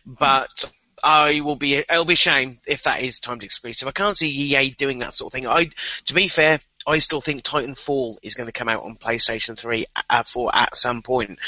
but. 0.07 0.71
I 1.05 1.41
will 1.41 1.57
be. 1.57 1.75
It'll 1.75 2.05
be 2.05 2.13
a 2.13 2.17
shame 2.17 2.61
if 2.65 2.85
that 2.85 3.01
is 3.01 3.19
timed 3.19 3.43
exclusive. 3.43 3.89
I 3.89 3.91
can't 3.91 4.17
see 4.17 4.29
EA 4.29 4.71
doing 4.71 5.01
that 5.01 5.13
sort 5.13 5.31
of 5.31 5.33
thing. 5.33 5.49
I, 5.49 5.69
to 6.05 6.15
be 6.15 6.29
fair, 6.29 6.61
I 6.87 6.99
still 6.99 7.21
think 7.21 7.43
Titanfall 7.43 8.17
is 8.23 8.35
going 8.35 8.47
to 8.47 8.53
come 8.53 8.69
out 8.69 8.85
on 8.85 8.97
PlayStation 8.97 9.59
3 9.59 9.87
uh, 10.09 10.23
for 10.23 10.55
at 10.55 10.77
some 10.77 11.03
point. 11.03 11.39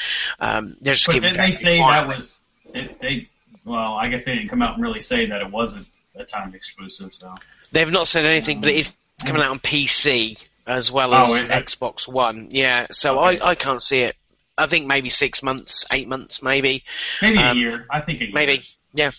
Um, 0.40 0.76
just 0.82 1.06
but 1.06 1.14
didn't 1.14 1.36
they 1.36 1.52
say 1.52 1.78
that 1.78 2.08
was 2.08 2.40
it, 2.74 3.00
they? 3.00 3.28
Well, 3.64 3.94
I 3.94 4.08
guess 4.08 4.24
they 4.24 4.34
didn't 4.36 4.50
come 4.50 4.60
out 4.62 4.74
and 4.74 4.82
really 4.82 5.00
say 5.02 5.26
that 5.26 5.40
it 5.40 5.50
wasn't 5.50 5.86
a 6.14 6.24
timed 6.24 6.54
exclusive. 6.54 7.14
So 7.14 7.34
They've 7.72 7.90
not 7.90 8.06
said 8.06 8.24
anything, 8.26 8.60
but 8.60 8.68
it 8.70 8.76
is 8.76 8.96
coming 9.24 9.40
out 9.42 9.50
on 9.50 9.58
PC 9.58 10.38
as 10.66 10.92
well 10.92 11.14
Oh, 11.14 11.34
as 11.34 11.44
it? 11.44 11.48
Xbox 11.50 12.06
One. 12.06 12.48
Yeah, 12.50 12.86
so 12.90 13.18
Okay. 13.20 13.40
I, 13.40 13.50
I 13.50 13.54
can't 13.54 13.82
see 13.82 14.00
it. 14.02 14.16
I 14.56 14.66
think 14.66 14.86
maybe 14.86 15.08
six 15.08 15.42
months, 15.42 15.84
eight 15.92 16.06
months, 16.08 16.42
maybe, 16.42 16.84
maybe 17.22 17.38
Um, 17.38 17.56
a 17.56 17.60
year. 17.60 17.86
I 17.90 18.00
think 18.00 18.20
a 18.20 18.24
year. 18.26 18.32
maybe. 18.34 18.62
Yeah, 18.92 19.10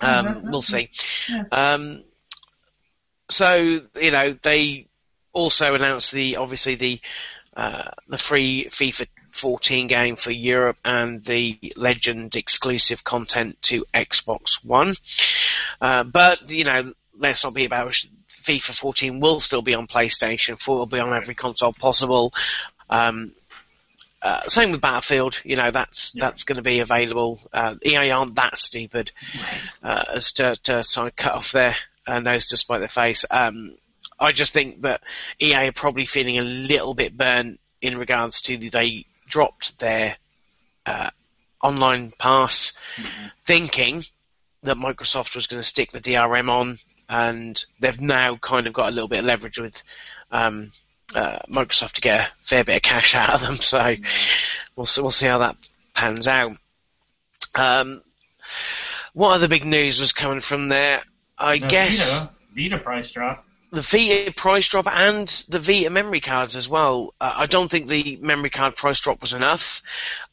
um, 0.00 0.42
we'll 0.50 0.62
see. 0.62 0.90
yeah. 1.28 1.44
Um, 1.52 2.02
so 3.28 3.80
you 4.00 4.10
know 4.10 4.32
they 4.32 4.86
also 5.32 5.74
announced 5.74 6.12
the 6.12 6.36
obviously 6.36 6.74
the 6.74 7.00
uh, 7.56 7.90
the 8.08 8.18
free 8.18 8.66
FIFA 8.68 9.06
14 9.36 9.86
game 9.86 10.16
for 10.16 10.30
Europe 10.30 10.76
and 10.84 11.22
the 11.22 11.58
Legend 11.76 12.34
exclusive 12.36 13.04
content 13.04 13.60
to 13.62 13.84
Xbox 13.92 14.64
One. 14.64 14.94
Uh, 15.80 16.04
but 16.04 16.50
you 16.50 16.64
know, 16.64 16.92
let's 17.18 17.44
not 17.44 17.54
be 17.54 17.64
about 17.64 17.90
FIFA 17.90 18.78
14 18.78 19.20
will 19.20 19.40
still 19.40 19.62
be 19.62 19.74
on 19.74 19.86
PlayStation 19.86 20.60
4. 20.60 20.78
Will 20.78 20.86
be 20.86 21.00
on 21.00 21.12
every 21.14 21.34
console 21.34 21.72
possible. 21.72 22.32
Um, 22.88 23.32
uh, 24.22 24.46
same 24.46 24.72
with 24.72 24.80
Battlefield. 24.80 25.40
You 25.44 25.56
know, 25.56 25.70
that's 25.70 26.14
Yeah. 26.14 26.24
that's 26.26 26.44
going 26.44 26.56
to 26.56 26.62
be 26.62 26.80
available. 26.80 27.40
Uh, 27.52 27.74
EA 27.84 28.10
aren't 28.10 28.36
that 28.36 28.56
stupid 28.56 29.10
uh, 29.82 30.04
as 30.14 30.32
to, 30.32 30.56
to 30.64 30.82
sort 30.82 31.08
of 31.08 31.16
cut 31.16 31.34
off 31.34 31.52
their 31.52 31.76
uh, 32.06 32.20
nose 32.20 32.46
to 32.48 32.56
spite 32.56 32.78
their 32.80 32.88
face. 32.88 33.24
Um, 33.30 33.76
I 34.18 34.32
just 34.32 34.54
think 34.54 34.82
that 34.82 35.02
EA 35.40 35.68
are 35.68 35.72
probably 35.72 36.06
feeling 36.06 36.38
a 36.38 36.42
little 36.42 36.94
bit 36.94 37.16
burnt 37.16 37.60
in 37.82 37.98
regards 37.98 38.40
to 38.42 38.56
the, 38.56 38.70
they 38.70 39.06
dropped 39.26 39.78
their 39.78 40.16
uh, 40.84 41.10
online 41.62 42.12
pass, 42.18 42.78
thinking 43.42 44.04
that 44.62 44.76
Microsoft 44.76 45.34
was 45.34 45.46
going 45.46 45.60
to 45.60 45.66
stick 45.66 45.92
the 45.92 46.00
DRM 46.00 46.50
on, 46.50 46.78
and 47.08 47.64
they've 47.80 48.00
now 48.00 48.36
kind 48.36 48.66
of 48.66 48.72
got 48.72 48.88
a 48.88 48.92
little 48.92 49.08
bit 49.08 49.20
of 49.20 49.24
leverage 49.24 49.58
with 49.58 49.82
um, 50.30 50.70
uh, 51.14 51.38
Microsoft 51.48 51.92
to 51.92 52.00
get 52.00 52.20
a 52.20 52.32
fair 52.42 52.64
bit 52.64 52.76
of 52.76 52.82
cash 52.82 53.14
out 53.14 53.34
of 53.34 53.40
them. 53.40 53.56
So 53.56 53.94
we'll 54.76 54.86
see, 54.86 55.00
we'll 55.00 55.10
see 55.10 55.26
how 55.26 55.38
that 55.38 55.56
pans 55.94 56.28
out. 56.28 56.56
Um, 57.54 58.02
what 59.12 59.32
other 59.32 59.48
big 59.48 59.64
news 59.64 59.98
was 59.98 60.12
coming 60.12 60.40
from 60.40 60.66
there? 60.66 61.00
I 61.38 61.58
The 61.58 61.66
guess 61.68 62.20
Vita, 62.20 62.34
Vita 62.54 62.78
price 62.78 63.10
drop. 63.12 63.45
The 63.72 63.80
Vita 63.82 64.32
price 64.32 64.68
drop 64.68 64.86
and 64.86 65.28
the 65.48 65.58
Vita 65.58 65.90
memory 65.90 66.20
cards 66.20 66.56
as 66.56 66.68
well. 66.68 67.14
Uh, 67.20 67.32
I 67.36 67.46
don't 67.46 67.70
think 67.70 67.88
the 67.88 68.18
memory 68.20 68.50
card 68.50 68.76
price 68.76 69.00
drop 69.00 69.20
was 69.20 69.32
enough. 69.32 69.82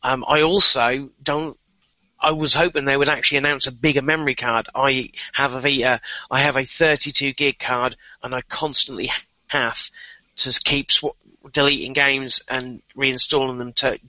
Um, 0.02 0.24
I 0.28 0.42
also 0.42 1.10
don't. 1.22 1.58
I 2.20 2.32
was 2.32 2.54
hoping 2.54 2.86
they 2.86 2.96
would 2.96 3.10
actually 3.10 3.40
announce 3.40 3.68
a 3.68 3.72
bigger 3.72 4.02
memory 4.02 4.36
card. 4.36 4.68
I 4.74 5.10
have 5.34 5.56
a 5.56 5.60
Vita. 5.60 6.00
I 6.32 6.42
have 6.42 6.56
a 6.56 6.64
32 6.64 7.34
gig 7.34 7.60
card, 7.60 7.96
and 8.22 8.34
I 8.34 8.42
constantly 8.42 9.10
have 9.48 9.90
to 10.38 10.60
keep 10.64 10.92
sw- 10.92 11.06
deleting 11.52 11.94
games 11.94 12.42
and 12.48 12.82
reinstalling 12.96 13.58
them 13.58 13.74
to 13.74 14.00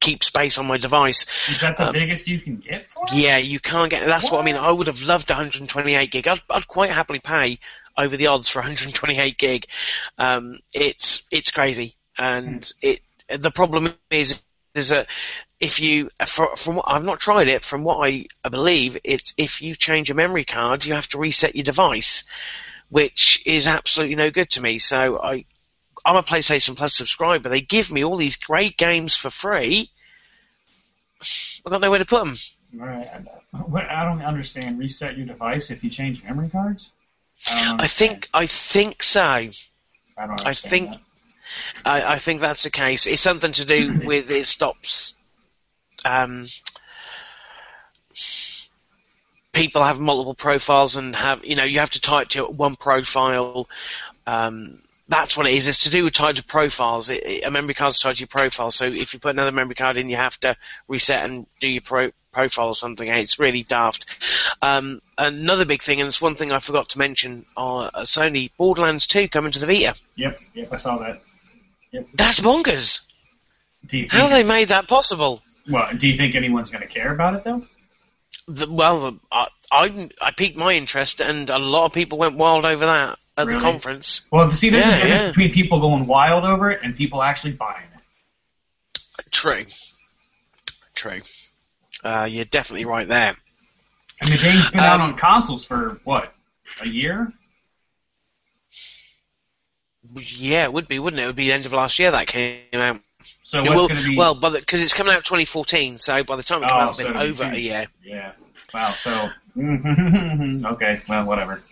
keep 0.00 0.24
space 0.24 0.58
on 0.58 0.66
my 0.66 0.78
device. 0.78 1.26
Is 1.48 1.60
that 1.60 1.78
the 1.78 1.86
Um, 1.86 1.92
biggest 1.92 2.26
you 2.26 2.40
can 2.40 2.56
get? 2.56 2.86
Yeah, 3.12 3.36
you 3.36 3.60
can't 3.60 3.88
get. 3.88 4.04
That's 4.04 4.32
what, 4.32 4.40
I 4.40 4.44
mean. 4.44 4.56
I 4.56 4.72
would 4.72 4.88
have 4.88 5.00
loved 5.02 5.30
128 5.30 6.10
gig. 6.10 6.26
I'd, 6.26 6.40
I'd 6.50 6.66
quite 6.66 6.90
happily 6.90 7.20
pay 7.20 7.60
over 7.96 8.16
the 8.16 8.28
odds 8.28 8.48
for 8.48 8.60
128 8.60 9.38
gig. 9.38 9.66
Um, 10.18 10.58
it's 10.72 11.26
it's 11.30 11.50
crazy, 11.50 11.96
and 12.18 12.70
it 12.82 13.00
the 13.28 13.50
problem 13.50 13.94
is 14.10 14.42
is 14.74 14.88
that 14.88 15.06
if 15.60 15.80
you 15.80 16.10
for, 16.26 16.56
from 16.56 16.76
what 16.76 16.86
I've 16.88 17.04
not 17.04 17.20
tried 17.20 17.48
it, 17.48 17.62
from 17.62 17.84
what 17.84 18.06
I, 18.06 18.26
I 18.42 18.48
believe, 18.48 18.98
it's 19.04 19.34
if 19.36 19.62
you 19.62 19.74
change 19.74 20.10
a 20.10 20.14
memory 20.14 20.44
card, 20.44 20.84
you 20.84 20.94
have 20.94 21.08
to 21.10 21.18
reset 21.18 21.54
your 21.54 21.64
device, 21.64 22.24
which 22.88 23.42
is 23.46 23.68
absolutely 23.68 24.16
no 24.16 24.30
good 24.30 24.50
to 24.50 24.60
me. 24.60 24.78
So 24.78 25.20
I. 25.22 25.44
I'm 26.04 26.16
a 26.16 26.24
PlayStation 26.24 26.76
Plus 26.76 26.96
subscriber. 26.96 27.48
They 27.48 27.60
give 27.60 27.92
me 27.92 28.02
all 28.02 28.16
these 28.16 28.34
great 28.34 28.76
games 28.76 29.14
for 29.14 29.30
free. 29.30 29.88
I've 31.64 31.70
got 31.70 31.80
nowhere 31.80 32.00
to 32.00 32.04
put 32.04 32.24
them. 32.24 32.34
Right. 32.74 33.08
I- 33.08 33.22
I 33.54 34.04
don't 34.04 34.22
understand. 34.22 34.78
Reset 34.78 35.16
your 35.16 35.26
device 35.26 35.70
if 35.70 35.84
you 35.84 35.90
change 35.90 36.24
memory 36.24 36.48
cards. 36.48 36.90
I, 37.48 37.76
I 37.80 37.86
think 37.86 38.28
I 38.32 38.46
think 38.46 39.02
so. 39.02 39.20
I 39.22 39.50
I 40.44 40.54
think- 40.54 40.90
I, 41.84 42.14
I 42.14 42.18
think 42.18 42.40
that's 42.40 42.62
the 42.62 42.70
case. 42.70 43.06
It's 43.06 43.20
something 43.20 43.52
to 43.52 43.66
do 43.66 44.00
with 44.04 44.30
it 44.30 44.46
stops. 44.46 45.14
Um, 46.04 46.44
people 49.52 49.82
have 49.82 50.00
multiple 50.00 50.34
profiles 50.34 50.96
and 50.96 51.14
have 51.14 51.44
you 51.44 51.56
know 51.56 51.64
you 51.64 51.78
have 51.80 51.90
to 51.90 52.00
tie 52.00 52.22
it 52.22 52.30
to 52.30 52.44
one 52.46 52.76
profile. 52.76 53.68
Um, 54.26 54.80
that's 55.08 55.36
what 55.36 55.46
it 55.46 55.52
is. 55.54 55.68
It's 55.68 55.84
to 55.84 55.90
do 55.90 56.04
with 56.04 56.14
tied 56.14 56.36
to 56.36 56.44
profiles. 56.44 57.10
It, 57.10 57.22
it, 57.24 57.44
a 57.44 57.50
memory 57.50 57.74
card's 57.74 57.98
tied 57.98 58.14
to 58.14 58.20
your 58.20 58.28
profile. 58.28 58.70
So 58.70 58.86
if 58.86 59.12
you 59.12 59.20
put 59.20 59.30
another 59.34 59.52
memory 59.52 59.74
card 59.74 59.96
in, 59.98 60.08
you 60.08 60.16
have 60.16 60.38
to 60.40 60.56
reset 60.88 61.24
and 61.24 61.46
do 61.60 61.68
your 61.68 61.82
pro- 61.82 62.12
profile 62.32 62.68
or 62.68 62.74
something. 62.74 63.06
It's 63.08 63.38
really 63.38 63.62
daft. 63.62 64.06
Um, 64.60 65.00
another 65.16 65.64
big 65.64 65.82
thing, 65.82 66.00
and 66.00 66.08
it's 66.08 66.20
one 66.20 66.34
thing 66.34 66.50
I 66.52 66.58
forgot 66.58 66.90
to 66.90 66.98
mention, 66.98 67.44
are 67.56 67.90
uh, 67.92 68.00
Sony 68.02 68.50
Borderlands 68.56 69.06
2 69.06 69.28
coming 69.28 69.52
to 69.52 69.58
the 69.60 69.66
Vita. 69.66 69.94
Yep. 70.16 70.38
Yep. 70.54 70.72
I 70.72 70.76
saw 70.78 70.98
that. 70.98 71.20
Yep. 71.92 72.08
That's 72.14 72.40
bonkers. 72.40 73.06
How 74.08 74.28
they 74.28 74.44
made 74.44 74.68
that 74.68 74.88
possible? 74.88 75.42
well, 75.68 75.88
do 75.96 76.08
you 76.08 76.16
think 76.16 76.34
anyone's 76.34 76.70
going 76.70 76.86
to 76.86 76.92
care 76.92 77.12
about 77.12 77.34
it 77.34 77.44
though? 77.44 77.62
The, 78.48 78.68
well, 78.70 79.18
I, 79.30 79.48
I 79.70 80.08
I 80.20 80.30
piqued 80.32 80.56
my 80.56 80.72
interest, 80.72 81.20
and 81.20 81.48
a 81.50 81.58
lot 81.58 81.84
of 81.84 81.92
people 81.92 82.18
went 82.18 82.36
wild 82.36 82.64
over 82.64 82.86
that 82.86 83.18
at 83.36 83.46
the 83.46 83.58
conference. 83.58 84.26
Well, 84.30 84.50
see, 84.52 84.70
there's 84.70 84.84
Yeah, 84.84 84.90
a 84.90 85.00
difference 85.00 85.20
yeah. 85.20 85.28
between 85.28 85.52
people 85.52 85.80
going 85.80 86.06
wild 86.06 86.44
over 86.44 86.70
it 86.70 86.80
and 86.82 86.96
people 86.96 87.22
actually 87.22 87.52
buying 87.52 87.86
it. 87.94 89.30
True, 89.30 89.64
true. 90.94 91.20
Uh, 92.02 92.26
you're 92.28 92.44
definitely 92.44 92.84
right 92.84 93.06
there. 93.08 93.34
And 94.20 94.32
the 94.32 94.38
game's 94.38 94.70
been 94.70 94.80
out 94.80 95.00
Um, 95.00 95.12
on 95.12 95.16
consoles 95.18 95.64
for 95.64 96.00
what? 96.04 96.32
A 96.80 96.88
year? 96.88 97.32
Yeah, 100.14 100.64
it 100.64 100.72
would 100.72 100.88
be, 100.88 100.98
wouldn't 100.98 101.20
it? 101.20 101.24
It 101.24 101.26
would 101.28 101.36
be 101.36 101.46
the 101.48 101.52
end 101.52 101.66
of 101.66 101.72
last 101.72 101.98
year 101.98 102.10
that 102.10 102.26
came 102.26 102.60
out. 102.74 103.00
So 103.44 103.60
It 103.60 103.68
will- 103.70 103.88
be? 103.88 104.16
well, 104.16 104.34
because 104.34 104.82
it's 104.82 104.94
coming 104.94 105.12
out 105.14 105.24
2014, 105.24 105.96
so 105.98 106.24
by 106.24 106.36
the 106.36 106.42
time 106.42 106.62
it 106.62 106.66
Oh, 106.66 106.68
comes 106.70 106.82
out, 106.82 106.90
it's 106.90 106.98
so 106.98 107.04
been 107.12 107.16
over 107.16 107.44
a 107.44 107.56
year. 107.56 107.86
yeah. 108.04 108.32
Wow. 108.74 108.94
So 108.94 109.30
okay. 109.58 111.00
Well, 111.08 111.26
whatever. 111.26 111.62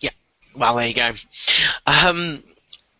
Yeah. 0.00 0.10
Well, 0.54 0.76
there 0.76 0.86
you 0.86 0.94
go. 0.94 1.12
Um, 1.86 2.44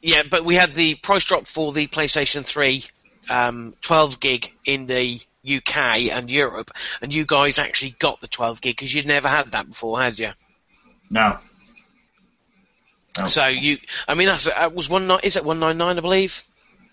yeah, 0.03 0.23
but 0.29 0.45
we 0.45 0.55
had 0.55 0.75
the 0.75 0.95
price 0.97 1.25
drop 1.25 1.47
for 1.47 1.73
the 1.73 1.87
PlayStation 1.87 2.45
3, 2.45 2.85
um, 3.29 3.75
12 3.83 4.19
gig 4.19 4.53
in 4.65 4.87
the 4.87 5.21
UK 5.45 6.11
and 6.13 6.31
Europe, 6.31 6.71
and 7.03 7.13
you 7.13 7.25
guys 7.25 7.59
actually 7.59 7.91
got 7.99 8.21
the 8.21 8.29
12 8.29 8.61
gig 8.61 8.77
because 8.77 8.93
you'd 8.95 9.07
never 9.07 9.29
had 9.29 9.53
that 9.53 9.69
before, 9.69 10.01
had 10.01 10.19
you? 10.19 10.31
No. 11.11 11.39
Oh. 13.19 13.27
So 13.27 13.47
you, 13.47 13.79
I 14.07 14.15
mean, 14.15 14.27
that's 14.29 14.47
uh, 14.47 14.71
was 14.73 14.89
one 14.89 15.07
nine. 15.07 15.21
Is 15.25 15.37
it 15.37 15.45
one 15.45 15.59
nine 15.59 15.79
nine? 15.79 15.99
I 15.99 16.01
believe. 16.01 16.43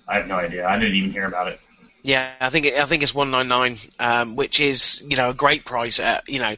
I 0.07 0.15
have 0.17 0.27
no 0.27 0.35
idea. 0.35 0.67
I 0.67 0.79
didn't 0.79 0.95
even 0.95 1.11
hear 1.11 1.25
about 1.25 1.47
it. 1.49 1.59
Yeah, 2.03 2.31
I 2.39 2.49
think 2.49 2.65
it, 2.65 2.79
I 2.79 2.85
think 2.85 3.03
it's 3.03 3.13
one 3.13 3.29
nine 3.31 3.47
nine, 3.47 3.77
um, 3.99 4.35
which 4.35 4.59
is 4.59 5.05
you 5.07 5.15
know 5.17 5.29
a 5.29 5.33
great 5.33 5.65
price. 5.65 5.99
At, 5.99 6.27
you 6.29 6.39
know, 6.39 6.55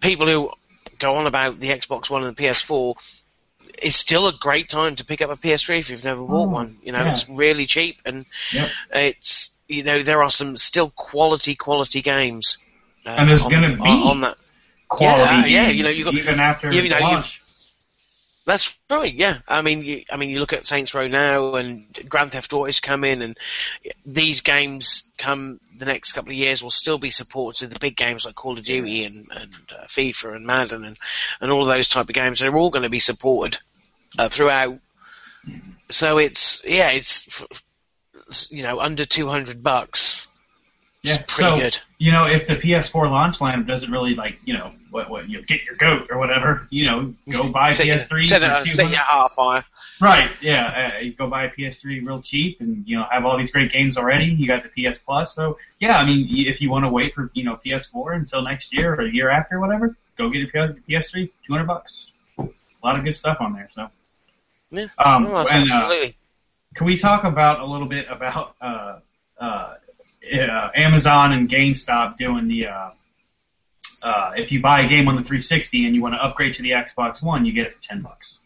people 0.00 0.26
who 0.26 0.50
go 0.98 1.16
on 1.16 1.26
about 1.26 1.60
the 1.60 1.68
Xbox 1.68 2.10
One 2.10 2.24
and 2.24 2.36
the 2.36 2.42
PS4, 2.42 2.94
it's 3.82 3.96
still 3.96 4.26
a 4.26 4.32
great 4.32 4.68
time 4.68 4.96
to 4.96 5.04
pick 5.04 5.20
up 5.22 5.30
a 5.30 5.36
PS3 5.36 5.78
if 5.78 5.90
you've 5.90 6.04
never 6.04 6.22
bought 6.22 6.46
Oh, 6.46 6.48
one. 6.48 6.78
You 6.82 6.92
know, 6.92 7.00
yeah. 7.00 7.12
it's 7.12 7.28
really 7.28 7.66
cheap 7.66 7.98
and 8.06 8.24
Yep. 8.52 8.70
it's 8.94 9.50
you 9.68 9.82
know 9.82 10.02
there 10.02 10.22
are 10.22 10.30
some 10.30 10.56
still 10.56 10.90
quality 10.90 11.54
quality 11.54 12.02
games. 12.02 12.58
Uh, 13.06 13.12
And 13.12 13.30
there's 13.30 13.44
gonna 13.46 13.74
be 13.74 13.80
on, 13.80 14.02
on 14.02 14.20
that. 14.22 14.36
Quality 14.88 15.50
Yeah, 15.50 15.62
yeah, 15.66 15.68
you 15.68 15.82
know, 15.82 15.88
you 15.90 16.04
got- 16.04 16.14
even 16.14 16.38
after 16.40 16.72
you 16.72 16.88
know, 16.88 16.98
launch. 16.98 17.42
That's 18.44 18.76
right. 18.88 19.12
Yeah, 19.12 19.38
I 19.48 19.62
mean, 19.62 19.82
you, 19.82 20.02
I 20.08 20.16
mean, 20.16 20.30
you 20.30 20.38
look 20.38 20.52
at 20.52 20.68
Saints 20.68 20.94
Row 20.94 21.08
now, 21.08 21.56
and 21.56 21.84
Grand 22.08 22.30
Theft 22.30 22.52
Auto's 22.52 22.78
come 22.78 23.02
in, 23.02 23.20
and 23.20 23.36
these 24.04 24.40
games 24.42 25.10
come 25.18 25.58
the 25.76 25.84
next 25.84 26.12
couple 26.12 26.30
of 26.30 26.36
years 26.36 26.62
will 26.62 26.70
still 26.70 26.96
be 26.98 27.10
supported. 27.10 27.70
The 27.70 27.80
big 27.80 27.96
games 27.96 28.24
like 28.24 28.36
Call 28.36 28.56
of 28.56 28.62
Duty 28.64 29.02
and, 29.02 29.26
and 29.32 29.52
uh, 29.72 29.86
FIFA 29.86 30.36
and 30.36 30.46
Madden 30.46 30.84
and 30.84 30.96
and 31.40 31.50
all 31.50 31.64
those 31.64 31.88
type 31.88 32.08
of 32.08 32.14
games, 32.14 32.38
they're 32.38 32.54
all 32.56 32.70
going 32.70 32.84
to 32.84 32.88
be 32.88 33.00
supported 33.00 33.58
uh, 34.16 34.28
throughout. 34.28 34.78
So 35.90 36.18
it's 36.18 36.62
yeah, 36.64 36.90
it's 36.90 37.44
you 38.50 38.62
know 38.62 38.80
under 38.80 39.04
two 39.04 39.28
hundred 39.28 39.62
bucks. 39.62 40.26
Yeah, 41.02 41.14
It's 41.14 41.32
pretty 41.34 41.50
so 41.50 41.56
good. 41.62 41.78
you 41.98 42.10
know, 42.10 42.26
if 42.26 42.48
the 42.48 42.56
PS4 42.56 43.08
launch 43.08 43.38
lineup 43.38 43.64
doesn't 43.68 43.92
really 43.92 44.16
like, 44.16 44.40
you 44.44 44.54
know, 44.54 44.72
what 44.90 45.08
what 45.08 45.28
you 45.28 45.36
know, 45.38 45.44
get 45.46 45.62
your 45.64 45.76
goat 45.76 46.08
or 46.10 46.18
whatever, 46.18 46.66
you 46.70 46.86
know, 46.86 47.12
go 47.30 47.48
buy 47.52 47.72
Set, 47.74 47.86
PS3 47.86 48.22
set, 48.22 48.42
it- 48.42 48.66
set 48.68 48.76
200 48.76 48.90
your 48.90 49.00
heart 49.02 49.30
fire. 49.30 49.64
Right, 50.00 50.30
yeah, 50.40 50.94
uh, 50.96 50.98
you 51.00 51.12
go 51.12 51.28
buy 51.28 51.44
a 51.44 51.50
PS3 51.50 52.04
real 52.04 52.20
cheap, 52.22 52.60
and 52.60 52.84
you 52.88 52.96
know 52.98 53.06
have 53.08 53.24
all 53.24 53.38
these 53.38 53.52
great 53.52 53.70
games 53.72 53.96
already. 53.96 54.24
You 54.26 54.48
got 54.48 54.64
the 54.64 54.70
PS 54.90 54.98
Plus, 54.98 55.32
so 55.32 55.58
yeah, 55.78 55.96
I 55.96 56.04
mean, 56.04 56.26
if 56.48 56.60
you 56.60 56.70
want 56.70 56.84
to 56.86 56.88
wait 56.90 57.14
for 57.14 57.30
you 57.34 57.44
know 57.44 57.56
PS4 57.64 58.16
until 58.16 58.42
next 58.42 58.72
year 58.74 58.94
or 58.94 59.04
the 59.04 59.14
year 59.14 59.30
after, 59.30 59.60
whatever, 59.60 59.94
go 60.18 60.28
get 60.30 60.40
your 60.52 60.68
PS3, 60.88 61.12
two 61.46 61.52
hundred 61.52 61.66
bucks. 61.66 62.10
A 62.38 62.48
lot 62.84 62.98
of 62.98 63.04
good 63.04 63.16
stuff 63.16 63.36
on 63.40 63.52
there. 63.52 63.68
So, 63.74 63.88
Yeah. 64.72 64.86
um, 64.98 65.26
Oh, 65.26 65.38
that's 65.38 65.52
and, 65.52 65.70
uh, 65.70 65.74
absolutely. 65.74 66.16
Can 66.76 66.86
we 66.86 66.98
talk 66.98 67.24
about 67.24 67.60
a 67.60 67.64
little 67.64 67.88
bit 67.88 68.06
about 68.08 68.54
uh, 68.60 68.98
uh, 69.40 69.74
uh, 70.32 70.70
Amazon 70.74 71.32
and 71.32 71.48
GameStop 71.48 72.18
doing 72.18 72.48
the 72.48 72.66
uh, 72.66 72.90
uh, 74.02 74.32
if 74.36 74.52
you 74.52 74.60
buy 74.60 74.82
a 74.82 74.88
game 74.88 75.08
on 75.08 75.16
the 75.16 75.22
360 75.22 75.86
and 75.86 75.94
you 75.94 76.02
want 76.02 76.14
to 76.14 76.22
upgrade 76.22 76.54
to 76.54 76.62
the 76.62 76.70
Xbox 76.72 77.22
One, 77.22 77.46
you 77.46 77.52
get 77.52 77.68
it 77.68 77.72
for 77.72 77.82
ten 77.82 78.02
bucks. 78.02 78.40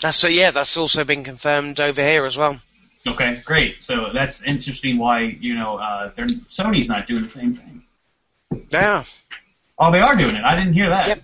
That's 0.00 0.16
so 0.16 0.28
yeah, 0.28 0.50
that's 0.50 0.76
also 0.76 1.04
been 1.04 1.22
confirmed 1.22 1.78
over 1.78 2.02
here 2.02 2.24
as 2.24 2.36
well. 2.36 2.58
Okay, 3.06 3.40
great. 3.44 3.82
So 3.82 4.10
that's 4.12 4.42
interesting. 4.42 4.96
Why 4.96 5.20
you 5.20 5.54
know 5.54 5.76
uh, 5.76 6.10
they're, 6.16 6.26
Sony's 6.26 6.88
not 6.88 7.06
doing 7.06 7.24
the 7.24 7.30
same 7.30 7.54
thing. 7.54 7.82
Yeah. 8.70 9.04
Oh, 9.78 9.92
they 9.92 10.00
are 10.00 10.16
doing 10.16 10.34
it. 10.34 10.44
I 10.44 10.56
didn't 10.56 10.72
hear 10.72 10.88
that. 10.88 11.08
Yep. 11.08 11.22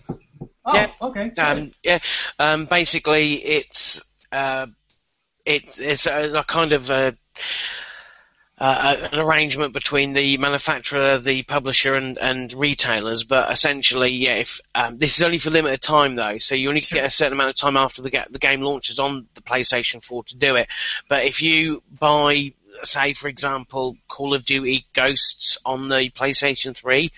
Oh, 0.64 1.08
okay. 1.08 1.32
Um, 1.38 1.72
yeah. 1.82 1.98
Um, 2.38 2.66
basically, 2.66 3.34
it's 3.34 4.02
uh, 4.30 4.66
it, 5.44 5.78
it's 5.78 6.06
a, 6.06 6.38
a 6.38 6.44
kind 6.44 6.72
of 6.72 6.90
a, 6.90 7.16
an 8.58 9.18
arrangement 9.18 9.72
between 9.72 10.12
the 10.12 10.38
manufacturer, 10.38 11.18
the 11.18 11.42
publisher, 11.42 11.94
and, 11.96 12.16
and 12.18 12.52
retailers. 12.52 13.24
But 13.24 13.50
essentially, 13.50 14.10
yeah, 14.10 14.34
if 14.34 14.60
um, 14.74 14.98
this 14.98 15.16
is 15.16 15.22
only 15.22 15.38
for 15.38 15.50
limited 15.50 15.80
time 15.80 16.14
though, 16.14 16.38
so 16.38 16.54
you 16.54 16.68
only 16.68 16.80
get 16.80 17.04
a 17.04 17.10
certain 17.10 17.32
amount 17.32 17.50
of 17.50 17.56
time 17.56 17.76
after 17.76 18.02
the, 18.02 18.10
ga- 18.10 18.26
the 18.30 18.38
game 18.38 18.60
launches 18.60 19.00
on 19.00 19.26
the 19.34 19.42
PlayStation 19.42 20.02
4 20.02 20.24
to 20.24 20.36
do 20.36 20.56
it. 20.56 20.68
But 21.08 21.24
if 21.24 21.42
you 21.42 21.82
buy, 21.90 22.52
say, 22.82 23.14
for 23.14 23.28
example, 23.28 23.96
Call 24.08 24.34
of 24.34 24.44
Duty 24.44 24.86
Ghosts 24.92 25.58
on 25.64 25.88
the 25.88 26.10
PlayStation 26.10 26.76
3 26.76 27.10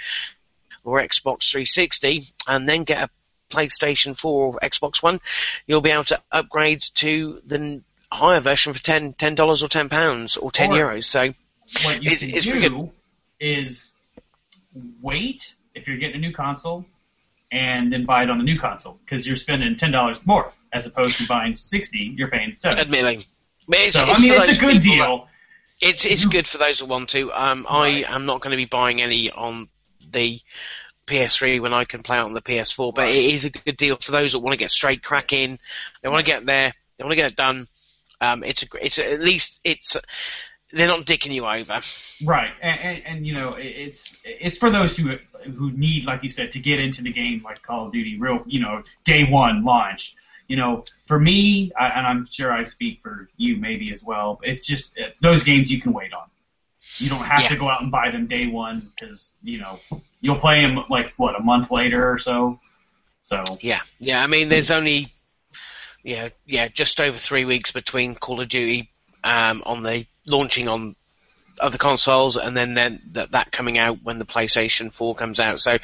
or 0.83 1.01
Xbox 1.01 1.51
360, 1.51 2.25
and 2.47 2.69
then 2.69 2.85
get 2.85 3.03
a 3.03 3.11
PlayStation 3.51 4.17
4 4.17 4.47
or 4.47 4.59
Xbox 4.61 5.03
One, 5.03 5.21
you'll 5.67 5.83
be 5.83 5.91
able 5.91 6.05
to 6.05 6.21
upgrade 6.33 6.81
to 6.95 7.41
the 7.45 7.83
higher 8.15 8.41
version 8.41 8.73
for 8.73 8.83
10 8.83 9.15
dollars 9.35 9.63
or 9.63 9.69
ten 9.69 9.89
pounds 9.89 10.37
or 10.37 10.51
ten 10.51 10.71
Or- 10.73 10.77
euros. 10.77 11.05
So 11.05 11.35
what 11.85 12.03
you 12.03 12.11
it's- 12.13 12.21
can 12.21 12.31
it's 12.35 12.47
do 12.47 12.93
is 13.41 13.93
wait 15.03 15.55
if 15.75 15.87
you're 15.89 15.97
getting 15.97 16.17
a 16.17 16.21
new 16.21 16.33
console, 16.33 16.85
and 17.51 17.93
then 17.93 18.05
buy 18.05 18.23
it 18.25 18.31
on 18.31 18.39
the 18.39 18.45
new 18.45 18.59
console 18.59 18.99
because 19.05 19.27
you're 19.27 19.37
spending 19.37 19.77
ten 19.77 19.91
dollars 19.93 20.19
more 20.25 20.53
as 20.73 20.87
opposed 20.87 21.17
to 21.19 21.27
buying 21.27 21.57
sixty. 21.57 22.15
You're 22.17 22.29
paying 22.29 22.55
seven. 22.59 22.91
but 22.91 23.05
it's, 23.05 23.95
So 23.99 24.05
it's 24.09 24.19
I 24.19 24.23
mean, 24.23 24.33
it's 24.33 24.59
a 24.59 24.61
good 24.61 24.83
people 24.83 24.97
that- 24.99 25.07
deal. 25.07 25.29
it's 25.81 26.05
it's 26.05 26.27
good 26.27 26.47
for 26.49 26.59
those 26.59 26.81
who 26.81 26.87
want 26.87 27.11
to. 27.11 27.33
Um, 27.33 27.67
Right. 27.71 28.09
I 28.09 28.15
am 28.15 28.27
not 28.27 28.41
going 28.41 28.51
to 28.53 28.57
be 28.57 28.65
buying 28.67 29.01
any 29.03 29.31
on 29.31 29.69
the 30.11 30.41
PS3 31.07 31.61
when 31.61 31.75
I 31.75 31.85
can 31.85 32.03
play 32.03 32.17
it 32.19 32.23
on 32.23 32.33
the 32.35 32.41
PS4, 32.41 32.93
but 32.95 33.03
Right. 33.03 33.15
it 33.15 33.25
is 33.35 33.45
a 33.45 33.51
good 33.51 33.77
deal 33.77 33.97
for 33.97 34.13
those 34.13 34.33
that 34.33 34.39
want 34.39 34.53
to 34.55 34.59
get 34.59 34.71
straight 34.71 35.03
cracking. 35.03 35.59
They 36.03 36.09
want 36.09 36.25
to 36.25 36.31
get 36.33 36.47
there. 36.47 36.73
They 36.97 37.05
want 37.05 37.13
to 37.13 37.17
get 37.17 37.31
it 37.33 37.37
done. 37.37 37.69
Um, 38.21 38.45
it's 38.45 38.63
a, 38.63 38.67
it's 38.81 38.99
a, 38.99 39.13
at 39.13 39.21
least 39.21 39.61
it's 39.65 39.97
they're 40.73 40.89
not 40.89 41.07
dicking 41.07 41.33
you 41.33 41.47
over. 41.47 41.81
Right, 42.25 42.51
and, 42.61 42.81
and, 42.81 43.03
and 43.07 43.27
you 43.27 43.35
know, 43.35 43.55
it's 43.57 44.19
it's 44.25 44.59
for 44.59 44.71
those 44.71 44.97
who 44.97 45.19
who 45.45 45.71
need, 45.73 46.05
like 46.05 46.23
you 46.23 46.31
said, 46.31 46.53
to 46.53 46.59
get 46.59 46.81
into 46.81 47.03
the 47.03 47.13
game, 47.13 47.43
like 47.45 47.63
Call 47.63 47.87
of 47.87 47.93
Duty, 47.93 48.19
real, 48.19 48.43
you 48.47 48.61
know, 48.61 48.83
day 49.05 49.25
one 49.25 49.65
launch. 49.65 50.17
You 50.49 50.57
know, 50.57 50.85
for 51.07 51.19
me, 51.19 51.73
I, 51.79 51.89
and 51.89 52.07
I'm 52.07 52.27
sure 52.27 52.53
I 52.53 52.65
speak 52.67 53.01
for 53.03 53.29
you 53.37 53.57
maybe 53.57 53.93
as 53.95 54.03
well. 54.03 54.41
It's 54.43 54.67
just 54.67 54.99
uh, 54.99 55.09
those 55.23 55.45
games 55.45 55.71
you 55.71 55.81
can 55.81 55.93
wait 55.93 56.13
on. 56.13 56.29
You 56.99 57.09
don't 57.09 57.25
have 57.25 57.49
to 57.49 57.57
go 57.57 57.69
out 57.69 57.81
and 57.81 57.91
buy 57.91 58.11
them 58.11 58.27
day 58.27 58.47
one 58.47 58.81
because 58.81 59.33
you 59.43 59.59
know 59.59 59.79
you'll 60.21 60.39
play 60.39 60.61
them 60.61 60.85
like 60.91 61.13
what 61.17 61.39
a 61.39 61.43
month 61.43 61.71
later 61.71 62.11
or 62.11 62.19
so. 62.19 62.61
So 63.23 63.43
Yeah, 63.61 63.81
yeah. 64.01 64.23
I 64.23 64.27
mean, 64.27 64.51
there's 64.51 64.71
only 64.71 65.15
yeah, 66.05 66.29
yeah, 66.47 66.69
just 66.69 67.01
over 67.01 67.17
three 67.19 67.45
weeks 67.45 67.73
between 67.73 68.15
Call 68.15 68.41
of 68.41 68.49
Duty 68.49 68.91
um, 69.25 69.63
on 69.67 69.83
the 69.83 70.07
launching 70.27 70.69
on 70.69 70.95
other 71.61 71.79
consoles, 71.79 72.37
and 72.37 72.57
then 72.57 72.75
then 72.75 73.01
that, 73.13 73.31
that 73.31 73.53
coming 73.53 73.79
out 73.79 74.03
when 74.03 74.19
the 74.19 74.25
PlayStation 74.25 74.93
4 74.93 75.15
comes 75.15 75.39
out. 75.39 75.61
So 75.61 75.79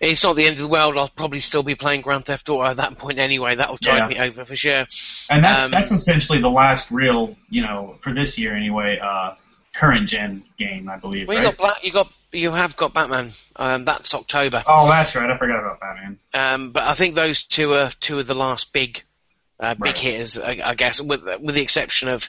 it's 0.00 0.22
not 0.22 0.36
the 0.36 0.44
end 0.44 0.56
of 0.56 0.58
the 0.60 0.68
world. 0.68 0.96
I'll 0.98 1.08
probably 1.08 1.40
still 1.40 1.62
be 1.62 1.74
playing 1.74 2.02
Grand 2.02 2.26
Theft 2.26 2.48
Auto 2.50 2.64
at 2.64 2.76
that 2.76 2.98
point 2.98 3.18
anyway. 3.18 3.54
That'll 3.54 3.78
tide 3.78 3.96
Yeah. 3.96 4.06
me 4.08 4.18
over 4.28 4.44
for 4.44 4.54
sure. 4.54 4.86
and 5.30 5.44
that's 5.44 5.64
Um, 5.66 5.70
that's 5.70 5.90
essentially 5.90 6.40
the 6.40 6.50
last 6.50 6.90
real, 6.90 7.34
you 7.48 7.62
know, 7.62 7.96
for 8.02 8.12
this 8.12 8.38
year 8.38 8.54
anyway, 8.54 8.98
uh, 9.02 9.34
current 9.72 10.06
gen 10.08 10.42
game, 10.58 10.88
I 10.88 10.98
believe. 10.98 11.28
Well, 11.28 11.38
you 11.38 11.44
right? 11.46 11.56
got 11.56 11.58
Black, 11.58 11.84
you 11.84 11.92
got 11.92 12.12
you 12.32 12.52
have 12.52 12.76
got 12.76 12.92
Batman. 12.92 13.32
Um, 13.56 13.86
that's 13.86 14.12
October. 14.14 14.62
Oh, 14.66 14.86
that's 14.86 15.14
right. 15.16 15.30
I 15.30 15.38
forgot 15.38 15.60
about 15.60 15.80
Batman. 15.80 16.18
Um, 16.34 16.72
but 16.72 16.82
I 16.82 16.92
think 16.92 17.14
those 17.14 17.44
two 17.44 17.72
are 17.72 17.90
two 18.00 18.18
of 18.18 18.26
the 18.26 18.34
last 18.34 18.74
big, 18.74 19.02
uh, 19.60 19.74
big 19.74 19.82
Right. 19.82 19.98
hitters, 19.98 20.38
I, 20.38 20.58
I 20.64 20.74
guess, 20.74 21.00
with 21.00 21.22
with 21.40 21.54
the 21.54 21.62
exception 21.62 22.08
of 22.08 22.28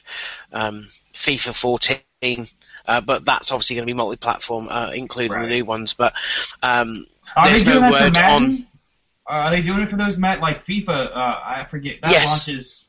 um, 0.52 0.88
FIFA 1.12 1.54
14. 1.54 2.46
Uh, 2.86 3.00
but 3.02 3.24
that's 3.24 3.52
obviously 3.52 3.76
going 3.76 3.86
to 3.86 3.90
be 3.92 3.96
multi-platform, 3.96 4.68
uh, 4.70 4.90
including 4.94 5.32
Right. 5.32 5.42
the 5.42 5.48
new 5.48 5.64
ones. 5.64 5.92
But 5.94 6.14
um, 6.62 7.06
Are 7.36 7.48
There's 7.48 7.64
they 7.64 7.72
doing 7.72 7.82
no 7.82 7.90
that 7.92 7.98
for 7.98 8.04
word 8.04 8.12
Madden? 8.14 8.44
on- 8.50 8.66
are 9.26 9.50
they 9.50 9.60
doing 9.60 9.80
it 9.82 9.90
for 9.90 9.96
those 9.96 10.16
Mad 10.16 10.40
like 10.40 10.64
FIFA? 10.64 11.14
Uh, 11.14 11.40
I 11.44 11.66
forget 11.70 11.96
that 12.00 12.12
Yes. 12.12 12.26
launches. 12.48 12.86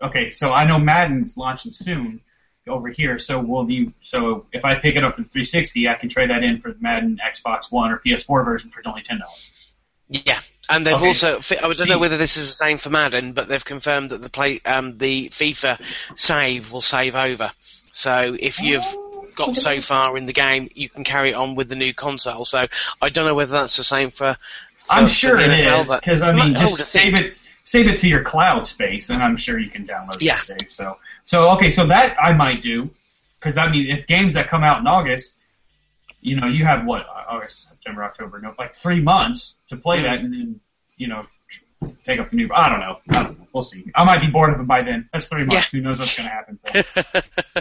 Okay, 0.00 0.30
so 0.30 0.50
I 0.50 0.64
know 0.64 0.78
Madden's 0.78 1.36
launching 1.36 1.70
soon 1.70 2.22
over 2.66 2.88
here. 2.88 3.18
So 3.18 3.38
will 3.40 3.70
you? 3.70 3.92
So 4.02 4.46
if 4.52 4.64
I 4.64 4.76
pick 4.76 4.96
it 4.96 5.04
up 5.04 5.16
for 5.16 5.22
360, 5.22 5.88
I 5.88 5.94
can 5.94 6.08
trade 6.08 6.30
that 6.30 6.42
in 6.42 6.62
for 6.62 6.72
the 6.72 6.78
Madden 6.80 7.20
Xbox 7.22 7.70
One 7.70 7.92
or 7.92 7.98
PS4 7.98 8.42
version 8.44 8.70
for 8.70 8.80
only 8.86 9.02
ten 9.02 9.18
dollars. 9.18 9.74
yeah, 10.08 10.40
and 10.70 10.86
they've 10.86 10.94
Okay. 10.94 11.06
also 11.08 11.38
I 11.38 11.72
don't 11.72 11.88
know 11.88 11.98
whether 11.98 12.16
this 12.16 12.36
is 12.36 12.46
the 12.46 12.64
same 12.64 12.78
for 12.78 12.90
Madden, 12.90 13.32
but 13.32 13.48
they've 13.48 13.64
confirmed 13.64 14.10
that 14.10 14.22
the 14.22 14.28
play 14.28 14.60
um, 14.64 14.98
the 14.98 15.28
FIFA 15.30 15.78
save 16.16 16.70
will 16.70 16.80
save 16.80 17.16
over. 17.16 17.50
So 17.90 18.36
if 18.38 18.62
you've 18.62 18.96
got 19.36 19.54
so 19.54 19.80
far 19.80 20.16
in 20.16 20.26
the 20.26 20.32
game, 20.32 20.68
you 20.74 20.88
can 20.88 21.04
carry 21.04 21.30
it 21.30 21.34
on 21.34 21.54
with 21.54 21.68
the 21.68 21.76
new 21.76 21.92
console. 21.94 22.44
So 22.44 22.66
I 23.00 23.08
don't 23.08 23.26
know 23.26 23.34
whether 23.34 23.52
that's 23.52 23.76
the 23.76 23.84
same 23.84 24.10
for. 24.10 24.36
for 24.76 24.92
I'm 24.92 25.04
for 25.04 25.12
sure 25.12 25.36
the 25.36 25.44
it 25.44 25.66
NFL, 25.66 25.80
is 25.82 25.94
because 26.00 26.22
I 26.22 26.32
mean, 26.32 26.54
just 26.54 26.76
save 26.78 27.14
think. 27.14 27.26
it, 27.26 27.34
save 27.64 27.86
it 27.88 27.98
to 28.00 28.08
your 28.08 28.22
cloud 28.22 28.66
space, 28.66 29.10
and 29.10 29.22
I'm 29.22 29.36
sure 29.36 29.58
you 29.58 29.70
can 29.70 29.86
download 29.86 30.20
Yeah. 30.20 30.34
your 30.34 30.40
save. 30.40 30.72
So, 30.72 30.98
so 31.24 31.50
okay, 31.52 31.70
so 31.70 31.86
that 31.86 32.16
I 32.20 32.32
might 32.32 32.62
do 32.62 32.90
because 33.38 33.56
I 33.56 33.68
mean, 33.68 33.86
if 33.90 34.06
games 34.06 34.34
that 34.34 34.48
come 34.48 34.62
out 34.62 34.78
in 34.80 34.86
August, 34.86 35.34
you 36.22 36.36
know, 36.36 36.46
you 36.46 36.64
have 36.64 36.86
what 36.86 37.04
August, 37.28 37.68
September, 37.68 38.04
October, 38.04 38.38
no, 38.38 38.54
like 38.58 38.74
three 38.74 39.00
months 39.00 39.56
to 39.68 39.76
play 39.76 40.02
that, 40.02 40.20
and 40.20 40.32
then 40.32 40.60
you 40.96 41.08
know, 41.08 41.26
take 42.06 42.20
up 42.20 42.30
the 42.30 42.36
new. 42.36 42.48
I 42.54 42.68
don't 42.68 42.80
know. 42.80 42.96
I 43.10 43.22
don't 43.24 43.38
know. 43.38 43.46
We'll 43.52 43.64
see. 43.64 43.84
I 43.94 44.04
might 44.04 44.20
be 44.20 44.28
bored 44.28 44.54
of 44.54 44.60
it 44.60 44.66
by 44.66 44.82
then. 44.82 45.08
That's 45.12 45.26
three 45.26 45.44
months. 45.44 45.72
Who 45.72 45.80
knows 45.80 45.98
what's 45.98 46.16
going 46.16 46.28
to 46.28 46.34
happen? 46.34 46.58
So. 46.58 47.60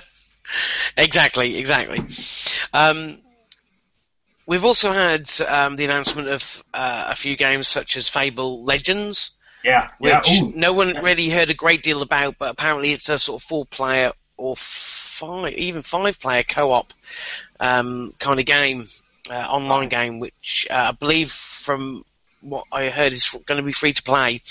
exactly, 0.98 1.58
exactly. 1.58 2.06
Um, 2.72 3.18
we've 4.46 4.64
also 4.64 4.92
had 4.92 5.30
um, 5.48 5.76
the 5.76 5.86
announcement 5.86 6.28
of 6.28 6.64
uh, 6.74 7.08
a 7.10 7.16
few 7.16 7.36
games 7.36 7.68
such 7.68 7.98
as 7.98 8.10
Fable 8.10 8.64
Legends, 8.64 9.32
Yeah, 9.64 9.90
which 9.98 10.30
yeah. 10.30 10.50
No 10.54 10.74
one 10.74 11.04
really 11.04 11.30
heard 11.30 11.50
a 11.50 11.56
great 11.56 11.82
deal 11.82 12.04
about, 12.04 12.38
but 12.38 12.52
apparently 12.52 12.92
it's 12.92 13.10
a 13.10 13.18
sort 13.18 13.42
of 13.42 13.48
four-player 13.48 14.14
or 14.42 14.56
five, 14.58 15.54
even 15.54 15.82
five-player 15.84 16.44
co-op 16.44 16.92
um, 17.60 18.14
kind 18.20 18.40
of 18.40 18.46
game, 18.46 18.88
uh, 19.30 19.34
online 19.34 19.90
game, 19.90 20.20
which 20.20 20.68
uh, 20.70 20.90
I 20.90 20.92
believe 20.92 21.32
from 21.32 22.04
what 22.42 22.66
I 22.72 22.90
heard 22.90 23.14
is 23.14 23.28
going 23.46 23.60
to 23.60 23.64
be 23.66 23.72
free 23.72 23.94
to 23.94 24.04
play. 24.04 24.42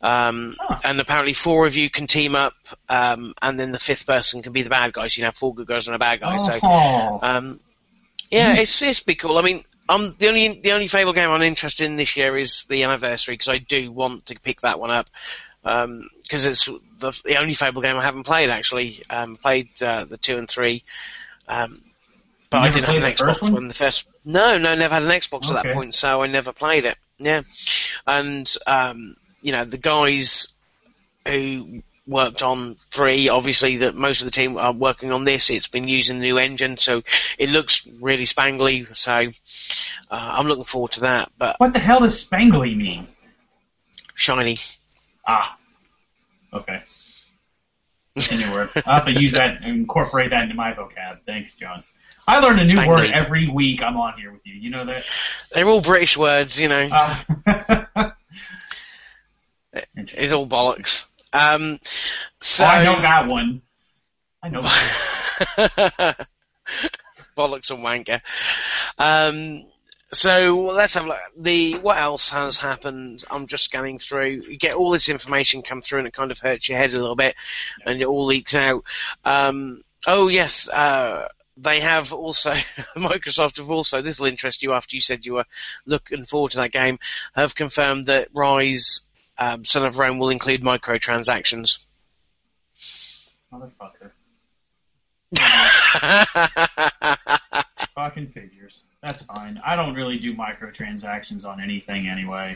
Um, 0.00 0.56
Huh. 0.58 0.78
And 0.84 1.00
apparently, 1.00 1.34
four 1.34 1.66
of 1.66 1.76
you 1.76 1.90
can 1.90 2.06
team 2.06 2.34
up, 2.34 2.54
um, 2.88 3.34
and 3.42 3.58
then 3.60 3.72
the 3.72 3.78
fifth 3.78 4.06
person 4.06 4.42
can 4.42 4.52
be 4.52 4.62
the 4.62 4.70
bad 4.70 4.92
guys. 4.92 5.16
You 5.16 5.24
have 5.24 5.36
four 5.36 5.54
good 5.54 5.66
guys 5.66 5.88
and 5.88 5.96
a 5.96 5.98
bad 5.98 6.20
guy. 6.20 6.36
So, 6.36 6.58
Oh. 6.62 7.18
um, 7.22 7.60
yeah, 8.30 8.54
Hmm. 8.54 8.60
it's 8.60 8.80
it's 8.82 9.00
be 9.00 9.14
cool. 9.14 9.36
I 9.38 9.42
mean, 9.42 9.64
I'm 9.88 10.14
the 10.18 10.28
only 10.28 10.60
the 10.60 10.72
only 10.72 10.88
Fable 10.88 11.12
game 11.12 11.30
I'm 11.30 11.42
interested 11.42 11.84
in 11.84 11.96
this 11.96 12.16
year 12.16 12.36
is 12.36 12.64
the 12.68 12.84
anniversary 12.84 13.34
because 13.34 13.48
I 13.48 13.58
do 13.58 13.90
want 13.90 14.26
to 14.26 14.38
pick 14.40 14.60
that 14.62 14.78
one 14.78 14.90
up 14.90 15.08
because 16.22 16.44
it's 16.44 16.66
the 16.98 17.20
the 17.24 17.38
only 17.40 17.54
Fable 17.54 17.82
game 17.82 17.96
I 17.96 18.02
haven't 18.02 18.24
played 18.24 18.50
actually. 18.50 19.02
Um, 19.10 19.36
played 19.36 19.68
uh, 19.82 20.04
the 20.04 20.16
two 20.16 20.36
and 20.38 20.48
three. 20.48 20.82
Um, 21.46 21.80
but 22.50 22.58
I 22.58 22.70
didn't 22.70 22.86
have 22.86 23.04
an 23.04 23.12
Xbox 23.12 23.42
one? 23.42 23.52
when 23.54 23.68
the 23.68 23.74
first. 23.74 24.06
No, 24.24 24.56
no, 24.58 24.74
never 24.74 24.94
had 24.94 25.02
an 25.04 25.10
Xbox 25.10 25.50
at 25.50 25.62
that 25.62 25.74
point, 25.74 25.94
so 25.94 26.22
I 26.22 26.26
never 26.26 26.52
played 26.52 26.84
it. 26.84 26.96
Yeah, 27.18 27.42
and 28.06 28.52
um, 28.66 29.16
you 29.42 29.52
know 29.52 29.64
the 29.64 29.78
guys 29.78 30.54
who 31.26 31.82
worked 32.06 32.42
on 32.42 32.76
three, 32.90 33.28
obviously 33.28 33.78
that 33.78 33.94
most 33.94 34.22
of 34.22 34.24
the 34.24 34.30
team 34.30 34.56
are 34.56 34.72
working 34.72 35.12
on 35.12 35.24
this. 35.24 35.50
It's 35.50 35.68
been 35.68 35.88
using 35.88 36.20
the 36.20 36.26
new 36.26 36.38
engine, 36.38 36.78
so 36.78 37.02
it 37.38 37.50
looks 37.50 37.86
really 38.00 38.24
spangly. 38.24 38.94
So 38.96 39.12
uh, 39.12 39.28
I'm 40.10 40.46
looking 40.46 40.64
forward 40.64 40.92
to 40.92 41.00
that. 41.00 41.30
But 41.36 41.60
What 41.60 41.74
the 41.74 41.80
hell 41.80 42.00
does 42.00 42.26
spangly 42.26 42.74
mean? 42.74 43.06
shiny, 44.14 44.58
Ah. 45.26 45.57
Okay. 46.52 46.82
Continue 48.16 48.52
word. 48.52 48.70
I'll 48.86 48.94
have 48.96 49.06
to 49.06 49.20
use 49.20 49.32
that 49.32 49.62
and 49.62 49.76
incorporate 49.76 50.30
that 50.30 50.44
into 50.44 50.54
my 50.54 50.72
vocab. 50.72 51.20
Thanks, 51.26 51.54
John. 51.56 51.82
I 52.26 52.40
learn 52.40 52.58
a 52.58 52.64
new 52.64 52.72
Spangly. 52.72 52.88
word 52.88 53.10
every 53.10 53.48
week 53.48 53.82
I'm 53.82 53.96
on 53.96 54.18
here 54.18 54.32
with 54.32 54.42
you. 54.44 54.54
You 54.54 54.70
know 54.70 54.84
that? 54.86 55.04
they're 55.52 55.66
all 55.66 55.80
British 55.80 56.16
words, 56.16 56.60
you 56.60 56.68
know. 56.68 56.88
Uh, 56.90 58.10
It's 59.72 60.32
all 60.32 60.46
bollocks. 60.46 61.06
Um, 61.32 61.78
so 62.40 62.64
oh, 62.64 62.68
I 62.68 62.82
know 62.84 63.00
that 63.00 63.28
one. 63.28 63.62
I 64.42 64.48
know. 64.48 64.62
bollocks 67.36 67.70
and 67.70 67.84
wanker. 67.84 68.20
Um, 68.98 69.66
so 70.12 70.70
let's 70.72 70.94
have 70.94 71.04
a 71.04 71.08
look. 71.08 71.18
The 71.36 71.74
what 71.78 71.98
else 71.98 72.30
has 72.30 72.58
happened? 72.58 73.24
I'm 73.30 73.46
just 73.46 73.64
scanning 73.64 73.98
through. 73.98 74.42
You 74.48 74.56
get 74.56 74.74
all 74.74 74.90
this 74.90 75.08
information 75.08 75.62
come 75.62 75.82
through, 75.82 75.98
and 76.00 76.08
it 76.08 76.14
kind 76.14 76.30
of 76.30 76.38
hurts 76.38 76.68
your 76.68 76.78
head 76.78 76.94
a 76.94 77.00
little 77.00 77.16
bit, 77.16 77.34
and 77.84 78.00
it 78.00 78.06
all 78.06 78.24
leaks 78.24 78.54
out. 78.54 78.84
Um, 79.24 79.82
oh 80.06 80.28
yes, 80.28 80.68
uh, 80.68 81.28
they 81.58 81.80
have 81.80 82.12
also 82.12 82.52
Microsoft 82.96 83.58
have 83.58 83.70
also. 83.70 84.00
This 84.00 84.18
will 84.18 84.28
interest 84.28 84.62
you 84.62 84.72
after 84.72 84.96
you 84.96 85.02
said 85.02 85.26
you 85.26 85.34
were 85.34 85.46
looking 85.86 86.24
forward 86.24 86.52
to 86.52 86.58
that 86.58 86.72
game. 86.72 86.98
Have 87.34 87.54
confirmed 87.54 88.06
that 88.06 88.32
Ryse. 88.32 89.04
Um, 89.40 89.64
Son 89.64 89.86
of 89.86 90.00
Rome 90.00 90.18
will 90.18 90.30
include 90.30 90.62
microtransactions. 90.62 91.78
Motherfucker. 93.52 94.10
Fucking 97.98 98.28
figures. 98.28 98.84
That's 99.02 99.22
fine. 99.22 99.60
I 99.66 99.74
don't 99.74 99.92
really 99.92 100.20
do 100.20 100.32
microtransactions 100.32 101.44
on 101.44 101.60
anything 101.60 102.06
anyway. 102.06 102.54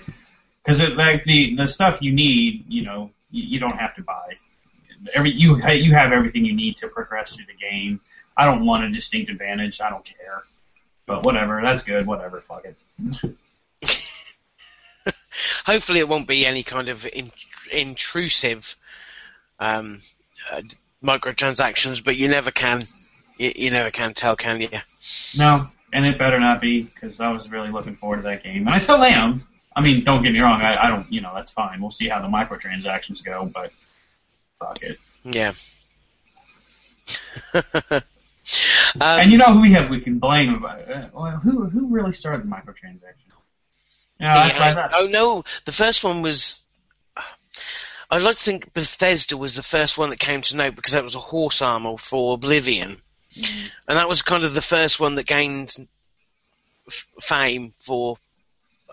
Because 0.63 0.81
like 0.91 1.25
the 1.25 1.57
the 1.57 1.67
stuff 1.67 2.01
you 2.01 2.13
need, 2.13 2.65
you 2.69 2.85
know, 2.85 3.11
you, 3.33 3.43
you 3.43 3.59
don't 3.59 3.77
have 3.77 3.93
to 3.97 4.03
buy. 4.03 4.37
Every 5.15 5.33
you 5.33 5.57
you 5.73 5.95
have 5.97 6.13
everything 6.13 6.45
you 6.45 6.55
need 6.55 6.77
to 6.77 6.87
progress 6.87 7.35
through 7.35 7.47
the 7.47 7.55
game. 7.55 8.01
I 8.37 8.45
don't 8.45 8.65
want 8.65 8.85
a 8.85 8.91
distinct 8.91 9.33
advantage. 9.33 9.81
I 9.81 9.91
don't 9.91 10.05
care. 10.05 10.45
But 11.07 11.25
whatever, 11.25 11.61
that's 11.61 11.83
good. 11.83 12.07
Whatever, 12.07 12.41
fuck 12.43 12.65
it. 12.65 13.37
Hopefully, 15.67 15.99
it 15.99 16.09
won't 16.09 16.29
be 16.29 16.47
any 16.47 16.63
kind 16.63 16.89
of 16.89 17.05
in, 17.05 17.33
intrusive 17.73 18.77
um, 19.59 20.03
uh, 20.53 20.63
microtransactions, 21.03 22.05
but 22.05 22.17
you 22.17 22.29
never 22.29 22.53
can. 22.53 22.87
You, 23.43 23.53
you 23.57 23.71
never 23.73 23.91
can 23.91 24.15
tell, 24.15 24.37
can 24.37 24.61
you? 24.61 24.69
No, 25.37 25.67
and 25.93 26.07
it 26.07 26.17
better 26.17 26.39
not 26.39 26.61
be 26.61 26.85
because 26.85 27.19
I 27.19 27.33
was 27.33 27.51
really 27.51 27.71
looking 27.71 27.97
forward 27.97 28.19
to 28.19 28.23
that 28.23 28.45
game, 28.45 28.69
and 28.69 28.71
I 28.71 28.79
still 28.79 29.03
am. 29.03 29.45
I 29.75 29.81
mean, 29.81 30.05
don't 30.05 30.23
get 30.23 30.33
me 30.33 30.39
wrong. 30.39 30.61
I, 30.61 30.85
I 30.85 30.89
don't, 30.89 31.11
you 31.11 31.21
know, 31.21 31.33
that's 31.35 31.51
fine. 31.51 31.81
We'll 31.81 31.91
see 31.91 32.09
how 32.09 32.21
the 32.21 32.29
microtransactions 32.29 33.25
go, 33.25 33.47
but 33.47 33.73
fuck 34.61 34.81
it. 34.83 34.97
Yeah. 35.25 35.55
um, 37.55 38.03
and 39.01 39.33
you 39.33 39.39
know 39.39 39.55
who 39.55 39.61
we 39.61 39.73
have 39.73 39.91
we 39.91 40.01
can 40.01 40.21
blame 40.21 40.55
about 40.55 40.79
it? 40.79 40.89
Uh, 40.89 41.09
well, 41.13 41.31
who 41.39 41.65
who 41.65 41.89
really 41.89 42.13
started 42.13 42.47
the 42.47 42.49
microtransactions? 42.49 43.33
Yeah, 44.21 44.35
that's 44.35 44.57
yeah, 44.57 44.75
right. 44.75 44.91
oh 44.95 45.07
no, 45.07 45.43
the 45.65 45.73
first 45.73 46.05
one 46.05 46.23
was. 46.23 46.65
I'd 48.09 48.23
like 48.23 48.37
to 48.37 48.43
think 48.43 48.73
Bethesda 48.73 49.37
was 49.37 49.57
the 49.57 49.65
first 49.65 49.99
one 49.99 50.11
that 50.11 50.21
came 50.21 50.43
to 50.43 50.57
note 50.57 50.77
because 50.77 50.93
that 50.93 51.03
was 51.03 51.17
a 51.17 51.19
horse 51.19 51.61
armor 51.61 51.97
for 51.97 52.35
Oblivion, 52.35 53.01
Mhm. 53.33 53.71
and 53.89 53.99
that 53.99 54.09
was 54.09 54.23
kind 54.23 54.45
of 54.45 54.55
the 54.55 54.61
first 54.61 55.01
one 55.01 55.15
that 55.17 55.27
gained 55.27 55.75
f- 56.89 57.07
fame 57.21 57.73
for 57.79 58.17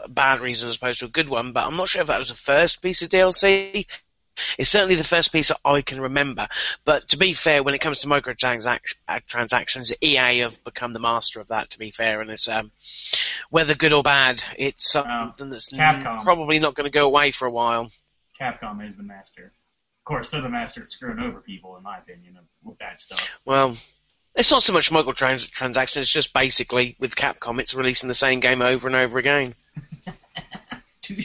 a 0.04 0.08
bad 0.10 0.39
reason 0.39 0.69
as 0.69 0.75
opposed 0.78 0.99
to 0.99 1.06
a 1.06 1.10
good 1.10 1.28
one. 1.30 1.52
But 1.52 1.65
I'm 1.65 1.75
not 1.75 1.89
sure 1.89 2.02
if 2.02 2.08
that 2.08 2.19
was 2.19 2.30
the 2.30 2.36
first 2.36 2.82
piece 2.82 3.02
of 3.02 3.10
DLC. 3.10 3.86
It's 4.58 4.69
certainly 4.69 4.95
the 4.95 5.04
first 5.04 5.34
piece 5.34 5.49
that 5.49 5.58
I 5.65 5.82
can 5.82 5.99
remember. 5.99 6.47
But 6.86 7.10
to 7.10 7.17
be 7.17 7.34
fair, 7.34 7.62
when 7.62 7.73
it 7.73 7.80
comes 7.82 7.99
to 7.99 8.08
microtransactions, 8.08 9.93
EA 10.02 10.39
have 10.39 10.63
become 10.63 10.93
the 10.93 10.99
master 10.99 11.41
of 11.41 11.49
that. 11.49 11.71
To 11.71 11.80
be 11.80 11.91
fair, 11.91 12.21
and 12.21 12.32
it's 12.32 12.47
um, 12.47 12.71
whether 13.49 13.75
good 13.75 13.91
or 13.91 14.02
bad, 14.04 14.41
it's 14.58 14.89
something 14.89 15.49
that's 15.49 15.73
Capcom. 15.73 16.23
probably 16.23 16.60
not 16.60 16.73
going 16.75 16.86
to 16.86 16.91
go 16.91 17.06
away 17.06 17.32
for 17.32 17.47
a 17.47 17.52
while. 17.52 17.91
Capcom 18.39 18.86
is 18.88 18.95
the 18.95 19.04
master. 19.04 19.52
Of 19.97 20.04
course, 20.06 20.30
they're 20.30 20.41
the 20.41 20.47
master 20.49 20.84
at 20.84 20.91
screwing 20.93 21.19
over 21.19 21.41
people, 21.41 21.75
in 21.75 21.84
my 21.84 21.97
opinion, 21.97 22.39
with 22.63 22.78
that 22.80 23.02
stuff. 23.02 23.30
Well, 23.43 23.75
it's 24.36 24.52
not 24.52 24.63
so 24.63 24.74
much 24.74 24.92
microtransactions. 24.92 25.98
It's 25.98 26.12
just 26.12 26.34
basically 26.34 26.96
with 27.00 27.15
Capcom, 27.15 27.60
it's 27.60 27.74
releasing 27.74 28.08
the 28.08 28.13
same 28.13 28.39
game 28.39 28.62
over 28.62 28.88
and 28.88 28.96
over 28.96 29.20
again. 29.20 29.56
Do, 31.02 31.15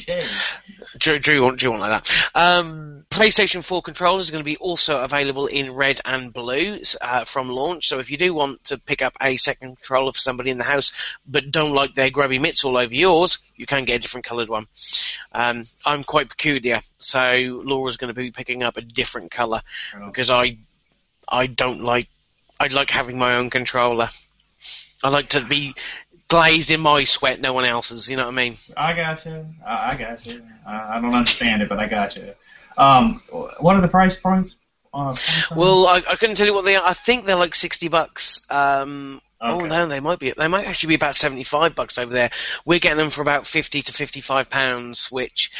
Drew, 1.21 1.35
you 1.35 1.43
want, 1.43 1.59
Drew, 1.59 1.69
you 1.69 1.79
want 1.79 1.81
like 1.83 2.05
that. 2.05 2.31
Um, 2.35 3.05
PlayStation 3.11 3.63
4 3.63 3.83
controllers 3.83 4.29
are 4.29 4.33
going 4.33 4.45
to 4.45 4.51
be 4.51 4.57
also 4.57 5.03
available 5.03 5.47
in 5.47 5.73
red 5.73 6.01
and 6.05 6.33
blue 6.33 6.81
uh, 7.01 7.25
from 7.25 7.51
launch. 7.51 7.89
So 7.89 7.99
if 7.99 8.11
you 8.11 8.17
do 8.17 8.33
want 8.33 8.65
to 8.65 8.79
pick 8.79 9.03
up 9.03 9.17
a 9.21 9.37
second 9.37 9.77
controller 9.77 10.13
for 10.13 10.19
somebody 10.19 10.51
in 10.51 10.59
the 10.59 10.65
house, 10.65 10.93
but 11.27 11.51
don't 11.51 11.75
like 11.75 11.95
their 11.95 12.11
grubby 12.11 12.39
mitts 12.39 12.65
all 12.65 12.79
over 12.79 12.95
yours, 12.95 13.39
you 13.57 13.67
can 13.67 13.85
get 13.85 13.97
a 13.97 13.99
different 13.99 14.25
coloured 14.25 14.49
one. 14.49 14.67
Um, 15.33 15.65
I'm 15.85 16.03
quite 16.03 16.31
peculiar, 16.31 16.81
so 16.97 17.63
Laura's 17.65 17.99
going 17.99 18.13
to 18.13 18.19
be 18.19 18.31
picking 18.31 18.63
up 18.63 18.77
a 18.77 18.83
different 18.83 19.31
colour 19.31 19.63
because 20.07 20.31
I, 20.31 20.59
I 21.29 21.47
don't 21.47 21.83
like, 21.83 22.09
I 22.59 22.69
like 22.69 22.91
having 22.91 23.19
my 23.19 23.37
own 23.37 23.51
controller. 23.51 24.09
I 25.03 25.09
like 25.09 25.31
to 25.31 25.45
be 25.45 25.75
glazed 26.29 26.71
in 26.71 26.81
my 26.81 27.05
sweat, 27.05 27.41
no 27.41 27.53
one 27.53 27.65
else's. 27.65 28.09
You 28.09 28.17
know 28.17 28.25
what 28.25 28.33
I 28.33 28.37
mean? 28.37 28.57
I 28.77 28.93
gotcha. 28.95 29.47
I, 29.67 29.93
I 29.93 29.97
gotcha. 29.97 30.41
I, 30.67 30.99
I 30.99 31.01
don't 31.01 31.15
understand 31.15 31.63
it, 31.63 31.69
but 31.69 31.79
I 31.79 31.87
gotcha. 31.87 32.35
Um, 32.77 33.21
what 33.59 33.77
are 33.77 33.81
the 33.83 33.89
price 33.89 34.17
points? 34.17 34.57
Uh, 34.93 35.17
Well, 35.55 35.87
I, 35.87 35.97
I 35.97 36.17
couldn't 36.17 36.37
tell 36.37 36.47
you 36.47 36.55
what 36.55 36.65
they 36.65 36.77
are. 36.77 36.87
I 36.87 36.93
think 36.95 37.25
they're 37.25 37.37
like 37.37 37.55
sixty 37.55 37.89
bucks. 37.89 38.47
Um, 38.51 39.21
Oh 39.47 39.61
no, 39.61 39.87
they 39.87 40.01
might 40.01 40.19
be. 40.19 40.33
They 40.35 40.49
might 40.49 40.65
actually 40.65 40.89
be 40.91 40.95
about 40.95 41.15
seventy-five 41.15 41.75
bucks 41.75 41.99
over 41.99 42.11
there. 42.11 42.31
We're 42.65 42.79
getting 42.79 42.97
them 42.97 43.11
for 43.11 43.21
about 43.21 43.47
fifty 43.47 43.83
to 43.83 43.93
fifty-five 43.93 44.49
pounds, 44.49 45.13
which 45.13 45.51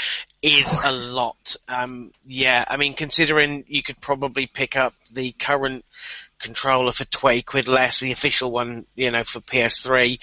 is 0.41 0.73
a 0.73 0.93
lot. 0.93 1.57
Um, 1.69 2.13
yeah, 2.25 2.65
I 2.67 2.79
mean, 2.79 2.95
considering 2.95 3.65
you 3.69 3.83
could 3.83 4.01
probably 4.01 4.47
pick 4.47 4.77
up 4.77 4.95
the 5.13 5.33
current 5.33 5.85
controller 6.39 6.93
for 6.93 7.05
twenty 7.05 7.43
quid 7.43 7.69
less, 7.69 8.01
the 8.01 8.13
official 8.13 8.51
one, 8.51 8.87
you 8.95 9.11
know, 9.11 9.25
for 9.25 9.41
PS3, 9.41 10.19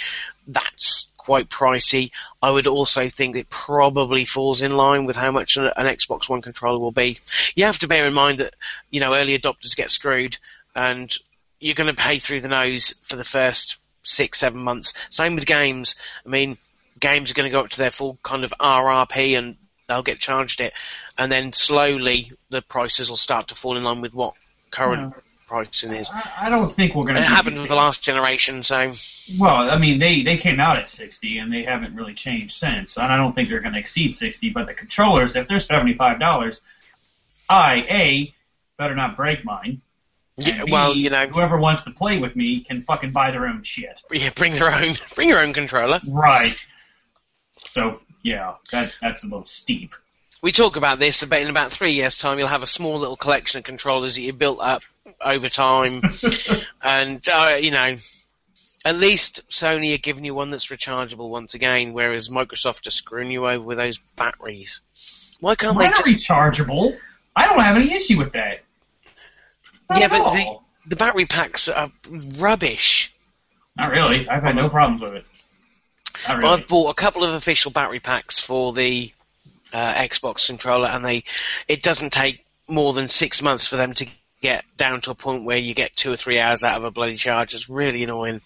that's 0.48 1.08
quite 1.18 1.50
pricey. 1.50 2.12
I 2.42 2.50
would 2.50 2.68
also 2.68 3.08
think 3.08 3.36
it 3.36 3.50
probably 3.50 4.26
falls 4.26 4.62
in 4.64 4.72
line 4.72 5.06
with 5.06 5.16
how 5.16 5.32
much 5.32 5.58
an, 5.58 5.72
Xbox 5.78 6.28
One 6.28 6.42
controller 6.42 6.80
will 6.80 6.92
be. 6.92 7.20
You 7.56 7.66
have 7.66 7.80
to 7.80 7.88
bear 7.88 8.08
in 8.08 8.14
mind 8.14 8.40
that 8.40 8.56
you 8.90 9.00
know 9.00 9.14
early 9.14 9.38
adopters 9.38 9.76
get 9.76 9.92
screwed, 9.92 10.38
and 10.76 11.14
you're 11.60 11.76
going 11.76 11.94
to 11.94 12.02
pay 12.02 12.20
through 12.20 12.42
the 12.42 12.48
nose 12.48 12.96
for 13.04 13.16
the 13.16 13.24
first 13.24 13.78
six, 14.04 14.40
seven 14.40 14.62
months. 14.62 14.94
Same 15.10 15.36
with 15.36 15.46
games. 15.46 15.96
I 16.26 16.30
mean, 16.30 16.58
games 17.00 17.32
are 17.32 17.34
going 17.36 17.50
to 17.50 17.52
go 17.52 17.62
up 17.62 17.70
to 17.70 17.78
their 17.78 17.92
full 17.92 18.18
kind 18.24 18.44
of 18.44 18.54
RRP 18.60 19.38
and 19.38 19.58
they'll 19.88 20.02
get 20.02 20.20
charged 20.20 20.62
it. 20.62 20.74
And 21.18 21.32
then 21.32 21.54
slowly 21.54 22.32
the 22.50 22.62
prices 22.62 23.10
will 23.10 23.18
start 23.18 23.50
to 23.50 23.56
fall 23.56 23.78
in 23.78 23.84
line 23.84 24.02
with 24.02 24.16
what 24.16 24.34
current 24.72 25.14
mm. 25.14 25.31
Pricing 25.52 25.92
is. 25.94 26.10
I, 26.12 26.46
I 26.46 26.50
don't 26.50 26.74
think 26.74 26.96
we're 26.96 27.04
going 27.04 27.16
to. 27.16 27.22
It 27.22 27.26
happened 27.26 27.60
with 27.60 27.68
the 27.68 27.76
last 27.76 28.02
generation, 28.02 28.64
so 28.64 28.94
Well, 29.38 29.70
I 29.70 29.78
mean, 29.78 30.00
they 30.00 30.24
they 30.24 30.38
came 30.38 30.62
out 30.62 30.78
at 30.78 30.88
60 30.88 31.38
and 31.40 31.52
they 31.52 31.64
haven't 31.64 31.94
really 31.94 32.14
changed 32.14 32.54
since, 32.54 32.98
and 32.98 33.12
I 33.12 33.18
don't 33.18 33.34
think 33.36 33.50
they're 33.50 33.60
going 33.60 33.74
to 33.74 33.80
exceed 33.80 34.16
60. 34.16 34.52
But 34.52 34.68
the 34.68 34.74
controllers, 34.74 35.36
if 35.36 35.48
they're 35.50 35.60
75 35.60 36.20
dollars, 36.20 36.62
I 37.50 37.76
a 37.90 38.34
better 38.78 38.96
not 38.96 39.18
break 39.18 39.44
mine. 39.44 39.82
yeah, 40.38 40.64
B, 40.64 40.72
well, 40.72 40.96
you 40.96 41.10
know, 41.10 41.28
whoever 41.28 41.60
wants 41.60 41.84
to 41.84 41.92
play 41.92 42.18
with 42.18 42.36
me 42.36 42.62
can 42.62 42.84
fucking 42.84 43.12
buy 43.12 43.32
their 43.32 43.46
own 43.46 43.64
shit. 43.64 44.02
yeah, 44.10 44.30
bring 44.30 44.54
their 44.54 44.74
own, 44.74 44.94
bring 45.16 45.28
your 45.28 45.40
own 45.40 45.52
controller. 45.52 46.00
Right. 46.08 46.56
So 47.72 48.00
yeah, 48.24 48.56
that 48.72 48.94
that's 49.02 49.26
a 49.26 49.28
little 49.28 49.46
steep. 49.46 49.94
We 50.42 50.52
talk 50.52 50.76
about 50.76 50.98
this, 50.98 51.24
but 51.24 51.42
in 51.42 51.50
about 51.50 51.72
three 51.72 51.92
years' 51.92 52.18
time, 52.18 52.40
you'll 52.40 52.48
have 52.48 52.64
a 52.64 52.68
small 52.68 52.98
little 52.98 53.16
collection 53.16 53.60
of 53.60 53.64
controllers 53.64 54.16
that 54.16 54.22
you 54.22 54.34
built 54.34 54.60
up 54.60 54.82
over 55.24 55.50
time, 55.50 56.02
and 56.82 57.28
uh, 57.30 57.58
you 57.60 57.70
know, 57.70 57.96
at 58.84 58.98
least 58.98 59.48
Sony 59.50 59.94
are 59.94 60.00
giving 60.00 60.26
you 60.26 60.34
one 60.34 60.50
that's 60.50 60.68
rechargeable 60.68 61.30
once 61.30 61.54
again, 61.54 61.94
whereas 61.94 62.30
Microsoft 62.30 62.88
are 62.88 62.92
screwing 62.92 63.30
you 63.30 63.48
over 63.48 63.64
with 63.64 63.78
those 63.78 64.00
batteries. 64.16 64.82
Why 65.40 65.56
can't 65.56 65.76
Mine 65.76 65.92
they 65.92 66.12
just? 66.12 66.30
rechargeable. 66.30 66.98
I 67.36 67.48
don't 67.48 67.60
have 67.60 67.78
any 67.78 67.94
issue 67.94 68.18
with 68.18 68.34
that. 68.34 68.62
Not 69.90 70.00
Yeah, 70.00 70.08
but 70.08 70.32
the 70.32 70.58
the 70.88 70.96
battery 70.96 71.28
packs 71.28 71.70
are 71.70 71.92
rubbish. 72.10 73.14
Not 73.78 73.92
really. 73.92 74.28
I've 74.28 74.44
had 74.44 74.56
no 74.56 74.70
problems 74.70 75.02
with 75.02 75.14
it. 75.14 75.26
Really. 76.28 76.46
I've 76.46 76.68
bought 76.68 76.90
a 76.90 76.94
couple 76.94 77.24
of 77.24 77.34
official 77.34 77.72
battery 77.72 78.00
packs 78.00 78.40
for 78.40 78.74
the 78.74 79.12
uh, 79.74 79.94
Xbox 79.96 80.48
controller, 80.48 80.88
and 80.88 81.06
they 81.06 81.24
it 81.68 81.84
doesn't 81.84 82.12
take 82.12 82.46
more 82.68 82.94
than 82.94 83.08
six 83.08 83.42
months 83.42 83.68
for 83.68 83.76
them 83.76 83.94
to 83.94 84.08
get 84.42 84.66
down 84.78 85.02
to 85.02 85.12
a 85.12 85.16
point 85.16 85.44
where 85.44 85.58
you 85.58 85.74
get 85.74 85.96
two 85.96 86.12
or 86.12 86.16
three 86.16 86.40
hours 86.40 86.64
out 86.64 86.78
of 86.78 86.84
a 86.84 86.92
bloody 86.92 87.16
charge. 87.16 87.54
It's 87.54 87.70
really 87.70 88.04
annoying. 88.04 88.42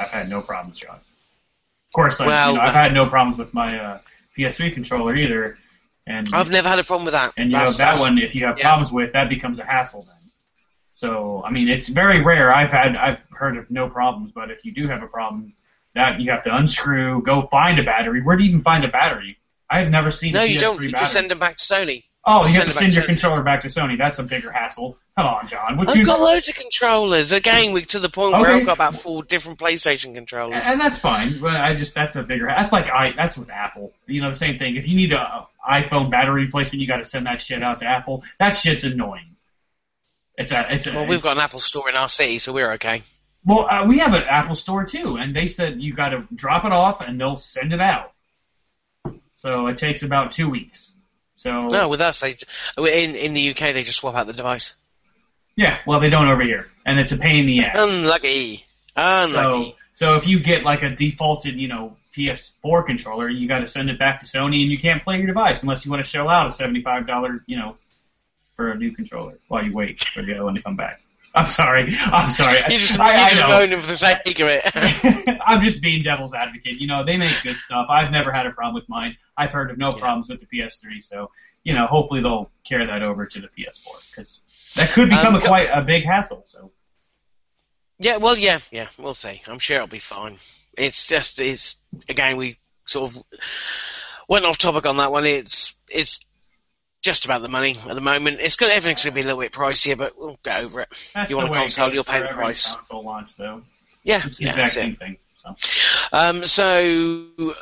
I've 0.00 0.10
had 0.10 0.28
no 0.28 0.40
problems, 0.40 0.78
John. 0.78 0.96
Of 0.96 1.92
course, 1.94 2.20
like, 2.20 2.28
Well, 2.28 2.52
you 2.52 2.58
know, 2.58 2.62
I've 2.62 2.74
had 2.74 2.92
no 2.92 3.06
problems 3.06 3.38
with 3.38 3.54
my 3.54 3.78
uh, 3.78 3.98
PS3 4.36 4.74
controller 4.74 5.16
either. 5.16 5.56
And 6.06 6.28
I've 6.32 6.50
never 6.50 6.68
had 6.68 6.78
a 6.78 6.84
problem 6.84 7.04
with 7.04 7.12
that. 7.12 7.34
and 7.36 7.50
you 7.52 7.58
know 7.58 7.70
that 7.70 7.98
one, 7.98 8.16
if 8.16 8.34
you 8.34 8.46
have 8.46 8.58
yeah. 8.58 8.64
problems 8.64 8.90
with, 8.90 9.12
that 9.12 9.28
becomes 9.28 9.58
a 9.58 9.64
hassle 9.64 10.02
then. 10.02 10.32
So 10.94 11.42
I 11.44 11.50
mean, 11.50 11.68
it's 11.68 11.88
very 11.88 12.22
rare. 12.22 12.52
I've 12.52 12.70
had 12.70 12.96
I've 12.96 13.20
heard 13.30 13.56
of 13.56 13.70
no 13.70 13.88
problems, 13.90 14.32
but 14.32 14.50
if 14.50 14.64
you 14.64 14.72
do 14.72 14.88
have 14.88 15.02
a 15.02 15.06
problem, 15.06 15.52
that 15.94 16.20
you 16.20 16.30
have 16.30 16.44
to 16.44 16.56
unscrew, 16.56 17.22
go 17.22 17.46
find 17.48 17.78
a 17.78 17.82
battery. 17.82 18.22
Where 18.22 18.36
do 18.36 18.42
you 18.42 18.50
even 18.50 18.62
find 18.62 18.84
a 18.84 18.88
battery? 18.88 19.38
I 19.70 19.80
have 19.80 19.90
never 19.90 20.10
seen 20.10 20.32
No, 20.32 20.42
you 20.42 20.58
PS3 20.58 20.60
don't. 20.60 20.82
You 20.82 20.90
battery. 20.92 21.00
just 21.04 21.12
send 21.12 21.30
them 21.30 21.38
back 21.38 21.56
to 21.58 21.64
Sony. 21.64 22.04
oh, 22.24 22.42
you 22.42 22.48
send 22.48 22.64
have 22.64 22.66
to 22.68 22.72
send 22.72 22.94
your 22.94 23.04
Sony. 23.04 23.06
controller 23.06 23.42
back 23.42 23.62
to 23.62 23.68
Sony. 23.68 23.98
That's 23.98 24.18
a 24.18 24.22
bigger 24.22 24.50
hassle. 24.50 24.96
Come 25.16 25.26
on, 25.26 25.48
John. 25.48 25.76
What 25.76 25.90
I've 25.90 25.96
you 25.96 26.04
got 26.04 26.20
loads 26.20 26.48
of 26.48 26.54
controllers. 26.54 27.32
Again, 27.32 27.72
we're 27.72 27.82
to 27.86 27.98
the 27.98 28.08
point 28.08 28.32
where 28.32 28.50
Okay. 28.52 28.60
I've 28.60 28.66
got 28.66 28.74
about 28.74 28.94
four 28.94 29.22
different 29.24 29.58
PlayStation 29.58 30.14
controllers. 30.14 30.62
And 30.64 30.80
that's 30.80 30.96
fine, 30.98 31.40
but 31.40 31.56
I 31.56 31.74
just 31.74 31.94
that's 31.94 32.16
a 32.16 32.22
bigger. 32.22 32.46
That's 32.46 32.72
like 32.72 32.86
I. 32.86 33.12
That's 33.12 33.36
with 33.36 33.50
Apple. 33.50 33.92
You 34.06 34.22
know 34.22 34.30
the 34.30 34.36
same 34.36 34.58
thing. 34.58 34.76
If 34.76 34.86
you 34.88 34.96
need 34.96 35.12
a 35.12 35.46
iPhone 35.68 36.10
battery 36.10 36.44
replacement, 36.44 36.80
you 36.80 36.86
got 36.86 36.98
to 36.98 37.04
send 37.04 37.26
that 37.26 37.42
shit 37.42 37.62
out 37.62 37.80
to 37.80 37.86
Apple. 37.86 38.22
That 38.38 38.56
shit's 38.56 38.84
annoying. 38.84 39.36
It's 40.36 40.52
a. 40.52 40.66
It's 40.74 40.86
a. 40.86 40.92
Well, 40.92 41.06
we've 41.06 41.22
got 41.22 41.36
an 41.36 41.42
Apple 41.42 41.60
store 41.60 41.88
in 41.90 41.96
our 41.96 42.08
city, 42.08 42.38
so 42.38 42.52
we're 42.52 42.72
okay. 42.74 43.02
Well, 43.44 43.68
uh, 43.68 43.86
we 43.86 43.98
have 43.98 44.12
an 44.14 44.22
Apple 44.22 44.56
store 44.56 44.84
too, 44.84 45.16
and 45.16 45.34
they 45.34 45.46
said 45.48 45.80
you 45.82 45.94
got 45.94 46.10
to 46.10 46.26
drop 46.34 46.64
it 46.64 46.72
off 46.72 47.00
and 47.00 47.20
they'll 47.20 47.36
send 47.36 47.72
it 47.72 47.80
out. 47.80 48.12
So 49.38 49.68
it 49.68 49.78
takes 49.78 50.02
about 50.02 50.32
two 50.32 50.50
weeks. 50.50 50.94
So 51.36 51.68
No, 51.68 51.88
with 51.88 52.00
us, 52.00 52.20
they 52.20 52.34
in 52.76 53.14
in 53.14 53.32
the 53.34 53.50
UK 53.50 53.72
they 53.72 53.84
just 53.84 54.00
swap 54.00 54.16
out 54.16 54.26
the 54.26 54.32
device. 54.32 54.74
yeah, 55.56 55.78
well 55.86 56.00
they 56.00 56.10
don't 56.10 56.26
over 56.26 56.42
here, 56.42 56.66
and 56.84 56.98
it's 56.98 57.12
a 57.12 57.16
pain 57.16 57.36
in 57.36 57.46
the 57.46 57.60
ass. 57.60 57.76
Unlucky, 57.88 58.66
unlucky. 58.96 59.70
So, 59.70 59.76
so 59.94 60.16
if 60.16 60.26
you 60.26 60.40
get 60.40 60.64
like 60.64 60.82
a 60.82 60.90
defaulted, 60.90 61.54
you 61.54 61.68
know, 61.68 61.96
PS4 62.16 62.84
controller, 62.84 63.28
you 63.28 63.46
got 63.46 63.60
to 63.60 63.68
send 63.68 63.90
it 63.90 63.98
back 64.00 64.20
to 64.20 64.26
Sony, 64.26 64.62
and 64.62 64.72
you 64.72 64.78
can't 64.78 65.02
play 65.04 65.18
your 65.18 65.28
device 65.28 65.62
unless 65.62 65.84
you 65.84 65.92
want 65.92 66.04
to 66.04 66.10
shell 66.10 66.28
out 66.28 66.48
a 66.48 66.52
seventy-five 66.52 67.06
dollar, 67.06 67.38
you 67.46 67.56
know, 67.56 67.76
for 68.56 68.72
a 68.72 68.76
new 68.76 68.90
controller 68.90 69.38
while 69.46 69.64
you 69.64 69.72
wait 69.72 70.02
for 70.02 70.22
the 70.22 70.34
other 70.34 70.44
one 70.44 70.56
to 70.56 70.62
come 70.62 70.74
back. 70.74 71.00
I'm 71.34 71.46
sorry. 71.46 71.94
I'm 72.00 72.30
sorry. 72.30 72.60
you 72.68 72.78
just, 72.78 72.98
I, 72.98 73.12
you 73.14 73.20
I 73.24 73.28
just 73.28 73.40
know. 73.42 73.48
moaning 73.48 73.80
for 73.80 73.86
the 73.86 73.96
sake 73.96 74.40
of 74.40 74.48
it. 74.48 75.38
I'm 75.46 75.62
just 75.62 75.80
being 75.82 76.02
devil's 76.02 76.34
advocate. 76.34 76.80
You 76.80 76.86
know, 76.86 77.04
they 77.04 77.16
make 77.16 77.42
good 77.42 77.56
stuff. 77.58 77.86
I've 77.90 78.10
never 78.10 78.32
had 78.32 78.46
a 78.46 78.50
problem 78.50 78.74
with 78.74 78.88
mine. 78.88 79.16
I've 79.36 79.52
heard 79.52 79.70
of 79.70 79.78
no 79.78 79.90
Yeah. 79.90 79.98
problems 79.98 80.28
with 80.30 80.40
the 80.40 80.46
PS3, 80.46 81.02
so 81.02 81.30
you 81.64 81.74
know, 81.74 81.86
hopefully 81.86 82.22
they'll 82.22 82.50
carry 82.66 82.86
that 82.86 83.02
over 83.02 83.26
to 83.26 83.40
the 83.40 83.48
PS4 83.48 84.10
because 84.10 84.40
that 84.76 84.90
could 84.92 85.10
become 85.10 85.34
Um, 85.34 85.42
a 85.42 85.46
quite 85.46 85.68
a 85.72 85.82
big 85.82 86.04
hassle. 86.04 86.44
So 86.46 86.72
yeah, 87.98 88.16
well, 88.16 88.38
yeah, 88.38 88.60
yeah, 88.70 88.88
we'll 88.98 89.14
see. 89.14 89.42
I'm 89.46 89.58
sure 89.58 89.76
it'll 89.76 89.88
be 89.88 89.98
fine. 89.98 90.38
It's 90.76 91.04
just, 91.06 91.40
it's 91.40 91.76
again, 92.08 92.36
we 92.36 92.58
sort 92.86 93.10
of 93.12 93.22
went 94.28 94.44
off 94.44 94.56
topic 94.58 94.86
on 94.86 94.96
that 94.98 95.10
one. 95.12 95.24
It's 95.26 95.76
it's 95.90 96.20
just 97.02 97.24
about 97.24 97.42
the 97.42 97.48
money 97.48 97.76
at 97.88 97.94
the 97.94 98.00
moment. 98.00 98.38
It's 98.40 98.56
good. 98.56 98.70
Everything's 98.70 99.04
going 99.04 99.12
to 99.12 99.14
be 99.14 99.20
a 99.20 99.24
little 99.24 99.40
bit 99.40 99.52
pricier, 99.52 99.96
but 99.96 100.18
we'll 100.18 100.38
get 100.44 100.64
over 100.64 100.80
it. 100.82 100.88
that's 101.14 101.30
You 101.30 101.36
want 101.36 101.50
a 101.50 101.54
console, 101.54 101.92
you'll 101.92 102.04
pay 102.04 102.20
the 102.20 102.28
price. 102.28 102.76
Launch 102.92 103.36
though. 103.36 103.62
Yeah, 104.04 104.22
It's 104.24 104.38
the 104.38 104.44
yeah, 104.44 104.50
exact 104.50 104.74
that's 104.74 104.76
it. 104.76 104.80
same 104.80 104.96
thing. 104.96 105.16
So 105.36 105.56
Um, 106.12 106.46
so 106.46 107.54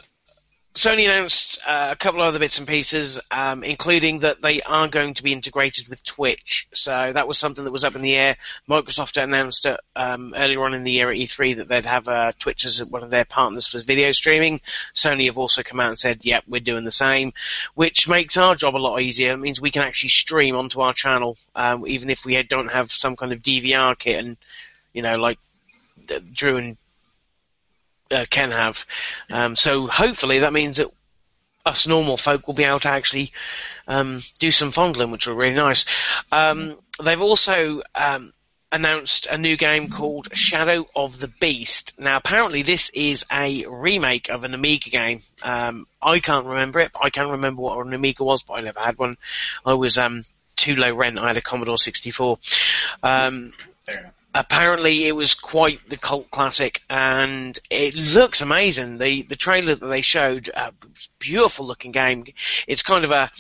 Sony 0.77 1.07
announced 1.07 1.59
uh, 1.67 1.89
a 1.91 1.97
couple 1.97 2.21
of 2.21 2.27
other 2.27 2.39
bits 2.39 2.59
and 2.59 2.69
pieces, 2.69 3.19
um, 3.31 3.65
including 3.65 4.19
that 4.19 4.43
they 4.43 4.61
are 4.61 4.89
going 4.89 5.15
to 5.15 5.23
be 5.23 5.33
integrated 5.33 5.89
with 5.89 6.05
Twitch. 6.05 6.69
So 6.75 7.13
that 7.15 7.27
was 7.27 7.39
something 7.39 7.65
that 7.65 7.71
was 7.73 7.83
up 7.83 7.97
in 7.97 8.03
the 8.03 8.15
air. 8.15 8.37
Microsoft 8.69 9.21
announced 9.21 9.65
it 9.65 9.81
um, 9.97 10.35
earlier 10.37 10.63
on 10.63 10.75
in 10.75 10.85
the 10.85 10.93
year 10.93 11.11
at 11.11 11.17
E3 11.17 11.57
that 11.57 11.69
they'd 11.69 11.87
have 11.87 12.09
uh, 12.09 12.33
Twitch 12.39 12.67
as 12.67 12.85
one 12.85 13.03
of 13.03 13.09
their 13.09 13.25
partners 13.25 13.67
for 13.67 13.79
video 13.79 14.13
streaming. 14.13 14.61
Sony 14.95 15.25
have 15.25 15.39
also 15.39 15.63
come 15.63 15.81
out 15.81 15.89
and 15.89 15.99
said, 15.99 16.27
"Yep, 16.27 16.45
we're 16.47 16.61
doing 16.61 16.85
the 16.85 16.91
same," 16.91 17.33
which 17.75 18.07
makes 18.07 18.37
our 18.37 18.55
job 18.55 18.77
a 18.77 18.79
lot 18.79 19.01
easier. 19.01 19.33
It 19.33 19.39
means 19.39 19.59
we 19.59 19.71
can 19.71 19.83
actually 19.83 20.11
stream 20.11 20.57
onto 20.57 20.83
our 20.83 20.93
channel, 20.93 21.39
um, 21.55 21.87
even 21.87 22.11
if 22.11 22.27
we 22.27 22.41
don't 22.43 22.71
have 22.71 22.91
some 22.91 23.17
kind 23.17 23.33
of 23.33 23.41
DVR 23.41 23.99
kit 23.99 24.23
and 24.23 24.37
you 24.93 25.01
know, 25.03 25.17
like 25.17 25.39
Drew 26.33 26.57
and 26.57 26.77
uh, 28.11 28.25
can 28.29 28.51
have. 28.51 28.85
Um, 29.31 29.57
so 29.57 29.87
hopefully 29.87 30.41
that 30.41 30.53
means 30.53 30.77
that 30.77 30.91
us 31.65 31.87
normal 31.87 32.17
folk 32.17 32.47
will 32.47 32.55
be 32.55 32.65
able 32.65 32.81
to 32.81 32.89
actually 32.89 33.33
um, 33.89 34.23
do 34.39 34.51
some 34.51 34.71
fondling, 34.71 35.11
which 35.11 35.27
will 35.27 35.35
be 35.35 35.41
really 35.41 35.57
nice. 35.57 35.85
Um, 36.31 36.77
they've 37.03 37.21
also 37.21 37.83
um, 37.95 38.33
announced 38.71 39.27
a 39.27 39.37
new 39.37 39.57
game 39.57 39.89
called 39.89 40.29
Shadow 40.33 40.87
of 40.95 41.19
the 41.19 41.29
Beast. 41.29 41.99
Now, 41.99 42.17
apparently, 42.17 42.63
this 42.63 42.91
is 42.91 43.25
a 43.33 43.67
remake 43.67 44.29
of 44.29 44.45
an 44.45 44.55
Amiga 44.55 44.91
game. 44.91 45.23
Um, 45.43 45.87
I 46.01 46.21
can't 46.21 46.47
remember 46.47 46.81
it. 46.81 46.93
I 47.01 47.11
can't 47.11 47.31
remember 47.31 47.63
what 47.63 47.85
an 47.85 47.93
Amiga 47.93 48.23
was, 48.23 48.43
but 48.43 48.55
I 48.55 48.61
never 48.61 48.81
had 48.81 48.99
one. 48.99 49.17
I 49.65 49.75
was 49.75 49.99
um, 49.99 50.25
too 50.55 50.77
low 50.77 50.95
rent. 50.95 51.19
I 51.19 51.29
had 51.29 51.37
a 51.37 51.43
Commodore 51.43 51.79
64. 51.79 52.39
Um, 53.03 53.53
fair 53.85 54.01
enough. 54.01 54.13
Apparently 54.37 55.07
it 55.07 55.17
was 55.17 55.35
quite 55.35 55.81
the 55.89 55.97
cult 55.97 56.31
classic 56.31 56.83
and 56.91 57.59
it 57.71 57.95
looks 57.95 58.41
amazing. 58.43 58.99
The 58.99 59.23
the 59.23 59.37
trailer 59.37 59.75
that 59.75 59.87
they 59.87 60.03
showed 60.03 60.51
uh, 60.55 60.73
beautiful 61.19 61.67
looking 61.67 61.93
game. 61.93 62.27
It's 62.67 62.83
kind 62.83 63.05
of 63.05 63.13
a 63.13 63.31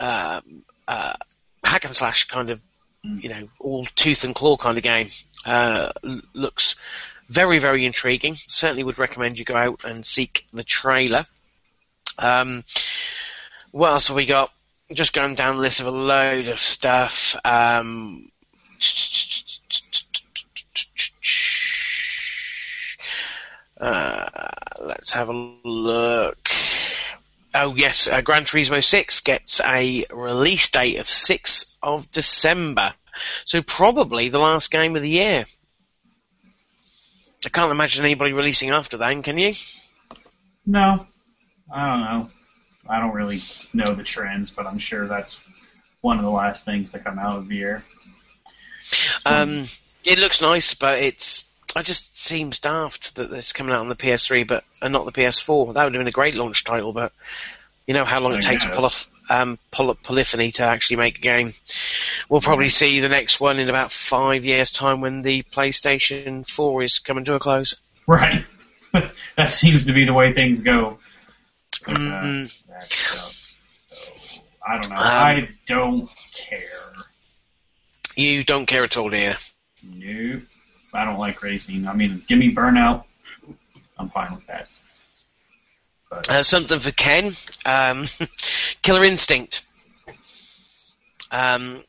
uh, 0.00 0.40
uh, 0.88 1.14
hack 1.62 1.84
and 1.84 1.94
slash 1.94 2.24
kind 2.24 2.50
of 2.50 2.60
you 3.02 3.28
know 3.28 3.48
all 3.58 3.86
tooth 3.94 4.24
and 4.24 4.34
claw 4.34 4.56
kind 4.56 4.78
of 4.78 4.82
game. 4.82 5.08
Uh, 5.44 5.92
looks 6.32 6.76
very 7.28 7.58
very 7.58 7.84
intriguing. 7.84 8.34
Certainly 8.34 8.84
would 8.84 8.98
recommend 8.98 9.38
you 9.38 9.44
go 9.44 9.56
out 9.56 9.84
and 9.84 10.06
seek 10.06 10.46
the 10.52 10.64
trailer. 10.64 11.26
Um, 12.18 12.64
what 13.72 13.90
else 13.90 14.08
have 14.08 14.16
we 14.16 14.26
got? 14.26 14.50
Just 14.92 15.12
going 15.12 15.34
down 15.34 15.56
the 15.56 15.62
list 15.62 15.80
of 15.80 15.86
a 15.86 15.92
load 15.92 16.48
of 16.48 16.58
stuff. 16.58 17.36
Um, 17.44 18.30
uh, 23.80 24.28
let's 24.80 25.12
have 25.12 25.28
a 25.28 25.32
look. 25.32 26.50
Oh 27.54 27.74
yes, 27.74 28.06
uh, 28.06 28.20
Gran 28.20 28.44
Turismo 28.44 28.82
6 28.84 29.20
gets 29.20 29.60
a 29.60 30.04
release 30.12 30.68
date 30.70 30.98
of 30.98 31.06
6th 31.06 31.74
of 31.82 32.10
December. 32.10 32.94
So 33.44 33.62
probably 33.62 34.28
the 34.28 34.38
last 34.38 34.70
game 34.70 34.96
of 34.96 35.02
the 35.02 35.08
year. 35.08 35.44
I 37.44 37.48
can't 37.48 37.72
imagine 37.72 38.04
anybody 38.04 38.32
releasing 38.34 38.70
after 38.70 38.98
then, 38.98 39.22
can 39.22 39.38
you? 39.38 39.54
No, 40.66 41.06
I 41.72 41.86
don't 41.86 42.00
know. 42.00 42.30
I 42.88 43.00
don't 43.00 43.14
really 43.14 43.40
know 43.72 43.94
the 43.94 44.02
trends, 44.02 44.50
but 44.50 44.66
I'm 44.66 44.78
sure 44.78 45.06
that's 45.06 45.40
one 46.02 46.18
of 46.18 46.24
the 46.24 46.30
last 46.30 46.64
things 46.64 46.90
to 46.90 46.98
come 46.98 47.18
out 47.18 47.38
of 47.38 47.48
the 47.48 47.56
year. 47.56 47.82
Um, 49.24 49.64
it 50.04 50.18
looks 50.18 50.42
nice, 50.42 50.74
but 50.74 50.98
it's 50.98 51.44
it 51.76 51.84
just 51.84 52.16
seems 52.16 52.60
daft 52.60 53.16
that 53.16 53.32
it's 53.32 53.52
coming 53.52 53.72
out 53.72 53.80
on 53.80 53.88
the 53.88 53.94
PS3, 53.96 54.46
but 54.46 54.64
and 54.82 54.92
not 54.92 55.04
the 55.04 55.12
PS4. 55.12 55.74
That 55.74 55.84
would 55.84 55.94
have 55.94 56.00
been 56.00 56.08
a 56.08 56.12
great 56.12 56.34
launch 56.34 56.64
title, 56.64 56.92
but 56.92 57.12
you 57.86 57.94
know 57.94 58.04
how 58.04 58.20
long 58.20 58.34
I 58.34 58.38
it 58.38 58.42
takes 58.42 58.64
guess. 58.64 58.74
polyf- 58.76 59.06
um, 59.30 59.58
poly- 59.70 59.96
polyphony 60.02 60.50
to 60.52 60.64
actually 60.64 60.96
make 60.96 61.18
a 61.18 61.20
game. 61.22 61.52
we'll 62.28 62.40
probably 62.40 62.68
see 62.68 63.00
the 63.00 63.08
next 63.08 63.40
one 63.40 63.58
in 63.58 63.68
about 63.68 63.92
five 63.92 64.44
years' 64.44 64.70
time 64.70 65.00
when 65.00 65.22
the 65.22 65.42
PlayStation 65.44 66.46
4 66.48 66.82
is 66.82 66.98
coming 66.98 67.24
to 67.26 67.34
a 67.34 67.38
close. 67.38 67.80
Right. 68.06 68.44
that 69.36 69.50
seems 69.50 69.86
to 69.86 69.92
be 69.92 70.04
the 70.04 70.12
way 70.12 70.32
things 70.32 70.60
go. 70.62 70.98
But, 71.86 71.96
uh, 71.96 71.98
Mm. 71.98 72.50
So, 73.88 74.42
I 74.66 74.78
don't 74.80 74.90
know. 74.90 74.96
Um, 74.96 75.02
I 75.02 75.48
don't 75.66 76.10
care. 76.34 76.92
You 78.16 78.42
don't 78.44 78.66
care 78.66 78.84
at 78.84 78.96
all, 78.96 79.08
do 79.10 79.16
you? 79.16 79.32
Nope. 79.82 80.42
I 80.92 81.04
don't 81.04 81.18
like 81.18 81.42
racing. 81.42 81.86
I 81.86 81.92
mean, 81.94 82.22
give 82.26 82.38
me 82.38 82.52
Burnout. 82.54 83.04
I'm 83.98 84.08
fine 84.10 84.34
with 84.34 84.46
that. 84.46 84.68
Uh, 86.28 86.42
something 86.42 86.80
for 86.80 86.90
Ken. 86.90 87.32
Um, 87.64 88.06
Killer 88.82 89.04
Instinct. 89.04 89.62
Um, 91.30 91.82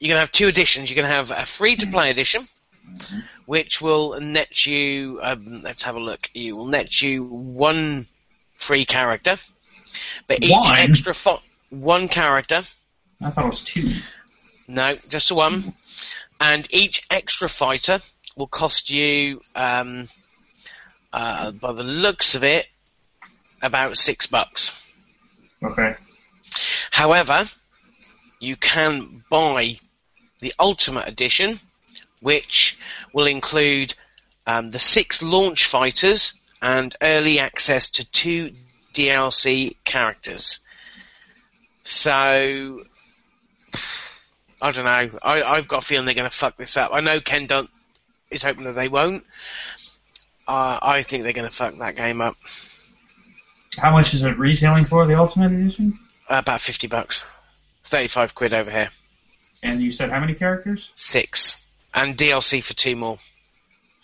you're 0.00 0.08
going 0.08 0.16
to 0.16 0.20
have 0.20 0.32
two 0.32 0.48
editions. 0.48 0.90
You're 0.90 1.02
going 1.02 1.10
to 1.10 1.14
have 1.16 1.30
a 1.30 1.44
free-to-play 1.46 2.10
edition, 2.10 2.48
Mhm. 2.90 3.24
which 3.46 3.80
will 3.80 4.18
net 4.20 4.64
you. 4.64 5.18
Um, 5.22 5.60
let's 5.62 5.82
have 5.84 5.96
a 5.96 6.00
look. 6.00 6.30
You 6.34 6.56
will 6.56 6.66
net 6.66 7.02
you 7.02 7.24
one 7.24 8.06
free 8.54 8.84
character, 8.84 9.36
but 10.26 10.42
each 10.44 10.50
One? 10.52 10.78
extra 10.78 11.12
fo- 11.14 11.42
one 11.70 12.08
character. 12.08 12.62
I 13.22 13.30
thought 13.30 13.44
it 13.46 13.48
was 13.48 13.62
two. 13.64 13.92
No, 14.68 14.96
just 15.08 15.28
the 15.28 15.34
one. 15.34 15.74
And 16.40 16.66
each 16.72 17.06
extra 17.10 17.48
fighter 17.48 18.00
will 18.36 18.46
cost 18.46 18.90
you, 18.90 19.40
um, 19.54 20.06
uh, 21.12 21.50
by 21.52 21.72
the 21.72 21.82
looks 21.82 22.34
of 22.34 22.44
it, 22.44 22.66
about 23.62 23.96
six 23.96 24.26
bucks. 24.26 24.92
Okay. 25.62 25.94
However, 26.90 27.44
you 28.38 28.56
can 28.56 29.24
buy 29.30 29.78
the 30.40 30.52
Ultimate 30.58 31.08
Edition, 31.08 31.58
which 32.20 32.78
will 33.12 33.26
include 33.26 33.94
um, 34.46 34.70
the 34.70 34.78
six 34.78 35.22
launch 35.22 35.64
fighters 35.64 36.38
and 36.60 36.94
early 37.00 37.38
access 37.38 37.90
to 37.90 38.04
two 38.04 38.52
DLC 38.92 39.76
characters. 39.84 40.60
So, 41.82 42.82
I 44.60 44.70
don't 44.70 44.84
know. 44.84 45.18
I, 45.22 45.42
I've 45.42 45.68
got 45.68 45.82
a 45.82 45.86
feeling 45.86 46.04
they're 46.04 46.14
going 46.14 46.28
to 46.28 46.36
fuck 46.36 46.56
this 46.56 46.76
up. 46.76 46.90
I 46.92 47.00
know 47.00 47.20
Ken 47.20 47.46
don't, 47.46 47.70
is 48.30 48.42
hoping 48.42 48.64
that 48.64 48.74
they 48.74 48.88
won't. 48.88 49.24
Uh, 50.48 50.78
I 50.80 51.02
think 51.02 51.24
they're 51.24 51.32
going 51.32 51.48
to 51.48 51.54
fuck 51.54 51.76
that 51.78 51.96
game 51.96 52.20
up. 52.20 52.36
How 53.78 53.90
much 53.90 54.14
is 54.14 54.22
it 54.22 54.38
retailing 54.38 54.84
for 54.84 55.06
the 55.06 55.14
Ultimate 55.14 55.52
Edition? 55.52 55.98
Uh, 56.30 56.36
about 56.38 56.60
50 56.60 56.86
bucks. 56.86 57.22
35 57.84 58.34
quid 58.34 58.54
over 58.54 58.70
here. 58.70 58.88
And 59.62 59.82
you 59.82 59.92
said 59.92 60.10
how 60.10 60.20
many 60.20 60.34
characters? 60.34 60.90
Six. 60.94 61.66
And 61.94 62.16
DLC 62.16 62.62
for 62.62 62.74
two 62.74 62.96
more. 62.96 63.18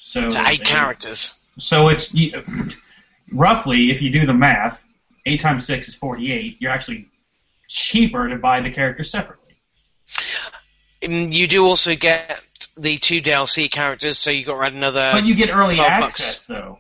So 0.00 0.30
So 0.30 0.44
eight 0.46 0.64
characters. 0.64 1.34
So 1.58 1.88
it's 1.88 2.14
roughly, 3.32 3.90
if 3.90 4.02
you 4.02 4.10
do 4.10 4.26
the 4.26 4.34
math, 4.34 4.82
eight 5.26 5.40
times 5.40 5.66
six 5.66 5.88
is 5.88 5.94
forty-eight. 5.94 6.56
You're 6.60 6.70
actually 6.72 7.08
cheaper 7.68 8.28
to 8.28 8.36
buy 8.36 8.60
the 8.60 8.70
characters 8.70 9.10
separately. 9.10 9.56
You 11.02 11.46
do 11.46 11.66
also 11.66 11.94
get 11.94 12.42
the 12.76 12.98
two 12.98 13.20
DLC 13.22 13.70
characters, 13.70 14.18
so 14.18 14.30
you 14.30 14.44
got 14.44 14.58
to 14.58 14.66
add 14.66 14.72
another. 14.74 15.10
But 15.12 15.24
you 15.24 15.34
get 15.34 15.50
early 15.50 15.78
access 15.80 16.18
bucks. 16.38 16.46
though. 16.46 16.78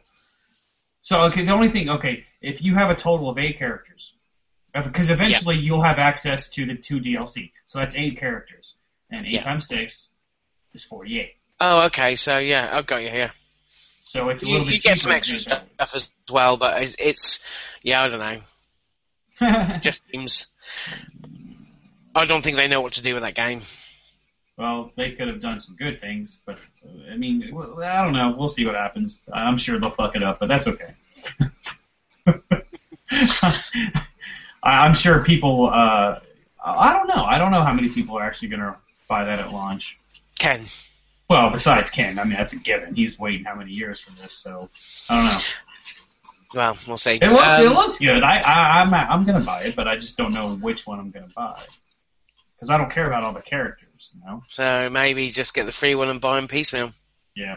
So 1.02 1.22
okay, 1.24 1.44
the 1.44 1.52
only 1.52 1.68
thing 1.68 1.88
okay, 1.90 2.24
if 2.40 2.62
you 2.62 2.74
have 2.74 2.90
a 2.90 2.94
total 2.94 3.28
of 3.30 3.38
eight 3.38 3.58
characters, 3.58 4.14
because 4.72 5.10
eventually 5.10 5.58
you'll 5.58 5.82
have 5.82 5.98
access 5.98 6.48
to 6.50 6.64
the 6.66 6.74
two 6.76 7.00
DLC, 7.00 7.50
so 7.66 7.78
that's 7.80 7.96
eight 7.96 8.18
characters, 8.18 8.74
and 9.10 9.26
eight 9.26 9.32
Yeah. 9.32 9.42
times 9.42 9.66
six 9.66 10.08
is 10.74 10.84
forty-eight. 10.84 11.34
oh, 11.60 11.82
okay. 11.86 12.16
So 12.16 12.38
yeah, 12.38 12.68
I've 12.72 12.86
got 12.86 13.02
you 13.02 13.10
here. 13.10 13.32
So 14.04 14.28
it's 14.28 14.42
a 14.42 14.46
You, 14.46 14.52
little 14.52 14.66
bit 14.66 14.74
you 14.74 14.80
get 14.80 14.98
some 14.98 15.10
extra 15.12 15.38
to 15.38 15.44
do 15.44 15.54
it 15.54 15.62
that 15.78 15.88
stuff 15.88 15.94
as 15.96 16.08
well, 16.32 16.56
but 16.58 16.82
it's, 16.82 16.96
it's 16.98 17.46
yeah, 17.82 18.02
I 18.02 18.08
don't 18.08 18.18
know. 19.40 19.78
Just 19.80 20.02
seems. 20.12 20.46
I 22.14 22.26
don't 22.26 22.42
think 22.44 22.56
they 22.58 22.68
know 22.68 22.80
what 22.82 22.92
to 22.94 23.02
do 23.02 23.14
with 23.14 23.22
that 23.22 23.34
game. 23.34 23.62
Well, 24.58 24.92
they 24.96 25.12
could 25.12 25.28
have 25.28 25.40
done 25.40 25.60
some 25.60 25.76
good 25.76 26.00
things, 26.00 26.38
but 26.44 26.58
I 27.10 27.16
mean, 27.16 27.42
I 27.82 28.02
don't 28.04 28.12
know. 28.12 28.34
We'll 28.38 28.48
see 28.50 28.66
what 28.66 28.74
happens. 28.74 29.20
I'm 29.32 29.56
sure 29.58 29.78
they'll 29.78 29.90
fuck 29.90 30.14
it 30.14 30.22
up, 30.22 30.38
but 30.40 30.48
that's 30.48 30.66
okay. 30.68 30.94
I- 33.10 33.62
I'm 34.62 34.94
sure 34.94 35.24
people. 35.24 35.66
Uh, 35.68 36.20
I 36.64 36.92
don't 36.92 37.08
know. 37.08 37.24
I 37.24 37.38
don't 37.38 37.50
know 37.50 37.62
how 37.64 37.72
many 37.72 37.88
people 37.88 38.16
are 38.16 38.22
actually 38.22 38.48
going 38.48 38.60
to 38.60 38.76
buy 39.08 39.24
that 39.24 39.40
at 39.40 39.52
launch. 39.52 39.98
Ken, 40.38 40.64
Well, 41.28 41.50
besides 41.50 41.90
Ken, 41.90 42.18
I 42.18 42.24
mean 42.24 42.34
that's 42.34 42.52
a 42.52 42.56
given. 42.56 42.94
He's 42.94 43.18
waiting 43.18 43.44
how 43.44 43.54
many 43.54 43.72
years 43.72 44.00
for 44.00 44.10
this, 44.22 44.32
so 44.34 44.68
I 45.10 45.16
don't 45.16 45.24
know. 45.26 45.40
well, 46.54 46.78
we'll 46.86 46.96
see. 46.96 47.14
It 47.20 47.28
looks, 47.30 47.46
Um, 47.46 47.66
it 47.66 47.70
looks 47.70 47.98
good. 47.98 48.22
I, 48.22 48.38
I 48.40 48.80
I'm 48.82 48.92
I'm 48.94 49.24
gonna 49.24 49.44
buy 49.44 49.62
it, 49.64 49.76
but 49.76 49.86
I 49.88 49.96
just 49.96 50.16
don't 50.16 50.32
know 50.32 50.56
which 50.56 50.86
one 50.86 50.98
I'm 50.98 51.10
gonna 51.10 51.28
buy 51.34 51.62
because 52.56 52.70
I 52.70 52.76
don't 52.78 52.90
care 52.92 53.06
about 53.06 53.24
all 53.24 53.32
the 53.32 53.42
characters. 53.42 53.88
So 54.48 54.90
maybe 54.90 55.30
just 55.30 55.54
get 55.54 55.66
the 55.66 55.72
free 55.72 55.94
one 55.94 56.08
and 56.08 56.20
buy 56.20 56.36
them 56.36 56.48
piecemeal. 56.48 56.92
Yeah. 57.34 57.56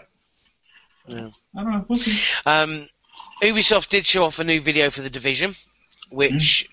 Yeah. 1.08 1.30
I 1.56 1.64
don't 1.64 1.72
know. 1.72 1.86
We'll. 1.88 2.00
Um, 2.46 2.90
Ubisoft 3.42 3.90
did 3.90 4.06
show 4.06 4.26
off 4.26 4.40
a 4.40 4.44
new 4.44 4.62
video 4.62 4.90
for 4.90 5.02
the 5.02 5.10
Division, 5.10 5.56
which 6.10 6.70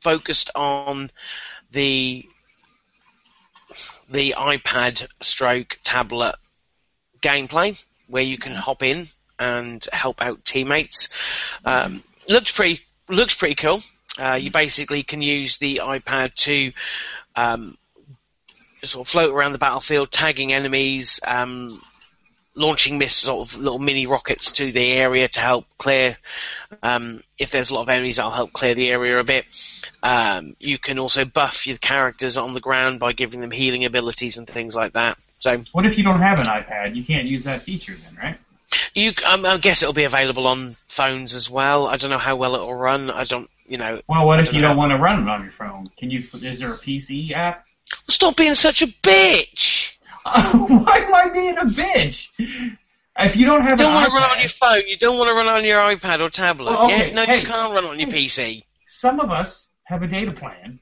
focused 0.00 0.50
on 0.54 1.10
the 1.70 2.26
the 4.08 4.34
iPad 4.36 5.06
stroke 5.20 5.78
tablet 5.84 6.34
gameplay, 7.20 7.82
where 8.08 8.22
you 8.22 8.38
can 8.38 8.54
hop 8.54 8.82
in 8.82 9.08
and 9.38 9.86
help 9.92 10.20
out 10.20 10.44
teammates. 10.44 11.10
Um, 11.64 12.02
looks 12.28 12.52
pretty 12.52 12.80
looks 13.08 13.34
pretty 13.34 13.54
cool. 13.54 13.82
Uh, 14.18 14.38
you 14.40 14.50
basically 14.50 15.02
can 15.02 15.22
use 15.22 15.58
the 15.58 15.80
iPad 15.84 16.34
to 16.34 16.72
um, 17.36 17.78
sort 18.82 19.06
of 19.06 19.10
float 19.10 19.34
around 19.34 19.52
the 19.52 19.58
battlefield, 19.58 20.10
tagging 20.10 20.52
enemies, 20.52 21.20
um, 21.26 21.80
launching 22.54 22.98
miss 22.98 23.14
sort 23.14 23.48
of 23.48 23.58
little 23.58 23.78
mini 23.78 24.06
rockets 24.06 24.52
to 24.52 24.72
the 24.72 24.92
area 24.92 25.28
to 25.28 25.40
help 25.40 25.66
clear. 25.78 26.16
Um, 26.82 27.22
if 27.38 27.50
there's 27.50 27.70
a 27.70 27.74
lot 27.74 27.82
of 27.82 27.88
enemies, 27.88 28.16
that'll 28.16 28.30
help 28.30 28.52
clear 28.52 28.74
the 28.74 28.90
area 28.90 29.18
a 29.18 29.24
bit. 29.24 29.46
Um, 30.02 30.56
you 30.58 30.78
can 30.78 30.98
also 30.98 31.24
buff 31.24 31.66
your 31.66 31.76
characters 31.76 32.36
on 32.36 32.52
the 32.52 32.60
ground 32.60 33.00
by 33.00 33.12
giving 33.12 33.40
them 33.40 33.50
healing 33.50 33.84
abilities 33.84 34.38
and 34.38 34.46
things 34.46 34.74
like 34.74 34.94
that. 34.94 35.18
So 35.38 35.62
What 35.72 35.86
if 35.86 35.96
you 35.96 36.04
don't 36.04 36.20
have 36.20 36.38
an 36.38 36.46
iPad? 36.46 36.94
You 36.94 37.04
can't 37.04 37.26
use 37.26 37.44
that 37.44 37.62
feature 37.62 37.94
then, 37.94 38.16
right? 38.22 38.36
you, 38.94 39.12
um, 39.28 39.44
I 39.46 39.56
guess 39.56 39.82
it'll 39.82 39.94
be 39.94 40.04
available 40.04 40.46
on 40.46 40.76
phones 40.88 41.34
as 41.34 41.48
well. 41.50 41.86
I 41.86 41.96
don't 41.96 42.10
know 42.10 42.18
how 42.18 42.36
well 42.36 42.54
it'll 42.54 42.74
run. 42.74 43.10
I 43.10 43.24
don't, 43.24 43.48
you 43.66 43.78
know. 43.78 44.00
Well, 44.06 44.26
what 44.26 44.40
if 44.40 44.52
you 44.52 44.60
know. 44.60 44.68
don't 44.68 44.76
want 44.76 44.92
to 44.92 44.98
run 44.98 45.22
it 45.22 45.28
on 45.28 45.42
your 45.42 45.52
phone? 45.52 45.86
Can 45.96 46.10
you? 46.10 46.20
Is 46.20 46.58
there 46.58 46.72
a 46.72 46.78
PC 46.78 47.32
app? 47.32 47.66
Stop 48.08 48.36
being 48.36 48.54
such 48.54 48.82
a 48.82 48.86
bitch. 48.86 49.96
Why 50.22 50.96
am 50.98 51.14
I 51.14 51.30
being 51.32 51.56
a 51.56 51.64
bitch? 51.64 52.28
If 53.18 53.36
you 53.36 53.46
don't 53.46 53.62
have 53.62 53.72
You 53.72 53.76
don't 53.78 53.88
an 53.88 53.94
want 53.94 54.06
to 54.06 54.12
run 54.14 54.30
it 54.30 54.32
on 54.34 54.38
your 54.40 54.48
phone. 54.48 54.82
You 54.86 54.96
don't 54.96 55.18
want 55.18 55.28
to 55.28 55.34
run 55.34 55.46
it 55.46 55.50
on 55.50 55.64
your 55.64 55.78
iPad 55.80 56.20
or 56.20 56.28
tablet. 56.28 56.70
Well, 56.70 56.84
okay, 56.86 57.08
yeah, 57.08 57.14
no, 57.14 57.24
hey. 57.24 57.40
you 57.40 57.46
can't 57.46 57.74
run 57.74 57.84
it 57.84 57.88
on 57.88 57.98
your 58.00 58.08
PC. 58.08 58.62
some 58.86 59.20
of 59.20 59.30
us 59.30 59.68
have 59.84 60.02
a 60.02 60.06
data 60.06 60.30
plan, 60.32 60.78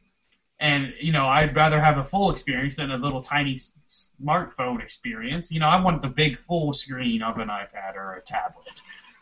and 0.60 0.92
you 1.00 1.12
know 1.12 1.26
I'd 1.26 1.54
rather 1.56 1.80
have 1.80 1.98
a 1.98 2.04
full 2.04 2.30
experience 2.30 2.76
than 2.76 2.90
a 2.90 2.96
little 2.96 3.22
tiny 3.22 3.58
smartphone 3.88 4.82
experience. 4.82 5.50
You 5.50 5.60
know, 5.60 5.68
I 5.68 5.80
want 5.80 6.02
the 6.02 6.08
big 6.08 6.38
full 6.38 6.72
screen 6.72 7.22
of 7.22 7.38
an 7.38 7.48
iPad 7.48 7.94
or 7.96 8.14
a 8.14 8.20
tablet. 8.22 8.66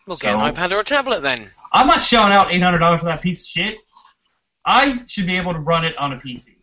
We'll 0.07 0.16
get 0.16 0.34
an 0.34 0.41
iPad 0.41 0.72
or 0.72 0.80
a 0.80 0.84
tablet 0.84 1.22
then. 1.22 1.51
I'm 1.72 1.87
not 1.87 2.03
shelling 2.03 2.32
out 2.32 2.53
eight 2.53 2.62
hundred 2.62 2.78
dollars 2.78 3.01
for 3.01 3.07
that 3.07 3.22
piece 3.22 3.43
of 3.43 3.49
shit. 3.49 3.78
I 4.64 5.05
should 5.07 5.26
be 5.26 5.37
able 5.37 5.53
to 5.53 5.61
run 5.61 5.84
it 5.84 5.97
on 5.97 6.12
a 6.12 6.16
PC. 6.16 6.55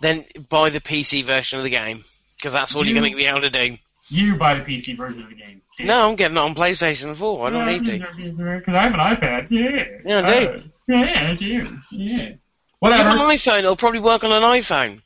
Then 0.00 0.24
buy 0.48 0.70
the 0.70 0.80
PC 0.80 1.24
version 1.24 1.58
of 1.58 1.64
the 1.64 1.70
game 1.70 2.04
because 2.36 2.52
that's 2.52 2.74
all 2.74 2.84
You- 2.86 2.94
you're 2.94 3.02
going 3.02 3.12
to 3.12 3.16
be 3.16 3.26
able 3.26 3.42
to 3.42 3.50
do. 3.50 3.76
You 4.08 4.36
buy 4.36 4.54
the 4.54 4.64
PC 4.64 4.96
version 4.96 5.22
of 5.22 5.28
the 5.28 5.34
game. 5.36 5.62
dick. 5.76 5.86
No, 5.86 6.08
I'm 6.08 6.16
getting 6.16 6.36
it 6.36 6.40
on 6.40 6.54
PlayStation 6.54 7.14
4. 7.14 7.46
I 7.46 7.50
don't 7.50 7.66
need 7.66 7.84
to. 7.84 7.98
Because 7.98 8.74
I 8.74 8.82
have 8.82 8.94
an 8.94 9.00
iPad. 9.00 9.46
Yeah. 9.50 9.84
Yeah, 10.04 10.18
I 10.26 10.40
do. 10.40 10.48
Uh, 10.48 10.62
yeah, 10.88 11.30
I 11.30 11.34
do. 11.36 11.46
Yeah. 11.46 11.68
You 11.90 12.18
have 12.26 12.38
Whatever. 12.80 13.08
an 13.10 13.16
iPhone. 13.18 13.58
It'll 13.58 13.76
probably 13.76 14.00
work 14.00 14.24
on 14.24 14.32
an 14.32 14.42
iPhone. 14.42 15.02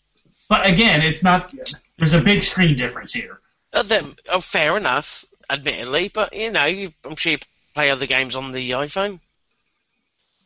But 0.48 0.66
again, 0.66 1.02
it's 1.02 1.22
not. 1.22 1.52
There's 1.98 2.14
a 2.14 2.20
big 2.20 2.42
screen 2.42 2.76
difference 2.76 3.12
here. 3.12 3.40
Uh, 3.72 3.82
then, 3.82 4.14
oh, 4.28 4.40
fair 4.40 4.76
enough, 4.76 5.24
admittedly, 5.50 6.08
but 6.08 6.34
you 6.34 6.50
know, 6.52 6.64
you, 6.66 6.92
I'm 7.04 7.16
sure 7.16 7.32
you 7.32 7.38
play 7.74 7.90
other 7.90 8.06
games 8.06 8.36
on 8.36 8.52
the 8.52 8.70
iPhone. 8.70 9.18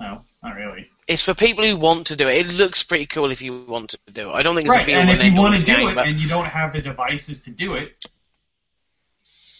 No, 0.01 0.23
not 0.43 0.57
really. 0.57 0.89
It's 1.09 1.23
for 1.23 1.33
people 1.35 1.65
who 1.65 1.77
want 1.77 2.09
to 2.09 2.17
do 2.17 2.29
it. 2.29 2.47
It 2.47 2.53
looks 2.59 2.83
pretty 2.83 3.07
cool 3.07 3.31
if 3.31 3.41
you 3.41 3.65
want 3.65 3.91
to 3.91 3.99
do 4.13 4.29
it. 4.29 4.33
I 4.35 4.43
don't 4.43 4.55
think 4.55 4.67
it's 4.67 4.75
a 4.75 4.79
Right, 4.79 4.87
be 4.87 4.93
and 4.93 5.09
if 5.09 5.25
you 5.25 5.33
want 5.35 5.57
to 5.57 5.63
do 5.65 5.75
game, 5.75 5.89
it 5.89 5.95
but 5.95 6.07
and 6.07 6.21
you 6.21 6.29
don't 6.29 6.45
have 6.45 6.75
the 6.75 6.83
devices 6.83 7.41
to 7.43 7.51
do 7.51 7.75
it, 7.75 8.05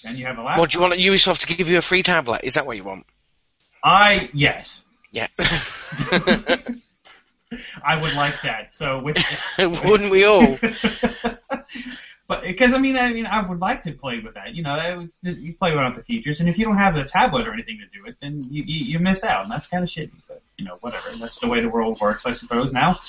then 0.05 0.17
you 0.19 0.27
have 0.27 0.37
a 0.37 0.43
laptop. 0.43 0.59
what 0.61 0.71
do 0.71 0.77
you 0.77 0.83
want 0.83 0.95
Ubisoft 0.95 1.47
to 1.47 1.47
give 1.57 1.71
you 1.71 1.79
a 1.79 1.83
free 1.83 2.03
tablet? 2.03 2.43
Is 2.45 2.55
that 2.55 2.67
what 2.67 2.77
you 2.77 2.85
want? 2.85 3.07
I 3.83 4.29
yes, 4.35 4.85
Yeah. 5.11 5.29
I 7.83 7.97
would 7.97 8.13
like 8.13 8.43
that. 8.43 8.75
So 8.75 9.01
with 9.01 9.17
Wouldn't 9.59 10.11
we 10.11 10.25
all? 10.25 10.59
But 12.29 12.43
because 12.43 12.75
I 12.75 12.79
mean, 12.79 12.97
I 12.97 13.11
mean, 13.11 13.25
I 13.25 13.41
would 13.41 13.59
like 13.59 13.85
to 13.85 13.93
play 13.93 14.21
with 14.21 14.35
that. 14.35 14.55
You 14.55 14.63
know, 14.63 14.77
it 14.77 14.97
was, 14.97 15.19
you 15.23 15.55
play 15.55 15.71
without 15.71 15.95
the 15.95 16.03
features, 16.03 16.41
and 16.41 16.49
if 16.49 16.59
you 16.59 16.67
don't 16.67 16.77
have 16.77 16.95
the 16.95 17.05
tablet 17.05 17.49
or 17.49 17.55
anything 17.55 17.79
to 17.79 17.99
do 17.99 18.07
it, 18.07 18.17
then 18.21 18.47
you 18.51 18.65
you, 18.65 18.85
you 18.85 18.99
miss 18.99 19.25
out, 19.25 19.45
and 19.45 19.51
that's 19.51 19.67
kind 19.67 19.83
of 19.83 19.89
shitty. 19.89 20.13
But 20.29 20.43
you 20.59 20.67
know, 20.67 20.77
whatever. 20.83 21.09
That's 21.17 21.39
the 21.39 21.49
way 21.49 21.61
the 21.61 21.71
world 21.71 21.99
works, 22.03 22.27
I 22.27 22.33
suppose. 22.33 22.71
Now, 22.71 23.01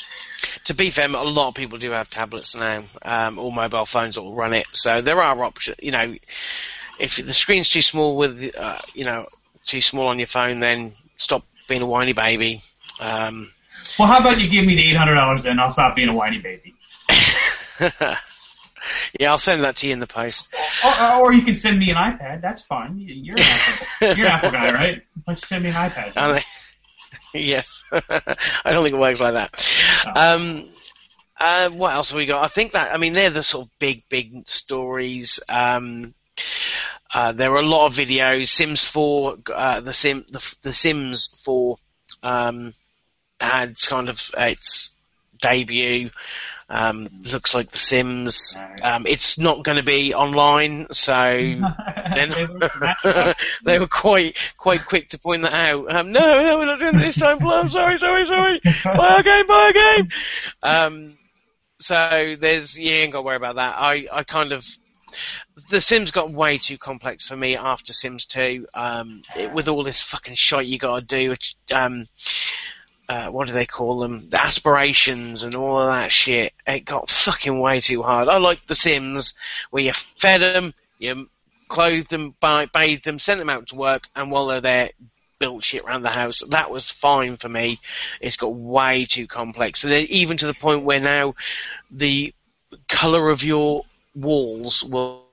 To 0.65 0.73
be 0.73 0.89
fair, 0.89 1.09
a 1.09 1.23
lot 1.23 1.49
of 1.49 1.55
people 1.55 1.79
do 1.79 1.91
have 1.91 2.09
tablets 2.09 2.55
now, 2.55 2.85
um, 3.01 3.39
or 3.39 3.51
mobile 3.51 3.85
phones 3.85 4.15
that 4.15 4.21
will 4.21 4.35
run 4.35 4.53
it. 4.53 4.67
So 4.71 5.01
there 5.01 5.19
are 5.19 5.43
options. 5.43 5.77
You 5.81 5.91
know, 5.91 6.15
if 6.97 7.17
the 7.17 7.33
screen's 7.33 7.67
too 7.67 7.81
small 7.81 8.15
with, 8.15 8.55
uh, 8.57 8.79
you 8.93 9.03
know, 9.03 9.27
too 9.65 9.81
small 9.81 10.07
on 10.07 10.19
your 10.19 10.27
phone, 10.27 10.61
then 10.61 10.93
stop 11.17 11.43
being 11.67 11.81
a 11.81 11.85
whiny 11.85 12.13
baby. 12.13 12.61
Um, 13.01 13.51
well, 13.97 14.07
how 14.07 14.19
about 14.19 14.39
you 14.39 14.49
give 14.49 14.65
me 14.65 14.75
the 14.75 14.89
eight 14.89 14.95
hundred 14.95 15.15
dollars, 15.15 15.45
and 15.45 15.59
I'll 15.59 15.73
stop 15.73 15.97
being 15.97 16.07
a 16.07 16.13
whiny 16.13 16.39
baby. 16.39 16.73
yeah, 19.19 19.31
I'll 19.31 19.37
send 19.37 19.63
that 19.63 19.77
to 19.77 19.87
you 19.87 19.93
in 19.93 19.99
the 19.99 20.07
post. 20.07 20.47
Or, 20.83 21.13
or 21.15 21.33
you 21.33 21.43
can 21.43 21.55
send 21.55 21.79
me 21.79 21.89
an 21.91 21.97
iPad. 21.97 22.41
That's 22.41 22.61
fine. 22.63 22.95
You're 22.97 23.37
an 23.37 23.43
Apple, 23.43 23.87
you're 24.17 24.25
an 24.25 24.31
Apple 24.31 24.51
guy, 24.51 24.71
right? 24.73 25.01
Don't 25.25 25.39
send 25.39 25.63
me 25.63 25.69
an 25.69 25.75
iPad? 25.75 26.13
They- 26.13 26.43
yes, 27.39 27.83
I 27.91 28.71
don't 28.71 28.83
think 28.83 28.95
it 28.95 28.99
works 28.99 29.21
like 29.21 29.33
that. 29.33 29.71
Oh. 30.05 30.35
Um, 30.35 30.69
uh, 31.39 31.69
what 31.69 31.93
else 31.93 32.11
have 32.11 32.17
we 32.17 32.25
got? 32.25 32.43
I 32.43 32.47
think 32.47 32.73
that 32.73 32.93
I 32.93 32.97
mean 32.97 33.13
they're 33.13 33.29
the 33.29 33.43
sort 33.43 33.67
of 33.67 33.79
big, 33.79 34.03
big 34.09 34.47
stories. 34.47 35.39
Um, 35.47 36.13
uh, 37.13 37.31
there 37.31 37.51
are 37.53 37.59
a 37.59 37.63
lot 37.63 37.87
of 37.87 37.93
videos. 37.93 38.49
Sims 38.49 38.87
4, 38.87 39.37
uh, 39.53 39.79
the 39.81 39.93
Sim, 39.93 40.25
the, 40.29 40.55
the 40.61 40.73
Sims 40.73 41.27
4 41.43 41.77
um, 42.21 42.73
had 43.39 43.75
kind 43.87 44.09
of 44.09 44.31
its 44.37 44.95
debut. 45.41 46.11
Um, 46.71 47.09
looks 47.33 47.55
like 47.55 47.71
The 47.71 47.77
Sims. 47.79 48.55
Um, 48.83 49.05
it's 49.07 49.39
not 49.39 49.63
going 49.63 49.77
to 49.77 49.83
be 49.83 50.13
online, 50.13 50.85
so 50.91 51.13
They 52.15 52.45
were- 52.45 53.35
they 53.63 53.79
were 53.79 53.87
quite 53.87 54.37
quite 54.57 54.85
quick 54.85 55.09
to 55.09 55.19
point 55.19 55.41
that 55.43 55.53
out. 55.53 55.93
Um, 55.95 56.11
no, 56.11 56.19
no, 56.43 56.57
we're 56.59 56.65
not 56.65 56.79
doing 56.79 56.95
it 56.95 56.99
this 56.99 57.17
time, 57.17 57.39
Blum. 57.39 57.67
Sorry, 57.67 57.97
sorry, 57.97 58.25
sorry. 58.25 58.61
Buy 58.83 59.17
a 59.19 59.23
game, 59.23 59.47
buy 59.47 59.69
a 59.69 59.73
game. 59.73 60.09
Um, 60.61 61.17
so 61.79 62.35
there's 62.39 62.77
you 62.77 62.91
ain't 62.91 63.13
got 63.13 63.19
to 63.19 63.23
worry 63.23 63.37
about 63.37 63.55
that. 63.55 63.75
I, 63.77 64.05
I 64.11 64.23
kind 64.23 64.51
of 64.51 64.65
the 65.71 65.81
Sims 65.81 66.11
got 66.11 66.31
way 66.31 66.59
too 66.59 66.77
complex 66.77 67.27
for 67.27 67.35
me 67.35 67.57
after 67.57 67.93
Sims 67.93 68.25
2. 68.25 68.67
Um, 68.75 69.23
it- 69.35 69.51
with 69.53 69.67
all 69.67 69.81
this 69.83 70.03
fucking 70.03 70.35
shit 70.35 70.65
you 70.65 70.77
got 70.77 70.99
to 70.99 71.05
do. 71.05 71.29
which, 71.31 71.55
Um, 71.73 72.05
uh, 73.09 73.27
what 73.29 73.47
do 73.47 73.53
they 73.53 73.65
call 73.65 73.99
them? 73.99 74.29
The 74.29 74.39
aspirations 74.39 75.41
and 75.41 75.55
all 75.55 75.81
of 75.81 75.91
that 75.91 76.11
shit. 76.11 76.53
It 76.67 76.85
got 76.85 77.09
fucking 77.09 77.59
way 77.59 77.79
too 77.79 78.03
hard. 78.03 78.29
I 78.29 78.37
like 78.37 78.65
The 78.67 78.75
Sims, 78.75 79.33
where 79.71 79.83
you 79.83 79.93
fed 79.93 80.41
them, 80.41 80.75
you 80.99 81.27
clothed 81.67 82.11
them, 82.11 82.35
bathed 82.39 83.03
them, 83.03 83.17
sent 83.17 83.39
them 83.39 83.49
out 83.49 83.67
to 83.67 83.75
work, 83.75 84.03
and 84.15 84.29
while 84.29 84.45
they're 84.45 84.61
there, 84.61 84.91
built 85.39 85.63
shit 85.63 85.83
around 85.83 86.03
the 86.03 86.09
house. 86.09 86.41
That 86.49 86.69
was 86.69 86.91
fine 86.91 87.37
for 87.37 87.49
me. 87.49 87.79
It's 88.21 88.37
got 88.37 88.53
way 88.53 89.05
too 89.05 89.25
complex, 89.25 89.83
and 89.83 89.93
even 89.93 90.37
to 90.37 90.47
the 90.47 90.53
point 90.53 90.83
where 90.83 90.99
now 90.99 91.33
the 91.89 92.33
color 92.87 93.29
of 93.29 93.43
your 93.43 93.85
walls 94.13 94.83
will. 94.83 95.23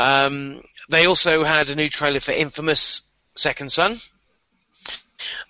Um, 0.00 0.62
they 0.88 1.06
also 1.06 1.44
had 1.44 1.68
a 1.70 1.74
new 1.76 1.88
trailer 1.88 2.20
for 2.20 2.32
Infamous 2.32 3.08
Second 3.36 3.70
Son, 3.70 3.98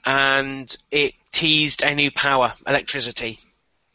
and 0.04 0.76
it 0.90 1.14
teased 1.32 1.82
a 1.82 1.94
new 1.94 2.10
power, 2.10 2.54
electricity. 2.66 3.38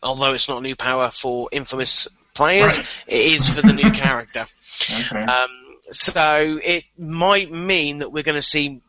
Although 0.02 0.34
it's 0.34 0.48
not 0.48 0.62
new 0.62 0.76
power 0.76 1.10
for 1.12 1.50
Infamous 1.52 2.08
players, 2.34 2.78
Right. 2.78 2.88
it 3.08 3.26
is 3.34 3.50
for 3.50 3.62
the 3.62 3.74
new 3.74 3.92
character. 3.92 4.46
okay. 4.92 5.24
Um, 5.24 5.50
so 5.92 6.60
it 6.64 6.84
might 6.98 7.52
mean 7.52 8.00
that 8.00 8.12
we're 8.12 8.24
going 8.24 8.36
to 8.36 8.42
see 8.42 8.82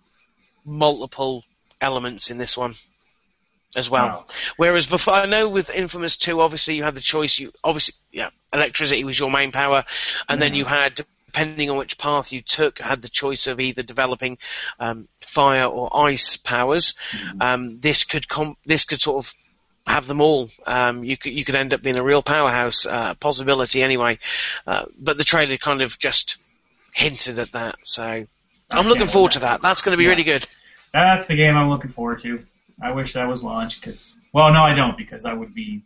multiple 0.64 1.44
elements 1.80 2.30
in 2.30 2.38
this 2.38 2.56
one 2.56 2.74
as 3.76 3.90
well. 3.90 4.06
Wow. 4.06 4.26
Whereas 4.56 4.86
before, 4.86 5.14
I 5.14 5.26
know 5.26 5.48
with 5.48 5.70
Infamous 5.70 6.16
2, 6.16 6.40
obviously 6.40 6.76
you 6.76 6.84
had 6.84 6.94
the 6.94 7.00
choice. 7.00 7.38
You 7.38 7.52
obviously, 7.62 7.94
yeah, 8.12 8.30
electricity 8.52 9.04
was 9.04 9.18
your 9.18 9.30
main 9.30 9.52
power, 9.52 9.84
and 10.28 10.40
then 10.40 10.54
you 10.54 10.64
had, 10.64 11.00
depending 11.36 11.68
on 11.68 11.76
which 11.76 11.98
path 11.98 12.32
you 12.32 12.40
took, 12.40 12.78
had 12.78 13.02
the 13.02 13.08
choice 13.10 13.46
of 13.46 13.60
either 13.60 13.82
developing 13.82 14.38
um, 14.80 15.06
fire 15.20 15.64
or 15.66 15.94
ice 16.08 16.36
powers. 16.38 16.94
Um, 17.40 17.78
this 17.80 18.04
could 18.04 18.26
com- 18.26 18.56
this 18.64 18.86
could 18.86 19.00
sort 19.02 19.24
of 19.24 19.34
have 19.86 20.06
them 20.06 20.22
all. 20.22 20.48
Um, 20.66 21.04
you 21.04 21.18
could 21.18 21.32
you 21.32 21.44
could 21.44 21.54
end 21.54 21.74
up 21.74 21.82
being 21.82 21.98
a 21.98 22.02
real 22.02 22.22
powerhouse 22.22 22.86
uh, 22.86 23.14
possibility 23.14 23.82
anyway. 23.82 24.18
Uh, 24.66 24.86
but 24.98 25.18
the 25.18 25.24
trailer 25.24 25.58
kind 25.58 25.82
of 25.82 25.98
just 25.98 26.38
hinted 26.94 27.38
at 27.38 27.52
that. 27.52 27.76
So 27.84 28.02
I'm 28.02 28.26
can't 28.70 28.86
looking 28.86 29.06
forward 29.08 29.32
to 29.32 29.40
that. 29.40 29.60
That's 29.60 29.82
going 29.82 29.92
to 29.92 29.98
be 29.98 30.04
Yeah. 30.04 30.10
really 30.10 30.24
good. 30.24 30.46
That's 30.94 31.26
the 31.26 31.36
game 31.36 31.54
I'm 31.54 31.68
looking 31.68 31.90
forward 31.90 32.22
to. 32.22 32.46
I 32.82 32.92
wish 32.92 33.12
that 33.12 33.28
was 33.28 33.42
launched 33.42 33.82
because, 33.82 34.16
well, 34.32 34.50
no, 34.54 34.62
I 34.62 34.74
don't 34.74 34.96
because 34.96 35.26
I 35.26 35.34
would 35.34 35.52
be, 35.54 35.82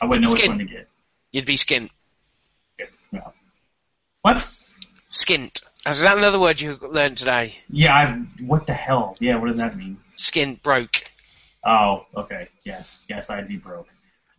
I 0.00 0.06
wouldn't 0.06 0.24
know 0.24 0.32
which 0.32 0.46
one 0.46 0.58
to 0.58 0.64
get. 0.64 0.88
You'd 1.32 1.46
be 1.46 1.56
skint. 1.56 1.90
Yeah. 2.78 3.30
What? 4.22 4.48
Skint. 5.10 5.64
Is 5.86 6.02
that 6.02 6.16
another 6.16 6.38
word 6.38 6.60
you 6.60 6.78
learned 6.80 7.18
today? 7.18 7.58
Yeah, 7.68 7.92
I, 7.92 8.14
what 8.44 8.66
the 8.66 8.72
hell? 8.72 9.16
Yeah, 9.18 9.36
what 9.38 9.48
does 9.48 9.58
that 9.58 9.76
mean? 9.76 9.98
Skin 10.16 10.54
broke. 10.62 11.04
Oh, 11.64 12.06
okay. 12.16 12.48
Yes, 12.62 13.04
yes, 13.08 13.30
I'd 13.30 13.48
be 13.48 13.56
broke. 13.56 13.88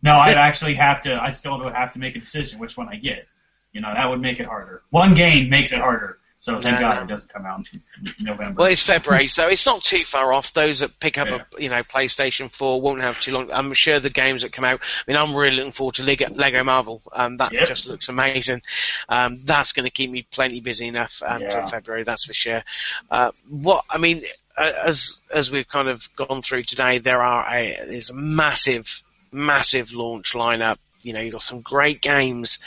No, 0.02 0.16
I'd 0.16 0.36
actually 0.36 0.74
have 0.74 1.02
to. 1.02 1.14
I 1.14 1.32
still 1.32 1.58
would 1.58 1.74
have 1.74 1.92
to 1.92 1.98
make 1.98 2.16
a 2.16 2.20
decision 2.20 2.58
which 2.58 2.76
one 2.76 2.88
I 2.88 2.96
get. 2.96 3.26
You 3.72 3.82
know, 3.82 3.92
that 3.92 4.08
would 4.08 4.20
make 4.20 4.40
it 4.40 4.46
harder. 4.46 4.82
One 4.90 5.14
game 5.14 5.50
makes 5.50 5.72
it 5.72 5.80
harder. 5.80 6.18
So 6.44 6.60
thank 6.60 6.74
Yeah. 6.74 6.80
God 6.80 7.02
it 7.04 7.08
doesn't 7.08 7.32
come 7.32 7.46
out 7.46 7.66
in 7.72 7.80
November. 8.20 8.60
Well, 8.60 8.70
it's 8.70 8.82
February, 8.82 9.28
so 9.28 9.48
it's 9.48 9.64
not 9.64 9.82
too 9.82 10.04
far 10.04 10.30
off. 10.30 10.52
Those 10.52 10.80
that 10.80 11.00
pick 11.00 11.16
up 11.16 11.28
a 11.28 11.46
you 11.58 11.70
know 11.70 11.82
PlayStation 11.82 12.50
4 12.50 12.82
won't 12.82 13.00
have 13.00 13.18
too 13.18 13.32
long. 13.32 13.50
I'm 13.50 13.72
sure 13.72 13.98
the 13.98 14.10
games 14.10 14.42
that 14.42 14.52
come 14.52 14.66
out. 14.66 14.82
I 14.82 15.10
mean, 15.10 15.16
I'm 15.16 15.34
really 15.34 15.56
looking 15.56 15.72
forward 15.72 15.94
to 15.94 16.02
Lego, 16.02 16.26
Lego 16.34 16.62
Marvel. 16.62 17.00
Um, 17.10 17.38
that 17.38 17.50
Yep. 17.52 17.66
just 17.66 17.86
looks 17.86 18.10
amazing. 18.10 18.60
Um, 19.08 19.38
that's 19.42 19.72
going 19.72 19.86
to 19.86 19.90
keep 19.90 20.10
me 20.10 20.26
plenty 20.30 20.60
busy 20.60 20.86
enough 20.86 21.22
um, 21.26 21.40
Yeah. 21.40 21.46
until 21.46 21.62
February. 21.70 22.04
That's 22.04 22.26
for 22.26 22.34
sure. 22.34 22.62
Uh, 23.10 23.30
what 23.48 23.86
I 23.88 23.96
mean, 23.96 24.20
uh, 24.54 24.70
as 24.84 25.22
as 25.32 25.50
we've 25.50 25.66
kind 25.66 25.88
of 25.88 26.06
gone 26.14 26.42
through 26.42 26.64
today, 26.64 26.98
there 26.98 27.22
are 27.22 27.56
a 27.56 27.74
there's 27.88 28.10
a 28.10 28.14
massive, 28.14 29.02
massive 29.32 29.94
launch 29.94 30.34
lineup. 30.34 30.76
You 31.00 31.14
know, 31.14 31.22
you've 31.22 31.32
got 31.32 31.40
some 31.40 31.62
great 31.62 32.02
games 32.02 32.58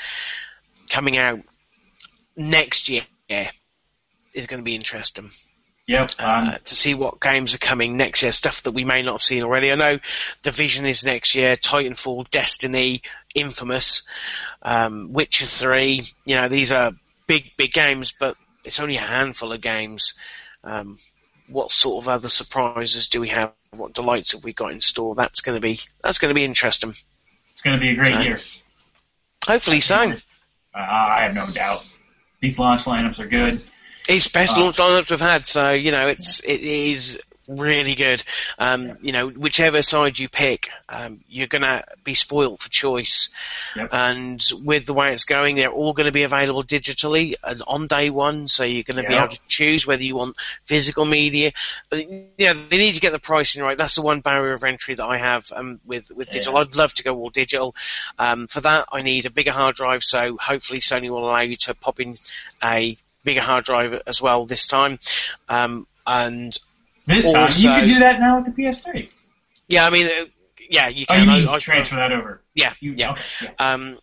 coming 0.89 1.15
out 1.15 1.41
next 2.36 2.89
year. 2.89 3.03
Is 4.38 4.47
going 4.47 4.61
to 4.61 4.65
be 4.65 4.75
interesting 4.75 5.31
yep. 5.88 6.09
Um, 6.19 6.49
uh, 6.49 6.57
to 6.57 6.75
see 6.75 6.93
what 6.93 7.19
games 7.19 7.55
are 7.55 7.59
coming 7.59 7.97
next 7.97 8.21
year, 8.21 8.31
stuff 8.31 8.61
that 8.63 8.71
we 8.71 8.83
may 8.83 9.01
not 9.01 9.13
have 9.13 9.23
seen 9.23 9.43
already. 9.43 9.71
I 9.71 9.75
know 9.75 9.97
Division 10.43 10.85
is 10.85 11.03
next 11.03 11.33
year, 11.33 11.55
Titanfall, 11.55 12.29
Destiny, 12.29 13.01
Infamous, 13.33 14.07
um, 14.61 15.13
Witcher 15.13 15.45
3. 15.45 16.03
You 16.25 16.38
know, 16.38 16.49
these 16.49 16.71
are 16.71 16.91
big, 17.25 17.51
big 17.57 17.71
games, 17.71 18.13
but 18.17 18.35
it's 18.63 18.79
only 18.79 18.97
a 18.97 19.01
handful 19.01 19.53
of 19.53 19.61
games. 19.61 20.15
Um, 20.63 20.97
what 21.47 21.71
sort 21.71 22.03
of 22.03 22.09
other 22.09 22.27
surprises 22.27 23.07
do 23.07 23.21
we 23.21 23.29
have? 23.29 23.53
What 23.71 23.93
delights 23.93 24.33
have 24.33 24.43
we 24.43 24.53
got 24.53 24.73
in 24.73 24.81
store? 24.81 25.15
That's 25.15 25.41
going 25.41 25.55
to 25.55 25.61
be 25.61 25.79
that's 26.03 26.19
going 26.19 26.29
to 26.29 26.35
be 26.35 26.43
interesting. 26.43 26.93
it's 27.51 27.61
going 27.61 27.77
to 27.77 27.81
be 27.81 27.89
a 27.89 27.95
great 27.95 28.15
so- 28.15 28.21
year. 28.21 28.38
Hopefully 29.47 29.79
so. 29.79 29.95
Uh, 29.95 30.15
I 30.75 31.21
have 31.21 31.33
no 31.33 31.45
doubt. 31.53 31.85
These 32.41 32.59
launch 32.59 32.83
lineups 32.83 33.19
are 33.19 33.27
good. 33.27 33.65
It's 34.08 34.28
best 34.28 34.58
Uh, 34.58 34.62
launch 34.62 34.78
lineups 34.78 35.12
we've 35.12 35.20
had, 35.20 35.47
so 35.47 35.72
you 35.72 35.91
know 35.91 36.08
it's 36.08 36.39
it 36.41 36.62
is 36.62 37.22
really 37.47 37.95
good. 37.95 38.22
Um, 38.60 38.97
You 39.01 39.14
know, 39.14 39.30
whichever 39.30 39.82
side 39.82 40.20
you 40.20 40.28
pick, 40.28 40.70
um, 40.89 41.22
you're 41.30 41.47
gonna 41.47 41.84
be 42.03 42.14
spoilt 42.14 42.60
for 42.62 42.70
choice. 42.70 43.30
Yep. 43.76 43.89
And 43.93 44.41
with 44.66 44.86
the 44.86 44.93
way 44.93 45.14
it's 45.14 45.24
going, 45.24 45.55
they're 45.55 45.70
all 45.70 45.93
going 45.93 46.08
to 46.08 46.12
be 46.12 46.24
available 46.24 46.64
digitally 46.64 47.36
and 47.43 47.62
on 47.66 47.88
day 47.88 48.10
one, 48.10 48.47
so 48.47 48.64
you're 48.64 48.84
going 48.84 49.01
to 49.01 49.08
be 49.08 49.16
able 49.16 49.30
to 49.30 49.39
choose 49.47 49.86
whether 49.86 50.03
you 50.03 50.16
want 50.16 50.36
physical 50.66 51.05
media. 51.05 51.51
But, 51.89 52.05
yeah, 52.38 52.53
they 52.53 52.78
need 52.78 52.95
to 52.95 53.01
get 53.01 53.12
the 53.12 53.20
pricing 53.20 53.62
right. 53.62 53.78
That's 53.78 53.95
the 53.95 54.01
one 54.01 54.22
barrier 54.22 54.53
of 54.53 54.64
entry 54.64 54.95
that 54.95 55.05
I 55.05 55.18
have 55.18 55.51
um, 55.55 55.80
with 55.86 56.12
with 56.12 56.30
digital. 56.30 56.55
Yeah. 56.55 56.62
I'd 56.62 56.76
love 56.76 56.93
to 56.95 57.03
go 57.03 57.16
all 57.16 57.30
digital. 57.30 57.76
Um, 58.18 58.47
for 58.47 58.62
that, 58.62 58.88
I 58.91 59.03
need 59.03 59.26
a 59.26 59.30
bigger 59.30 59.51
hard 59.51 59.76
drive, 59.76 60.03
so 60.03 60.38
hopefully 60.38 60.80
Sony 60.80 61.10
will 61.10 61.24
allow 61.30 61.41
you 61.41 61.55
to 61.58 61.74
pop 61.76 61.99
in 61.99 62.18
a 62.64 62.97
bigger 63.28 63.41
hard 63.41 63.65
drive 63.65 63.93
as 64.07 64.21
well 64.21 64.45
this 64.45 64.65
time. 64.67 64.97
Um, 65.49 65.86
and 66.05 66.57
This 67.05 67.25
time, 67.25 67.36
Also- 67.43 67.67
you 67.67 67.73
can 67.75 67.88
do 67.88 67.99
that 67.99 68.19
now 68.19 68.39
with 68.39 68.55
the 68.55 68.63
PS3. 68.63 69.09
yeah, 69.67 69.86
I 69.86 69.89
mean, 69.89 70.07
uh, 70.07 70.25
yeah, 70.69 70.88
you 70.88 71.05
Oh, 71.09 71.13
can. 71.13 71.23
you 71.23 71.32
mean 71.32 71.47
I- 71.47 71.53
I- 71.53 71.59
transfer 71.59 71.95
that 71.97 72.11
over? 72.13 72.41
yeah, 72.53 72.73
You, 72.80 72.93
yeah. 72.93 73.11
okay, 73.11 73.21
yeah. 73.43 73.49
Um, 73.73 73.99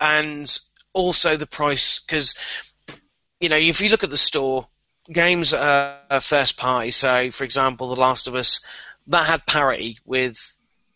and 0.00 0.58
also 0.92 1.36
the 1.36 1.46
price 1.46 1.98
because 2.00 2.34
you 3.40 3.48
know, 3.48 3.56
if 3.56 3.80
you 3.80 3.88
look 3.90 4.04
at 4.04 4.10
the 4.10 4.16
store, 4.16 4.66
games 5.12 5.52
are 5.52 6.20
first 6.22 6.56
party. 6.56 6.90
So, 6.92 7.30
for 7.30 7.44
example, 7.44 7.88
The 7.94 8.00
Last 8.00 8.26
of 8.28 8.34
Us, 8.36 8.64
that 9.08 9.26
had 9.26 9.44
parity 9.44 9.98
with 10.06 10.38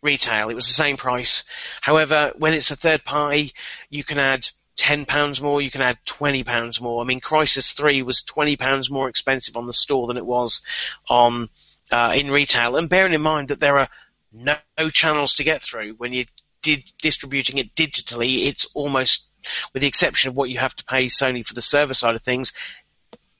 retail. 0.01 0.49
It 0.49 0.55
was 0.55 0.67
the 0.67 0.73
same 0.73 0.97
price. 0.97 1.45
However, 1.83 2.33
when 2.37 2.55
it's 2.55 2.71
a 2.71 2.77
third 2.77 3.05
party, 3.05 3.53
you 3.91 4.03
can 4.05 4.19
add 4.19 4.49
ten 4.79 5.05
pounds 5.05 5.43
more, 5.43 5.61
you 5.61 5.71
can 5.71 5.83
add 5.83 5.99
twenty 6.07 6.45
pounds 6.45 6.81
more. 6.81 7.03
I 7.03 7.05
mean, 7.05 7.21
Crysis 7.21 7.75
Three 7.75 8.01
was 8.01 8.23
twenty 8.23 8.57
pounds 8.57 8.89
more 8.91 9.09
expensive 9.11 9.57
on 9.57 9.67
the 9.67 9.73
store 9.73 10.07
than 10.07 10.17
it 10.17 10.25
was 10.25 10.63
on 11.11 11.49
uh, 11.93 12.15
in 12.17 12.31
retail. 12.31 12.77
And 12.77 12.89
bearing 12.89 13.13
in 13.13 13.21
mind 13.21 13.49
that 13.49 13.61
there 13.61 13.79
are 13.79 13.89
no, 14.33 14.57
no 14.79 14.89
channels 14.89 15.35
to 15.35 15.45
get 15.45 15.63
through 15.63 15.95
when 15.99 16.13
you 16.13 16.25
did 16.63 16.85
distributing 17.03 17.59
it 17.59 17.75
digitally, 17.75 18.47
it's 18.47 18.67
almost, 18.75 19.29
with 19.73 19.83
the 19.83 19.89
exception 19.89 20.29
of 20.29 20.37
what 20.37 20.51
you 20.51 20.59
have 20.59 20.75
to 20.77 20.85
pay 20.85 21.07
Sony 21.07 21.45
for 21.45 21.55
the 21.55 21.63
server 21.63 21.95
side 21.95 22.15
of 22.15 22.23
things, 22.23 22.53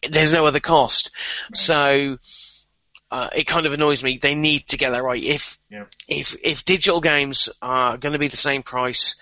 there's 0.09 0.33
no 0.33 0.47
other 0.47 0.61
cost. 0.61 1.11
Right. 1.51 1.57
So 1.57 2.19
uh, 3.11 3.29
it 3.35 3.47
kind 3.47 3.67
of 3.67 3.73
annoys 3.73 4.03
me. 4.03 4.19
They 4.19 4.35
need 4.35 4.69
to 4.69 4.77
get 4.77 4.91
that 4.91 5.03
right. 5.03 5.23
If 5.23 5.59
yeah. 5.71 5.85
if 6.09 6.37
if 6.43 6.65
digital 6.65 7.01
games 7.01 7.49
are 7.61 7.97
going 7.97 8.13
to 8.13 8.19
be 8.19 8.29
the 8.29 8.37
same 8.37 8.63
price 8.63 9.21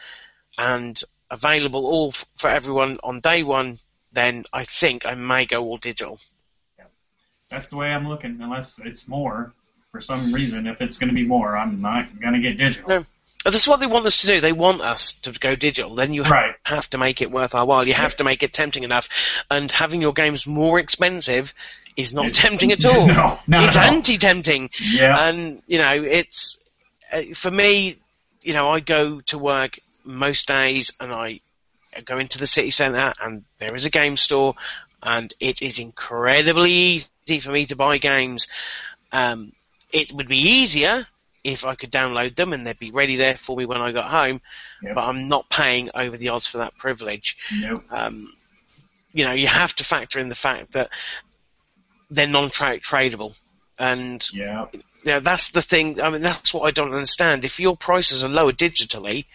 and 0.59 1.03
available 1.31 1.87
all 1.87 2.09
f- 2.09 2.25
for 2.37 2.49
everyone 2.49 2.99
on 3.03 3.21
day 3.21 3.43
one, 3.43 3.79
then 4.13 4.45
I 4.53 4.65
think 4.65 5.07
I 5.07 5.15
may 5.15 5.47
go 5.47 5.65
all 5.65 5.77
digital. 5.77 6.19
Yeah. 6.79 6.85
That's 7.51 7.69
the 7.69 7.77
way 7.77 7.89
I'm 7.89 8.09
looking. 8.09 8.39
Unless 8.41 8.79
it's 8.79 9.09
more 9.09 9.53
for 9.93 10.03
some 10.03 10.33
reason, 10.33 10.67
if 10.67 10.81
it's 10.81 10.99
going 10.99 11.09
to 11.09 11.15
be 11.15 11.27
more, 11.27 11.57
I'm 11.57 11.81
not 11.81 12.09
going 12.21 12.35
to 12.35 12.41
get 12.41 12.59
digital. 12.59 12.89
No. 12.89 13.07
But 13.45 13.53
that's 13.53 13.69
what 13.69 13.79
they 13.79 13.87
want 13.87 14.07
us 14.07 14.23
to 14.23 14.27
do. 14.27 14.41
They 14.41 14.53
want 14.53 14.81
us 14.81 15.13
to 15.23 15.33
go 15.33 15.55
digital. 15.55 15.95
Then 15.95 16.13
you 16.13 16.25
right. 16.25 16.57
have 16.65 16.91
to 16.91 16.99
make 16.99 17.23
it 17.23 17.31
worth 17.31 17.55
our 17.55 17.65
while. 17.65 17.87
You 17.87 17.95
have 17.95 18.17
to 18.17 18.25
make 18.25 18.43
it 18.43 18.53
tempting 18.53 18.83
enough. 18.83 19.09
And 19.51 19.71
having 19.71 20.03
your 20.03 20.13
games 20.13 20.47
more 20.47 20.81
expensive 20.81 21.55
is 21.97 22.13
not 22.13 22.27
it's, 22.27 22.39
tempting 22.41 22.73
at 22.73 22.85
all. 22.87 23.07
No, 23.07 23.39
it's 23.65 23.77
anti-tempting. 23.77 24.71
Yeah. 24.83 25.29
And, 25.29 25.63
you 25.67 25.79
know, 25.79 26.03
it's, 26.03 26.69
uh, 27.13 27.23
for 27.35 27.51
me, 27.51 27.97
you 28.43 28.53
know, 28.53 28.69
I 28.69 28.81
go 28.81 29.21
to 29.21 29.39
work 29.39 29.79
most 30.07 30.49
days 30.49 30.93
and 31.01 31.13
I 31.13 31.41
go 32.05 32.19
into 32.19 32.39
the 32.39 32.47
city 32.47 32.71
centre 32.71 33.13
and 33.21 33.45
there 33.59 33.75
is 33.75 33.85
a 33.85 33.91
game 33.91 34.17
store 34.17 34.55
and 35.03 35.33
it 35.41 35.63
is 35.63 35.79
incredibly 35.79 36.71
easy 36.71 37.41
for 37.41 37.53
me 37.53 37.67
to 37.67 37.77
buy 37.77 37.99
games. 37.99 38.49
Um, 39.13 39.53
it 39.93 40.13
would 40.13 40.29
be 40.29 40.39
easier 40.39 41.07
if 41.45 41.65
I 41.65 41.75
could 41.77 41.93
download 41.93 42.35
them 42.35 42.53
and 42.53 42.67
they'd 42.67 42.79
be 42.79 42.91
ready 42.91 43.17
there 43.17 43.37
for 43.37 43.57
me 43.57 43.67
when 43.67 43.81
I 43.81 43.93
got 43.93 44.11
home, 44.11 44.41
yep. 44.83 44.97
but 44.97 45.05
I'm 45.05 45.29
not 45.29 45.49
paying 45.49 45.91
over 45.95 46.17
the 46.17 46.31
odds 46.31 46.47
for 46.47 46.59
that 46.59 46.77
privilege. 46.77 47.37
Nope. 47.55 47.85
Um, 47.91 48.33
you 49.13 49.25
know, 49.25 49.33
you 49.33 49.47
have 49.47 49.75
to 49.77 49.85
factor 49.85 50.19
in 50.19 50.29
the 50.29 50.35
fact 50.35 50.73
that 50.73 50.91
they're 52.11 52.27
non-tradable. 52.27 53.39
And 53.79 54.27
yeah. 54.33 54.67
you 54.73 54.83
know, 55.05 55.21
that's 55.21 55.51
the 55.51 55.63
thing. 55.63 56.01
I 56.01 56.11
mean, 56.11 56.23
that's 56.23 56.53
what 56.53 56.63
I 56.63 56.71
don't 56.71 56.93
understand. 56.93 57.45
If 57.45 57.61
your 57.61 57.77
prices 57.77 58.25
are 58.25 58.29
lower 58.29 58.53
digitally, 58.53 59.27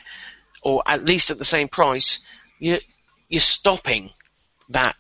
or 0.62 0.84
at 0.86 1.06
least 1.06 1.32
at 1.32 1.38
the 1.38 1.46
same 1.46 1.68
price, 1.68 2.20
you 2.60 2.80
you're 3.30 3.42
stopping 3.42 4.12
that. 4.70 4.96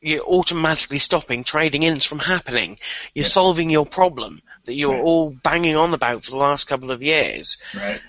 You're 0.00 0.24
automatically 0.24 0.98
stopping 0.98 1.44
trading 1.44 1.82
ins 1.82 2.04
from 2.04 2.18
happening. 2.18 2.78
You're 3.14 3.22
yeah. 3.22 3.28
solving 3.28 3.70
your 3.70 3.86
problem 3.86 4.42
that 4.64 4.74
you're 4.74 4.92
right. 4.92 5.02
all 5.02 5.30
banging 5.30 5.76
on 5.76 5.94
about 5.94 6.24
for 6.24 6.32
the 6.32 6.36
last 6.36 6.64
couple 6.64 6.90
of 6.90 7.02
years. 7.02 7.56
Right. 7.74 8.02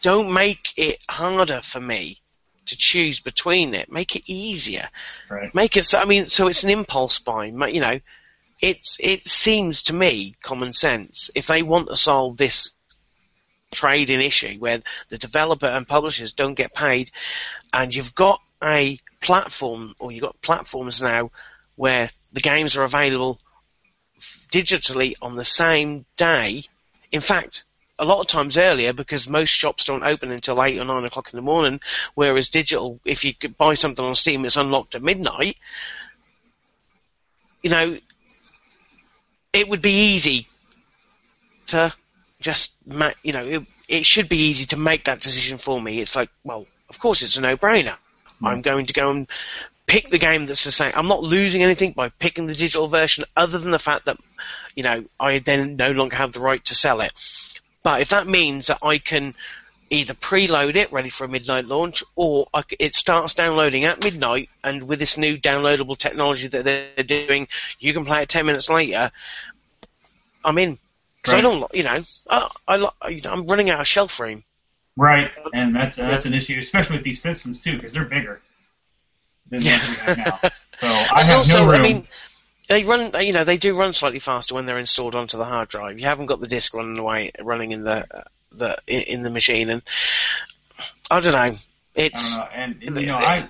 Don't 0.00 0.32
make 0.32 0.72
it 0.76 0.98
harder 1.08 1.60
for 1.60 1.80
me 1.80 2.20
to 2.66 2.76
choose 2.76 3.18
between 3.18 3.74
it. 3.74 3.90
Make 3.90 4.14
it 4.14 4.30
easier. 4.30 4.88
Right. 5.28 5.52
Make 5.52 5.76
it 5.76 5.82
so. 5.82 5.98
I 5.98 6.04
mean, 6.04 6.26
so 6.26 6.46
it's 6.46 6.62
an 6.62 6.70
impulse 6.70 7.18
buy. 7.18 7.46
You 7.46 7.80
know, 7.80 8.00
it's 8.60 8.98
it 9.00 9.22
seems 9.22 9.84
to 9.84 9.92
me 9.92 10.36
common 10.42 10.72
sense. 10.72 11.30
If 11.34 11.48
they 11.48 11.62
want 11.62 11.88
to 11.88 11.96
solve 11.96 12.36
this 12.36 12.72
trading 13.70 14.20
issue 14.20 14.58
where 14.58 14.82
the 15.08 15.18
developer 15.18 15.66
and 15.66 15.86
publishers 15.86 16.32
don't 16.32 16.54
get 16.54 16.74
paid, 16.74 17.10
and 17.72 17.94
you've 17.94 18.14
got 18.14 18.40
a 18.62 18.98
platform 19.20 19.94
or 19.98 20.12
you've 20.12 20.22
got 20.22 20.40
platforms 20.42 21.00
now 21.00 21.30
where 21.76 22.10
the 22.32 22.40
games 22.40 22.76
are 22.76 22.84
available 22.84 23.38
digitally 24.50 25.14
on 25.22 25.34
the 25.34 25.44
same 25.44 26.04
day. 26.16 26.64
In 27.12 27.20
fact, 27.20 27.64
a 27.98 28.04
lot 28.04 28.20
of 28.20 28.26
times 28.26 28.56
earlier 28.56 28.92
because 28.92 29.28
most 29.28 29.50
shops 29.50 29.84
don't 29.84 30.02
open 30.02 30.30
until 30.30 30.62
eight 30.62 30.78
or 30.78 30.84
nine 30.84 31.04
o'clock 31.04 31.30
in 31.32 31.36
the 31.36 31.42
morning. 31.42 31.80
Whereas 32.14 32.48
digital, 32.50 32.98
if 33.04 33.24
you 33.24 33.34
could 33.34 33.56
buy 33.56 33.74
something 33.74 34.04
on 34.04 34.14
Steam, 34.14 34.44
it's 34.44 34.56
unlocked 34.56 34.94
at 34.94 35.02
midnight. 35.02 35.56
You 37.62 37.70
know, 37.70 37.98
it 39.52 39.68
would 39.68 39.82
be 39.82 40.14
easy 40.14 40.48
to 41.66 41.92
just, 42.40 42.74
you 43.22 43.32
know, 43.32 43.44
it, 43.44 43.62
it 43.88 44.06
should 44.06 44.28
be 44.28 44.48
easy 44.48 44.66
to 44.66 44.76
make 44.76 45.04
that 45.04 45.20
decision 45.20 45.58
for 45.58 45.80
me. 45.80 46.00
It's 46.00 46.16
like, 46.16 46.30
well, 46.44 46.66
of 46.88 46.98
course 46.98 47.22
it's 47.22 47.36
a 47.36 47.40
no-brainer. 47.40 47.96
Mm. 48.42 48.46
I'm 48.46 48.62
going 48.62 48.86
to 48.86 48.92
go 48.92 49.10
and 49.10 49.28
pick 49.86 50.08
the 50.08 50.18
game 50.18 50.46
that's 50.46 50.64
the 50.64 50.70
same. 50.70 50.92
I'm 50.94 51.08
not 51.08 51.22
losing 51.22 51.62
anything 51.62 51.92
by 51.92 52.08
picking 52.08 52.46
the 52.46 52.54
digital 52.54 52.86
version 52.86 53.24
other 53.36 53.58
than 53.58 53.70
the 53.70 53.78
fact 53.78 54.06
that, 54.06 54.18
you 54.74 54.82
know, 54.82 55.04
I 55.18 55.38
then 55.38 55.76
no 55.76 55.90
longer 55.92 56.16
have 56.16 56.32
the 56.32 56.40
right 56.40 56.64
to 56.66 56.74
sell 56.74 57.00
it. 57.00 57.12
But 57.82 58.00
if 58.00 58.10
that 58.10 58.26
means 58.26 58.68
that 58.68 58.78
I 58.82 58.98
can 58.98 59.34
either 59.90 60.14
preload 60.14 60.76
it 60.76 60.92
ready 60.92 61.08
for 61.08 61.24
a 61.24 61.28
midnight 61.28 61.66
launch 61.66 62.04
or 62.14 62.46
I, 62.54 62.62
it 62.78 62.94
starts 62.94 63.34
downloading 63.34 63.84
at 63.84 64.02
midnight 64.02 64.48
and 64.62 64.84
with 64.84 65.00
this 65.00 65.18
new 65.18 65.36
downloadable 65.36 65.98
technology 65.98 66.46
that 66.46 66.64
they're 66.64 67.04
doing, 67.04 67.48
you 67.80 67.92
can 67.92 68.04
play 68.04 68.22
it 68.22 68.28
10 68.28 68.46
minutes 68.46 68.70
later, 68.70 69.10
I'm 70.44 70.56
in. 70.58 70.78
Because 71.22 71.34
right. 71.34 71.38
I 71.38 71.42
don't, 71.42 71.74
you 71.74 71.82
know, 71.82 72.00
I, 72.30 72.90
I, 73.02 73.20
I'm 73.24 73.46
running 73.46 73.70
out 73.70 73.80
of 73.80 73.86
shelf 73.86 74.18
room. 74.20 74.42
Right, 74.96 75.30
and 75.54 75.74
that's 75.74 75.98
uh, 75.98 76.08
that's 76.08 76.26
an 76.26 76.34
issue, 76.34 76.58
especially 76.58 76.96
with 76.96 77.04
these 77.04 77.22
systems 77.22 77.60
too, 77.60 77.76
because 77.76 77.92
they're 77.92 78.04
bigger 78.04 78.40
than 79.48 79.62
yeah. 79.62 79.80
we 79.88 79.94
have 79.96 80.18
now. 80.18 80.50
So 80.80 80.86
I 80.86 81.24
have 81.24 81.38
also, 81.38 81.58
no 81.58 81.72
room. 81.72 81.80
I 81.80 81.82
mean, 81.82 82.08
they 82.68 82.84
run, 82.84 83.10
you 83.20 83.34
know, 83.34 83.44
they 83.44 83.58
do 83.58 83.76
run 83.76 83.92
slightly 83.92 84.18
faster 84.18 84.54
when 84.54 84.64
they're 84.64 84.78
installed 84.78 85.14
onto 85.14 85.36
the 85.36 85.44
hard 85.44 85.68
drive. 85.68 85.98
You 85.98 86.06
haven't 86.06 86.24
got 86.24 86.40
the 86.40 86.46
disk 86.46 86.72
running 86.72 86.98
away, 86.98 87.32
running 87.38 87.72
in 87.72 87.84
the 87.84 88.06
the 88.50 88.78
in 88.86 89.22
the 89.22 89.28
machine, 89.28 89.68
and 89.68 89.82
I 91.10 91.20
don't 91.20 91.34
know. 91.34 91.56
It's 91.94 92.38
and 92.54 92.80
you 92.80 93.06
know, 93.06 93.16
I 93.16 93.46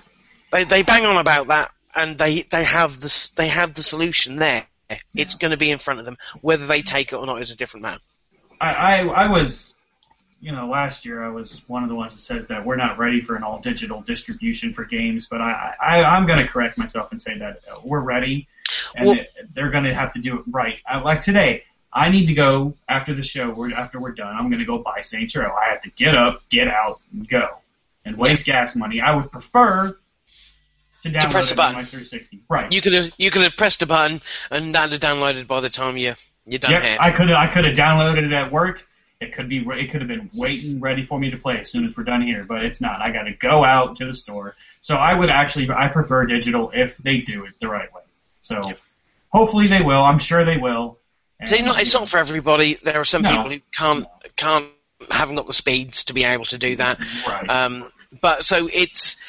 they 0.51 0.65
they 0.65 0.83
bang 0.83 1.05
on 1.05 1.17
about 1.17 1.47
that, 1.47 1.71
and 1.95 2.17
they 2.17 2.41
they 2.41 2.65
have 2.65 2.99
the 2.99 3.31
they 3.37 3.47
have 3.47 3.73
the 3.73 3.83
solution 3.83 4.35
there. 4.35 4.65
It's 5.15 5.35
going 5.35 5.51
to 5.51 5.57
be 5.57 5.71
in 5.71 5.77
front 5.77 5.99
of 5.99 6.05
them. 6.05 6.17
Whether 6.41 6.65
they 6.67 6.81
take 6.81 7.13
it 7.13 7.15
or 7.15 7.25
not 7.25 7.41
is 7.41 7.51
a 7.51 7.57
different 7.57 7.83
matter. 7.83 8.01
I, 8.59 8.73
I 8.73 9.07
I 9.07 9.27
was 9.27 9.73
you 10.41 10.51
know, 10.51 10.67
last 10.67 11.05
year 11.05 11.23
I 11.23 11.29
was 11.29 11.61
one 11.67 11.83
of 11.83 11.89
the 11.89 11.95
ones 11.95 12.15
that 12.15 12.21
says 12.21 12.47
that 12.47 12.65
we're 12.65 12.75
not 12.75 12.97
ready 12.97 13.21
for 13.21 13.35
an 13.35 13.43
all 13.43 13.59
digital 13.59 14.01
distribution 14.01 14.73
for 14.73 14.83
games, 14.83 15.27
but 15.29 15.39
I, 15.39 15.75
I 15.79 16.03
I'm 16.03 16.25
going 16.25 16.39
to 16.39 16.47
correct 16.47 16.79
myself 16.79 17.11
and 17.11 17.21
say 17.21 17.37
that 17.37 17.61
we're 17.85 18.01
ready, 18.01 18.47
and 18.95 19.07
well, 19.07 19.17
it, 19.19 19.29
they're 19.53 19.69
going 19.69 19.83
to 19.83 19.93
have 19.93 20.11
to 20.13 20.19
do 20.19 20.39
it 20.39 20.43
right. 20.49 20.79
I, 20.87 20.99
like 20.99 21.21
today, 21.21 21.63
I 21.93 22.09
need 22.09 22.25
to 22.25 22.33
go 22.33 22.73
after 22.89 23.13
the 23.13 23.23
show. 23.23 23.51
We're, 23.51 23.71
after 23.71 24.01
we're 24.01 24.13
done, 24.13 24.35
I'm 24.35 24.49
going 24.49 24.59
to 24.59 24.65
go 24.65 24.79
buy 24.79 25.03
Saints 25.03 25.35
Row. 25.35 25.53
I 25.53 25.69
have 25.69 25.83
to 25.83 25.91
get 25.91 26.15
up, 26.15 26.41
get 26.49 26.67
out, 26.67 26.99
and 27.13 27.29
go, 27.29 27.47
and 28.03 28.17
waste 28.17 28.47
gas 28.47 28.75
money. 28.75 28.99
I 28.99 29.15
would 29.15 29.31
prefer 29.31 29.95
to 31.03 31.09
download 31.09 31.21
to 31.21 31.29
press 31.29 31.51
a 31.51 31.55
button. 31.55 31.75
on 31.75 31.81
my 31.81 31.85
360. 31.85 32.41
Right. 32.49 32.71
You 32.71 32.81
could 32.81 32.93
have 32.93 33.11
you 33.17 33.31
could 33.31 33.41
have 33.43 33.55
pressed 33.57 33.81
a 33.81 33.85
button 33.85 34.21
and 34.49 34.75
that 34.75 34.91
had 34.91 35.01
downloaded 35.01 35.47
by 35.47 35.59
the 35.61 35.69
time 35.69 35.97
you 35.97 36.15
you're 36.45 36.59
done 36.59 36.71
Yep, 36.71 36.81
here. 36.83 36.97
I 36.99 37.11
could 37.11 37.29
have 37.29 37.37
I 37.37 37.47
could 37.47 37.65
have 37.65 37.75
downloaded 37.75 38.25
it 38.25 38.33
at 38.33 38.51
work. 38.51 38.87
It 39.19 39.33
could 39.33 39.49
be 39.49 39.59
it 39.59 39.91
could 39.91 40.01
have 40.01 40.07
been 40.07 40.29
waiting 40.33 40.79
ready 40.79 41.05
for 41.05 41.19
me 41.19 41.29
to 41.31 41.37
play 41.37 41.59
as 41.59 41.69
soon 41.71 41.85
as 41.85 41.95
we're 41.95 42.03
done 42.03 42.21
here, 42.21 42.43
but 42.43 42.65
it's 42.65 42.81
not. 42.81 43.01
I 43.01 43.11
got 43.11 43.23
to 43.23 43.33
go 43.33 43.63
out 43.63 43.97
to 43.97 44.05
the 44.05 44.15
store. 44.15 44.55
So 44.79 44.95
I 44.95 45.13
would 45.13 45.29
actually 45.29 45.69
I 45.69 45.87
prefer 45.89 46.25
digital 46.25 46.71
if 46.73 46.97
they 46.97 47.19
do 47.19 47.45
it 47.45 47.53
the 47.59 47.67
right 47.67 47.91
way. 47.93 48.01
So 48.41 48.59
Yep. 48.65 48.79
hopefully 49.29 49.67
they 49.67 49.81
will. 49.83 50.01
I'm 50.01 50.19
sure 50.19 50.43
they 50.43 50.57
will. 50.57 50.97
And, 51.39 51.65
not, 51.65 51.81
it's 51.81 51.93
not 51.93 52.07
for 52.07 52.17
everybody. 52.17 52.75
There 52.83 52.99
are 52.99 53.05
some 53.05 53.23
No. 53.23 53.29
people 53.29 53.51
who 53.51 53.59
can't 53.75 54.05
can't 54.35 54.67
haven't 55.09 55.35
got 55.35 55.47
the 55.47 55.53
speeds 55.53 56.05
to 56.05 56.13
be 56.13 56.23
able 56.23 56.45
to 56.45 56.57
do 56.59 56.75
that. 56.75 56.99
Right. 57.27 57.49
Um, 57.49 57.91
but 58.21 58.43
so 58.45 58.67
it's 58.71 59.21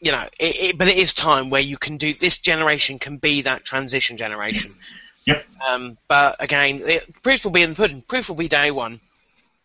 you 0.00 0.12
know, 0.12 0.24
it, 0.38 0.56
it, 0.60 0.78
but 0.78 0.88
it 0.88 0.96
is 0.96 1.14
time 1.14 1.50
where 1.50 1.60
you 1.60 1.76
can 1.78 1.96
do 1.96 2.12
this 2.12 2.38
generation 2.38 2.98
can 2.98 3.16
be 3.16 3.42
that 3.42 3.64
transition 3.64 4.16
generation. 4.16 4.74
Yep. 5.26 5.44
Um, 5.66 5.98
but 6.08 6.36
again, 6.38 6.82
it, 6.84 7.22
proof 7.22 7.44
will 7.44 7.52
be 7.52 7.62
in 7.62 7.70
the 7.70 7.76
pudding. 7.76 8.02
Proof 8.02 8.28
will 8.28 8.36
be 8.36 8.48
day 8.48 8.70
one. 8.70 9.00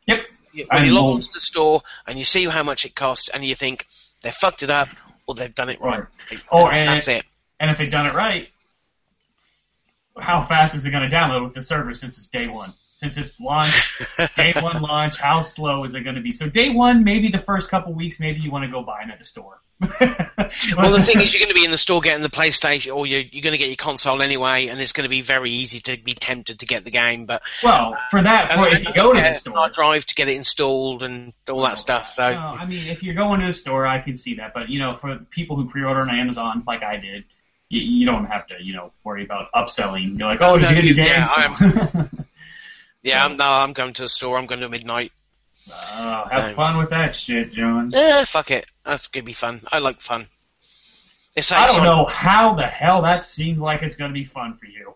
Yep. 0.08 0.26
When 0.70 0.86
you 0.86 0.94
log 0.94 1.04
will- 1.04 1.14
onto 1.16 1.32
the 1.34 1.40
store 1.40 1.82
and 2.08 2.18
you 2.18 2.24
see 2.24 2.46
how 2.46 2.64
much 2.64 2.86
it 2.86 2.96
costs, 2.96 3.30
and 3.30 3.44
you 3.46 3.56
think 3.56 3.86
they 4.22 4.32
fucked 4.32 4.64
it 4.64 4.72
up 4.72 4.90
or 5.28 5.36
they've 5.36 5.54
done 5.54 5.70
it 5.70 5.80
right. 5.82 6.04
Oh, 6.52 6.68
And 6.68 6.78
and 6.78 6.90
that's 6.90 7.08
it. 7.08 7.26
And 7.60 7.70
if 7.70 7.78
they've 7.78 7.92
done 7.92 8.08
it 8.08 8.14
right, 8.14 8.50
how 10.18 10.46
fast 10.46 10.76
is 10.76 10.86
it 10.86 10.92
going 10.92 11.10
to 11.10 11.16
download 11.16 11.44
with 11.44 11.54
the 11.54 11.62
server 11.62 11.94
since 11.94 12.18
it's 12.18 12.28
day 12.28 12.48
one? 12.48 12.72
Since 13.02 13.18
it's 13.18 13.40
launch, 13.40 14.00
day 14.38 14.54
one 14.62 14.80
launch, 14.84 15.18
how 15.18 15.42
slow 15.42 15.86
is 15.86 15.96
it 15.96 16.02
going 16.02 16.18
to 16.18 16.22
be? 16.22 16.34
So 16.34 16.46
day 16.46 16.70
one, 16.70 17.04
maybe 17.04 17.30
the 17.30 17.40
first 17.40 17.72
couple 17.72 17.94
weeks, 17.94 18.20
maybe 18.20 18.42
you 18.42 18.52
want 18.52 18.64
to 18.64 18.70
go 18.70 18.84
buy 18.84 19.02
it 19.02 19.10
at 19.10 19.18
the 19.18 19.26
store. 19.26 19.60
well, 19.82 20.92
the 20.92 21.02
thing 21.04 21.20
is, 21.20 21.34
you're 21.34 21.40
going 21.40 21.50
to 21.50 21.56
be 21.56 21.66
in 21.66 21.72
the 21.72 21.80
store 21.80 22.02
getting 22.02 22.22
the 22.22 22.30
PlayStation, 22.30 22.96
or 22.96 23.08
you're, 23.08 23.22
you're 23.22 23.42
going 23.42 23.54
to 23.54 23.58
get 23.58 23.70
your 23.70 23.76
console 23.76 24.22
anyway, 24.22 24.68
and 24.68 24.80
it's 24.80 24.92
going 24.92 25.06
to 25.06 25.10
be 25.10 25.22
very 25.22 25.50
easy 25.50 25.80
to 25.80 25.98
be 25.98 26.14
tempted 26.14 26.60
to 26.60 26.68
get 26.68 26.84
the 26.84 26.92
game. 26.92 27.26
But 27.26 27.42
well, 27.64 27.98
for 28.12 28.22
that, 28.22 28.52
uh, 28.52 28.58
for, 28.58 28.68
if 28.68 28.88
you 28.88 28.94
go 28.94 29.14
to 29.14 29.20
the 29.20 29.34
store, 29.34 29.70
drive 29.70 30.06
to 30.06 30.14
get 30.14 30.28
it 30.28 30.36
installed 30.36 31.02
and 31.02 31.34
all 31.50 31.64
that 31.64 31.72
oh, 31.72 31.74
stuff. 31.74 32.14
So, 32.14 32.30
no, 32.30 32.38
I 32.38 32.68
mean, 32.68 32.88
if 32.88 33.02
you're 33.02 33.16
going 33.16 33.40
to 33.40 33.48
the 33.48 33.54
store, 33.54 33.88
I 33.88 34.00
can 34.00 34.16
see 34.16 34.36
that. 34.36 34.54
But 34.54 34.70
you 34.70 34.78
know, 34.78 34.96
for 34.96 35.18
people 35.32 35.56
who 35.56 35.68
pre-order 35.72 36.02
on 36.02 36.12
Amazon, 36.12 36.62
like 36.68 36.84
I 36.84 36.98
did, 36.98 37.26
you, 37.70 37.82
you 37.82 38.06
don't 38.06 38.26
have 38.26 38.46
to, 38.50 38.64
you 38.64 38.76
know, 38.76 38.94
worry 39.04 39.24
about 39.24 39.52
upselling. 39.54 40.20
You're 40.20 40.28
like, 40.28 40.42
oh, 40.44 40.60
did 40.60 40.70
you 40.70 40.76
get 40.76 40.96
the 40.96 41.02
game? 41.02 42.06
yeah, 42.06 42.08
I'm, 43.04 43.38
no, 43.38 43.46
I'm 43.46 43.74
going 43.74 43.94
to 43.94 44.04
the 44.04 44.10
store. 44.10 44.38
I'm 44.38 44.46
going 44.46 44.62
to 44.62 44.70
midnight. 44.70 45.12
Oh, 45.72 46.28
have 46.32 46.56
fun 46.56 46.78
with 46.78 46.90
that 46.90 47.16
shit, 47.16 47.54
John. 47.54 47.90
Yeah, 47.92 48.26
fuck 48.26 48.52
it. 48.52 48.66
That's 48.86 49.08
going 49.08 49.24
to 49.24 49.26
be 49.26 49.34
fun. 49.34 49.62
I 49.72 49.80
like 49.80 50.02
fun. 50.02 50.28
It's 51.36 51.52
I 51.52 51.68
don't 51.68 51.84
know 51.84 52.06
how 52.06 52.56
the 52.56 52.66
hell 52.66 53.04
that 53.04 53.24
seems 53.24 53.58
like 53.60 53.84
it's 53.84 53.96
going 53.96 54.10
to 54.10 54.14
be 54.14 54.26
fun 54.26 54.58
for 54.58 54.66
you. 54.66 54.94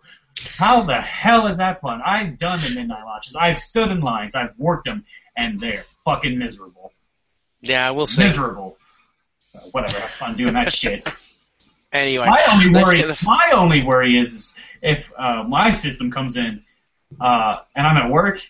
How 0.57 0.83
the 0.83 0.99
hell 0.99 1.47
is 1.47 1.57
that 1.57 1.79
fun? 1.79 2.01
I've 2.05 2.37
done 2.37 2.61
the 2.61 2.69
midnight 2.71 3.05
launches. 3.05 3.35
I've 3.35 3.59
stood 3.59 3.89
in 3.89 4.01
lines. 4.01 4.35
I've 4.35 4.57
worked 4.57 4.85
them, 4.85 5.05
and 5.37 5.61
they're 5.61 5.85
fucking 6.03 6.37
miserable. 6.37 6.91
Yeah, 7.61 7.91
we'll 7.91 8.07
see. 8.07 8.23
Miserable. 8.23 8.77
So 9.53 9.59
whatever. 9.71 9.97
Have 9.97 10.09
fun 10.09 10.35
doing 10.37 10.53
that 10.53 10.73
shit. 10.73 11.07
Anyway, 11.93 12.25
My 12.25 12.43
only 12.51 12.69
worry. 12.69 13.01
the. 13.03 13.17
My 13.23 13.51
only 13.53 13.81
worry 13.81 14.17
is, 14.17 14.33
is 14.33 14.55
if 14.81 15.09
uh, 15.17 15.43
my 15.47 15.71
system 15.71 16.11
comes 16.11 16.35
in 16.35 16.61
uh, 17.19 17.57
and 17.75 17.87
I'm 17.87 17.97
at 17.97 18.11
work. 18.11 18.41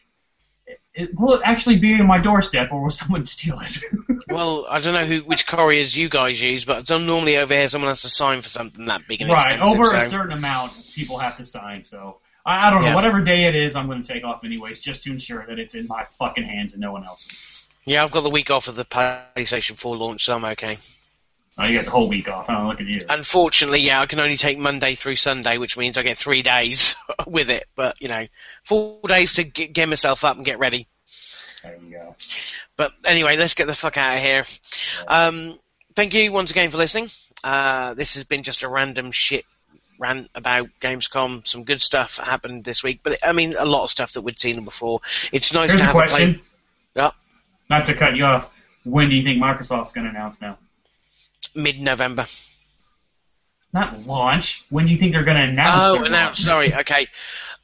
It, 0.94 1.20
will 1.20 1.36
it 1.36 1.42
actually 1.44 1.78
be 1.78 1.94
in 1.94 2.08
my 2.08 2.20
doorstep, 2.20 2.72
or 2.72 2.84
will 2.84 2.92
someone 2.92 3.26
steal 3.36 3.60
it? 3.60 3.78
Well, 4.30 4.66
I 4.70 4.80
don't 4.80 4.94
know 4.94 5.06
who 5.06 5.20
which 5.20 5.46
couriers 5.46 5.96
you 5.96 6.10
guys 6.10 6.42
use, 6.42 6.66
but 6.66 6.86
don't 6.86 7.06
normally 7.06 7.38
over 7.38 7.54
here 7.54 7.68
someone 7.68 7.90
has 7.90 8.02
to 8.04 8.10
sign 8.10 8.42
for 8.42 8.50
something 8.50 8.86
that 8.86 9.02
big 9.08 9.22
and 9.22 9.30
right. 9.30 9.56
expensive. 9.56 9.80
Over 9.80 9.88
so. 9.90 10.00
a 10.00 10.10
certain 10.10 10.38
amount, 10.38 10.92
people 10.96 11.18
have 11.18 11.38
to 11.38 11.46
sign. 11.46 11.84
So 11.84 12.20
I, 12.46 12.68
I 12.68 12.70
don't 12.70 12.82
know. 12.82 12.90
Yeah. 12.90 12.96
Whatever 12.96 13.24
day 13.24 13.46
it 13.46 13.56
is, 13.56 13.76
I'm 13.76 13.88
going 13.88 14.04
to 14.04 14.14
take 14.14 14.24
off 14.24 14.44
anyways, 14.44 14.82
just 14.82 15.04
to 15.04 15.12
ensure 15.12 15.46
that 15.46 15.60
it's 15.60 15.76
in 15.76 15.88
my 15.88 16.06
fucking 16.18 16.44
hands 16.44 16.74
and 16.74 16.82
no 16.82 16.92
one 16.92 17.04
else's. 17.04 17.68
Yeah, 17.86 18.04
I've 18.04 18.12
got 18.12 18.22
the 18.22 18.30
week 18.30 18.50
off 18.50 18.68
of 18.68 18.76
the 18.76 18.86
PlayStation 18.86 19.78
4 19.78 19.98
launch, 19.98 20.26
so 20.26 20.36
I'm 20.36 20.46
okay. 20.46 20.80
Oh, 21.58 21.66
you 21.66 21.78
got 21.78 21.86
the 21.86 21.92
whole 21.92 22.10
week 22.10 22.28
off. 22.28 22.48
Oh, 22.50 22.68
look 22.68 22.82
at 22.82 22.88
you. 22.88 23.02
Unfortunately, 23.08 23.80
yeah, 23.80 24.02
I 24.02 24.08
can 24.08 24.20
only 24.20 24.36
take 24.36 24.58
Monday 24.58 24.96
through 24.96 25.16
Sunday, 25.16 25.58
which 25.58 25.78
means 25.78 25.98
I 25.98 26.04
get 26.04 26.18
three 26.18 26.42
days 26.42 26.98
with 27.28 27.50
it. 27.50 27.66
But 27.76 28.02
you 28.02 28.10
know, 28.10 28.28
four 28.64 29.00
days 29.08 29.34
to 29.34 29.46
get, 29.46 29.72
get 29.72 29.88
myself 29.88 30.26
up 30.26 30.36
and 30.36 30.46
get 30.46 30.60
ready. 30.60 30.88
There 31.64 31.78
you 31.82 31.92
go. 31.92 32.16
But 32.76 32.92
anyway, 33.06 33.38
let's 33.38 33.54
get 33.54 33.68
the 33.68 33.76
fuck 33.76 33.98
out 33.98 34.18
of 34.18 34.22
here. 34.22 34.46
Um, 35.08 35.58
thank 35.96 36.14
you 36.14 36.32
once 36.32 36.52
again 36.52 36.72
for 36.72 36.78
listening. 36.78 37.10
Uh, 37.44 37.94
this 37.94 38.16
has 38.16 38.26
been 38.26 38.44
just 38.44 38.64
a 38.64 38.68
random 38.68 39.12
shit 39.12 39.46
rant 39.98 40.30
about 40.36 40.68
Gamescom. 40.82 41.48
Some 41.48 41.64
good 41.64 41.82
stuff 41.82 42.18
happened 42.18 42.66
this 42.66 42.84
week, 42.84 43.00
but 43.02 43.18
I 43.26 43.32
mean, 43.32 43.56
a 43.58 43.66
lot 43.66 43.84
of 43.84 43.90
stuff 43.90 44.14
that 44.14 44.22
we'd 44.24 44.38
seen 44.38 44.66
before. 44.66 45.00
It's 45.32 45.54
nice 45.54 45.72
Here's 45.72 45.82
to 45.82 45.86
a 45.86 45.88
have 45.88 45.96
a 45.96 46.00
question. 46.00 46.34
play. 46.34 46.44
Yeah, 46.98 47.12
Not 47.70 47.86
to 47.86 47.94
cut 47.94 48.18
you 48.18 48.26
off. 48.26 48.54
When 48.84 49.10
do 49.10 49.16
you 49.16 49.24
think 49.24 49.42
Microsoft's 49.42 49.94
going 49.94 50.04
to 50.04 50.10
announce 50.12 50.40
now? 50.42 50.58
mid-November. 51.54 52.26
Not 53.74 54.06
launch. 54.08 54.64
When 54.70 54.86
do 54.86 54.94
you 54.94 54.98
think 54.98 55.12
they're 55.12 55.24
going 55.24 55.38
to 55.38 55.52
announce? 55.52 55.82
Oh, 55.84 56.04
announce. 56.04 56.40
Sorry. 56.40 56.74
Okay. 56.74 57.08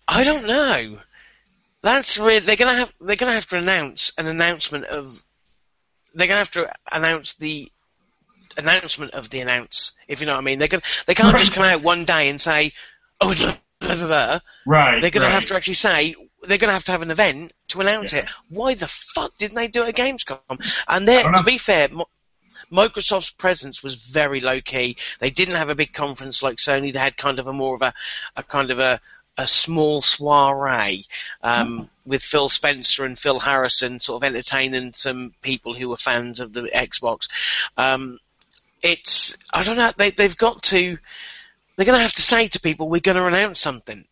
I 0.08 0.24
don't 0.24 0.46
know. 0.46 0.98
That's 1.82 2.18
really. 2.18 2.40
They're 2.40 2.56
gonna 2.56 2.76
have. 2.76 2.94
They're 3.02 3.16
gonna 3.16 3.34
have 3.34 3.48
to 3.48 3.58
announce 3.58 4.12
an 4.18 4.28
announcement 4.28 4.86
of. 4.86 5.24
They're 6.14 6.28
gonna 6.28 6.40
have 6.40 6.52
to 6.52 6.72
announce 6.92 7.34
the 7.34 7.72
announcement 8.58 9.14
of 9.14 9.30
the 9.30 9.40
announce. 9.40 9.94
If 10.08 10.20
you 10.20 10.28
know 10.28 10.34
what 10.34 10.40
I 10.40 10.44
mean. 10.44 10.60
They're 10.60 10.68
gonna. 10.68 10.84
They 11.08 11.16
can't 11.16 11.38
just 11.38 11.54
come 11.54 11.64
out 11.64 11.82
one 11.82 12.06
day 12.06 12.30
and 12.30 12.40
say, 12.40 12.74
"Oh, 13.20 13.34
blah, 13.34 13.58
blah, 13.80 13.96
blah, 13.96 14.08
blah." 14.08 14.40
Right. 14.68 15.02
They're 15.02 15.10
gonna 15.10 15.26
right. 15.26 15.32
have 15.34 15.46
to 15.46 15.56
actually 15.56 15.76
say. 15.76 16.14
They're 16.44 16.60
gonna 16.60 16.74
have 16.74 16.84
to 16.86 16.92
have 16.92 17.02
an 17.02 17.12
event 17.12 17.54
to 17.70 17.82
announce 17.82 18.14
Yeah. 18.14 18.20
it. 18.20 18.26
Why 18.50 18.76
the 18.76 18.88
fuck 18.88 19.38
didn't 19.38 19.56
they 19.56 19.68
do 19.68 19.84
it 19.84 19.90
at 19.90 19.96
Gamescom? 19.96 20.40
And 20.50 20.60
I 20.88 21.00
there, 21.00 21.32
to 21.32 21.44
be 21.44 21.58
fair. 21.58 21.90
Microsoft's 22.72 23.32
presence 23.32 23.84
was 23.84 23.96
very 23.96 24.40
low 24.40 24.62
key. 24.62 24.98
They 25.20 25.30
didn't 25.30 25.56
have 25.56 25.70
a 25.70 25.76
big 25.76 25.94
conference 25.94 26.42
like 26.42 26.58
Sony. 26.58 26.94
They 26.94 27.00
had 27.00 27.18
kind 27.18 27.40
of 27.40 27.48
a 27.48 27.54
more 27.54 27.76
of 27.76 27.82
a, 27.82 27.94
a 28.36 28.44
kind 28.44 28.72
of 28.72 28.80
a, 28.80 29.02
a 29.38 29.48
small 29.48 30.02
soiree 30.02 31.06
um, 31.44 31.90
with 32.06 32.22
Phil 32.22 32.50
Spencer 32.50 33.06
and 33.06 33.18
Phil 33.18 33.40
Harrison, 33.40 34.00
sort 34.00 34.24
of 34.24 34.28
entertaining 34.28 34.94
some 34.94 35.34
people 35.42 35.74
who 35.74 35.90
were 35.90 35.98
fans 35.98 36.40
of 36.40 36.54
the 36.54 36.64
Xbox. 36.64 37.28
Um, 37.78 38.20
it's 38.82 39.38
I 39.54 39.64
don't 39.64 39.78
know. 39.78 39.92
They 39.96 40.10
they've 40.10 40.38
got 40.38 40.64
to. 40.64 40.98
They're 41.76 41.86
going 41.86 41.98
to 41.98 42.02
have 42.02 42.14
to 42.14 42.22
say 42.22 42.48
to 42.48 42.60
people, 42.60 42.90
"We're 42.90 43.00
going 43.00 43.18
to 43.18 43.26
announce 43.26 43.60
something," 43.60 44.06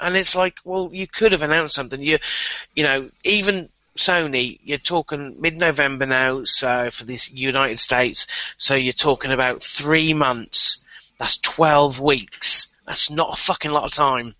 and 0.00 0.16
it's 0.16 0.34
like, 0.34 0.56
well, 0.64 0.90
you 0.92 1.06
could 1.06 1.32
have 1.32 1.42
announced 1.42 1.74
something. 1.74 2.02
You, 2.02 2.18
you 2.74 2.84
know, 2.84 3.10
even 3.24 3.68
Sony, 4.00 4.58
you're 4.64 4.78
talking 4.78 5.40
mid-November 5.40 6.06
now, 6.06 6.44
so 6.44 6.90
for 6.90 7.04
the 7.04 7.18
United 7.32 7.78
States, 7.78 8.26
so 8.56 8.74
you're 8.74 8.92
talking 8.94 9.30
about 9.30 9.62
three 9.62 10.14
months. 10.14 10.84
That's 11.18 11.36
twelve 11.36 12.00
weeks. 12.00 12.74
That's 12.86 13.10
not 13.10 13.34
a 13.34 13.36
fucking 13.36 13.70
lot 13.70 13.84
of 13.84 13.92
time. 13.92 14.34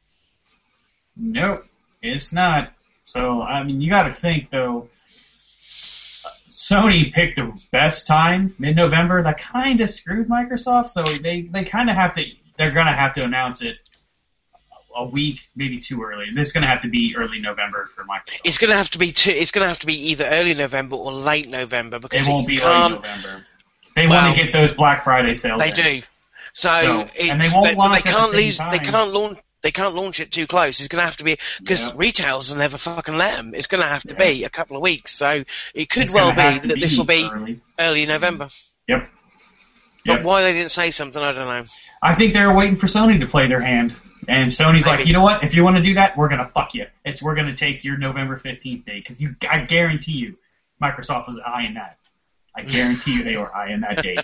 Nope, 1.14 1.66
it's 2.00 2.32
not. 2.32 2.72
So 3.04 3.42
I 3.42 3.62
mean, 3.62 3.82
you 3.82 3.90
got 3.90 4.04
to 4.04 4.14
think 4.14 4.50
though. 4.50 4.88
Sony 6.48 7.12
picked 7.12 7.36
the 7.36 7.52
best 7.70 8.06
time, 8.06 8.54
mid-November. 8.58 9.22
That 9.22 9.38
kind 9.38 9.80
of 9.82 9.90
screwed 9.90 10.28
Microsoft. 10.28 10.88
So 10.88 11.02
they 11.02 11.42
they 11.42 11.64
kind 11.64 11.90
of 11.90 11.96
have 11.96 12.14
to. 12.14 12.24
They're 12.56 12.72
gonna 12.72 12.94
have 12.94 13.14
to 13.16 13.24
announce 13.24 13.60
it 13.60 13.76
a 14.96 15.04
week, 15.04 15.40
maybe 15.54 15.80
too 15.80 16.02
early. 16.02 16.26
It's 16.34 16.52
gonna 16.52 16.66
have 16.66 16.82
to 16.82 16.88
be 16.88 17.14
early 17.16 17.40
November 17.40 17.88
for 17.94 18.04
Microsoft. 18.04 18.40
It's 18.44 18.58
going 18.58 18.70
to 18.70 18.76
have 18.76 18.90
to 18.90 18.98
be 18.98 19.12
two, 19.12 19.30
It's 19.30 19.50
going 19.50 19.62
to 19.64 19.68
have 19.68 19.78
to 19.80 19.86
be 19.86 20.10
either 20.10 20.24
early 20.24 20.54
November 20.54 20.96
or 20.96 21.12
late 21.12 21.48
November 21.48 21.98
because 21.98 22.26
It 22.26 22.30
won't 22.30 22.46
be 22.46 22.56
can't. 22.58 22.94
late 22.94 23.02
November. 23.02 23.46
They 23.96 24.06
Well, 24.06 24.24
want 24.26 24.36
to 24.38 24.44
get 24.44 24.52
those 24.52 24.72
Black 24.72 25.04
Friday 25.04 25.34
sales. 25.34 25.60
They 25.60 25.70
in. 25.70 25.74
do. 25.74 26.02
So, 26.52 26.68
So- 26.68 27.00
it's, 27.14 27.30
and 27.30 27.40
they 27.40 27.48
won't 27.52 27.64
but 27.66 27.76
launch 27.76 28.02
they 28.02 28.10
can't 28.10 28.32
lose. 28.32 28.58
They 28.58 28.78
can't 28.78 29.10
launch. 29.12 29.38
They 29.62 29.70
can't 29.72 29.94
launch 29.94 30.20
it 30.20 30.32
too 30.32 30.46
close. 30.46 30.80
It's 30.80 30.88
going 30.88 31.00
to 31.00 31.04
have 31.04 31.18
to 31.18 31.24
be 31.24 31.36
because 31.58 31.80
Yeah. 31.82 31.92
retailers 31.94 32.50
will 32.50 32.56
never 32.58 32.78
fucking 32.78 33.16
let 33.16 33.36
them. 33.36 33.52
It's 33.54 33.66
going 33.66 33.82
to 33.82 33.88
have 33.88 34.02
to 34.04 34.14
Yeah. 34.18 34.26
be 34.26 34.44
a 34.44 34.48
couple 34.48 34.76
of 34.76 34.82
weeks. 34.82 35.12
So 35.12 35.44
it 35.74 35.90
could 35.90 36.04
It's 36.04 36.14
well 36.14 36.30
be 36.30 36.36
that 36.66 36.80
this 36.80 36.96
will 36.96 37.04
be 37.04 37.28
early. 37.30 37.60
early 37.78 38.06
November. 38.06 38.48
Yep. 38.88 39.08
But 40.06 40.22
why 40.24 40.42
they 40.42 40.52
didn't 40.54 40.70
say 40.70 40.90
something, 40.92 41.22
I 41.22 41.32
don't 41.32 41.46
know. 41.46 41.64
I 42.02 42.14
think 42.14 42.32
they 42.32 42.40
were 42.44 42.54
waiting 42.54 42.76
for 42.76 42.86
Sony 42.86 43.20
to 43.20 43.26
play 43.26 43.48
their 43.48 43.60
hand. 43.60 43.94
And 44.30 44.52
Sony's 44.52 44.86
like, 44.86 45.06
you 45.06 45.12
know 45.12 45.22
what? 45.22 45.42
If 45.42 45.56
you 45.56 45.64
want 45.64 45.76
to 45.76 45.82
do 45.82 45.94
that, 45.94 46.16
we're 46.16 46.28
gonna 46.28 46.46
fuck 46.46 46.72
you. 46.72 46.86
It's 47.04 47.20
we're 47.20 47.34
gonna 47.34 47.56
take 47.56 47.82
your 47.82 47.98
November 47.98 48.36
fifteenth 48.36 48.84
date 48.84 49.02
because 49.02 49.20
you. 49.20 49.34
I 49.50 49.64
guarantee 49.64 50.12
you, 50.12 50.36
Microsoft 50.80 51.26
was 51.26 51.40
eyeing 51.44 51.74
that. 51.74 51.98
I 52.54 52.62
guarantee 52.62 53.14
you 53.14 53.24
they 53.24 53.36
were 53.36 53.52
eyeing 53.52 53.80
that 53.80 54.02
date. 54.04 54.20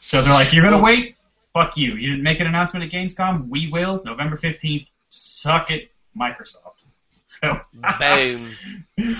So 0.00 0.22
they're 0.22 0.32
like, 0.32 0.54
you're 0.54 0.64
gonna 0.64 0.82
wait? 0.82 1.16
Fuck 1.52 1.76
you. 1.76 1.94
You 1.96 2.08
didn't 2.08 2.22
make 2.22 2.40
an 2.40 2.46
announcement 2.46 2.86
at 2.86 2.90
Gamescom. 2.90 3.50
We 3.50 3.68
will. 3.70 4.00
November 4.02 4.36
fifteenth. 4.36 4.86
Suck 5.10 5.70
it, 5.70 5.90
Microsoft. 6.18 6.72
So. 7.30 7.60
Boom. 8.00 8.56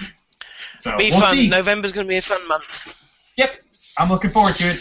so 0.81 0.97
Be 0.97 1.11
we'll 1.11 1.21
fun. 1.21 1.37
see. 1.37 1.49
November's 1.49 1.93
going 1.93 2.07
to 2.07 2.09
be 2.09 2.17
a 2.17 2.23
fun 2.23 2.49
month. 2.49 2.97
Yep. 3.37 3.51
I'm 3.99 4.09
looking 4.09 4.31
forward 4.31 4.57
to 4.57 4.71
it. 4.71 4.81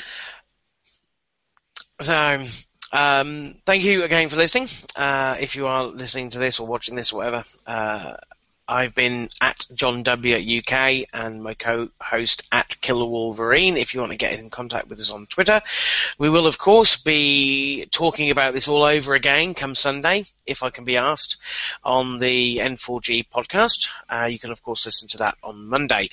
So, 2.00 2.46
um, 2.92 3.56
thank 3.66 3.84
you 3.84 4.04
again 4.04 4.30
for 4.30 4.36
listening. 4.36 4.70
Uh, 4.96 5.38
if 5.40 5.56
you 5.56 5.68
are 5.68 5.86
listening 5.86 6.30
to 6.30 6.40
this 6.40 6.60
or 6.60 6.68
watching 6.68 6.96
this 6.96 7.12
or 7.12 7.18
whatever, 7.18 7.44
uh, 7.66 8.16
I've 8.68 8.94
been 8.94 9.30
at 9.42 9.66
John 9.74 10.04
W 10.04 10.36
at 10.36 10.42
UK 10.42 11.08
and 11.14 11.42
my 11.42 11.54
co-host 11.54 12.48
at 12.52 12.76
Killer 12.82 13.08
Wolverine. 13.08 13.78
If 13.78 13.94
you 13.94 14.02
want 14.02 14.12
to 14.12 14.18
get 14.18 14.38
in 14.40 14.50
contact 14.50 14.90
with 14.90 15.00
us 15.00 15.10
on 15.10 15.26
Twitter, 15.26 15.62
we 16.18 16.30
will 16.30 16.48
of 16.48 16.58
course 16.58 16.98
be 16.98 17.86
talking 17.92 18.30
about 18.30 18.54
this 18.54 18.68
all 18.68 18.84
over 18.84 19.14
again 19.14 19.54
come 19.54 19.74
Sunday, 19.74 20.26
if 20.46 20.64
I 20.64 20.70
can 20.70 20.84
be 20.84 20.98
asked, 20.98 21.38
on 21.84 22.20
the 22.20 22.58
N4G 22.58 23.28
podcast. 23.30 23.90
Uh, 24.10 24.26
you 24.26 24.38
can 24.38 24.52
of 24.52 24.62
course 24.62 24.86
listen 24.86 25.08
to 25.10 25.18
that 25.20 25.38
on 25.44 25.70
Monday. 25.70 26.10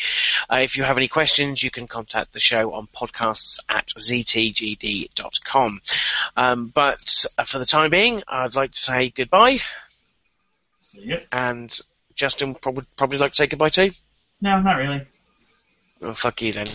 Uh, 0.48 0.60
if 0.62 0.76
you 0.76 0.84
have 0.84 0.96
any 0.96 1.08
questions, 1.08 1.62
you 1.62 1.70
can 1.70 1.88
contact 1.88 2.32
the 2.32 2.40
show 2.40 2.72
on 2.72 2.86
podcasts 2.86 3.58
at 3.68 3.86
ztgd.com. 3.88 5.80
Um, 6.36 6.66
but 6.68 7.26
uh, 7.36 7.44
for 7.44 7.58
the 7.58 7.66
time 7.66 7.90
being, 7.90 8.22
I'd 8.28 8.54
like 8.54 8.72
to 8.72 8.78
say 8.78 9.10
goodbye, 9.10 9.58
and 11.32 11.80
Justin 12.16 12.54
probably 12.54 12.84
probably 12.96 13.18
like 13.18 13.32
to 13.32 13.36
say 13.36 13.46
goodbye 13.46 13.68
too. 13.68 13.90
No, 14.40 14.60
not 14.60 14.76
really. 14.76 15.06
Well, 16.00 16.14
fuck 16.14 16.42
you 16.42 16.52
then. 16.52 16.68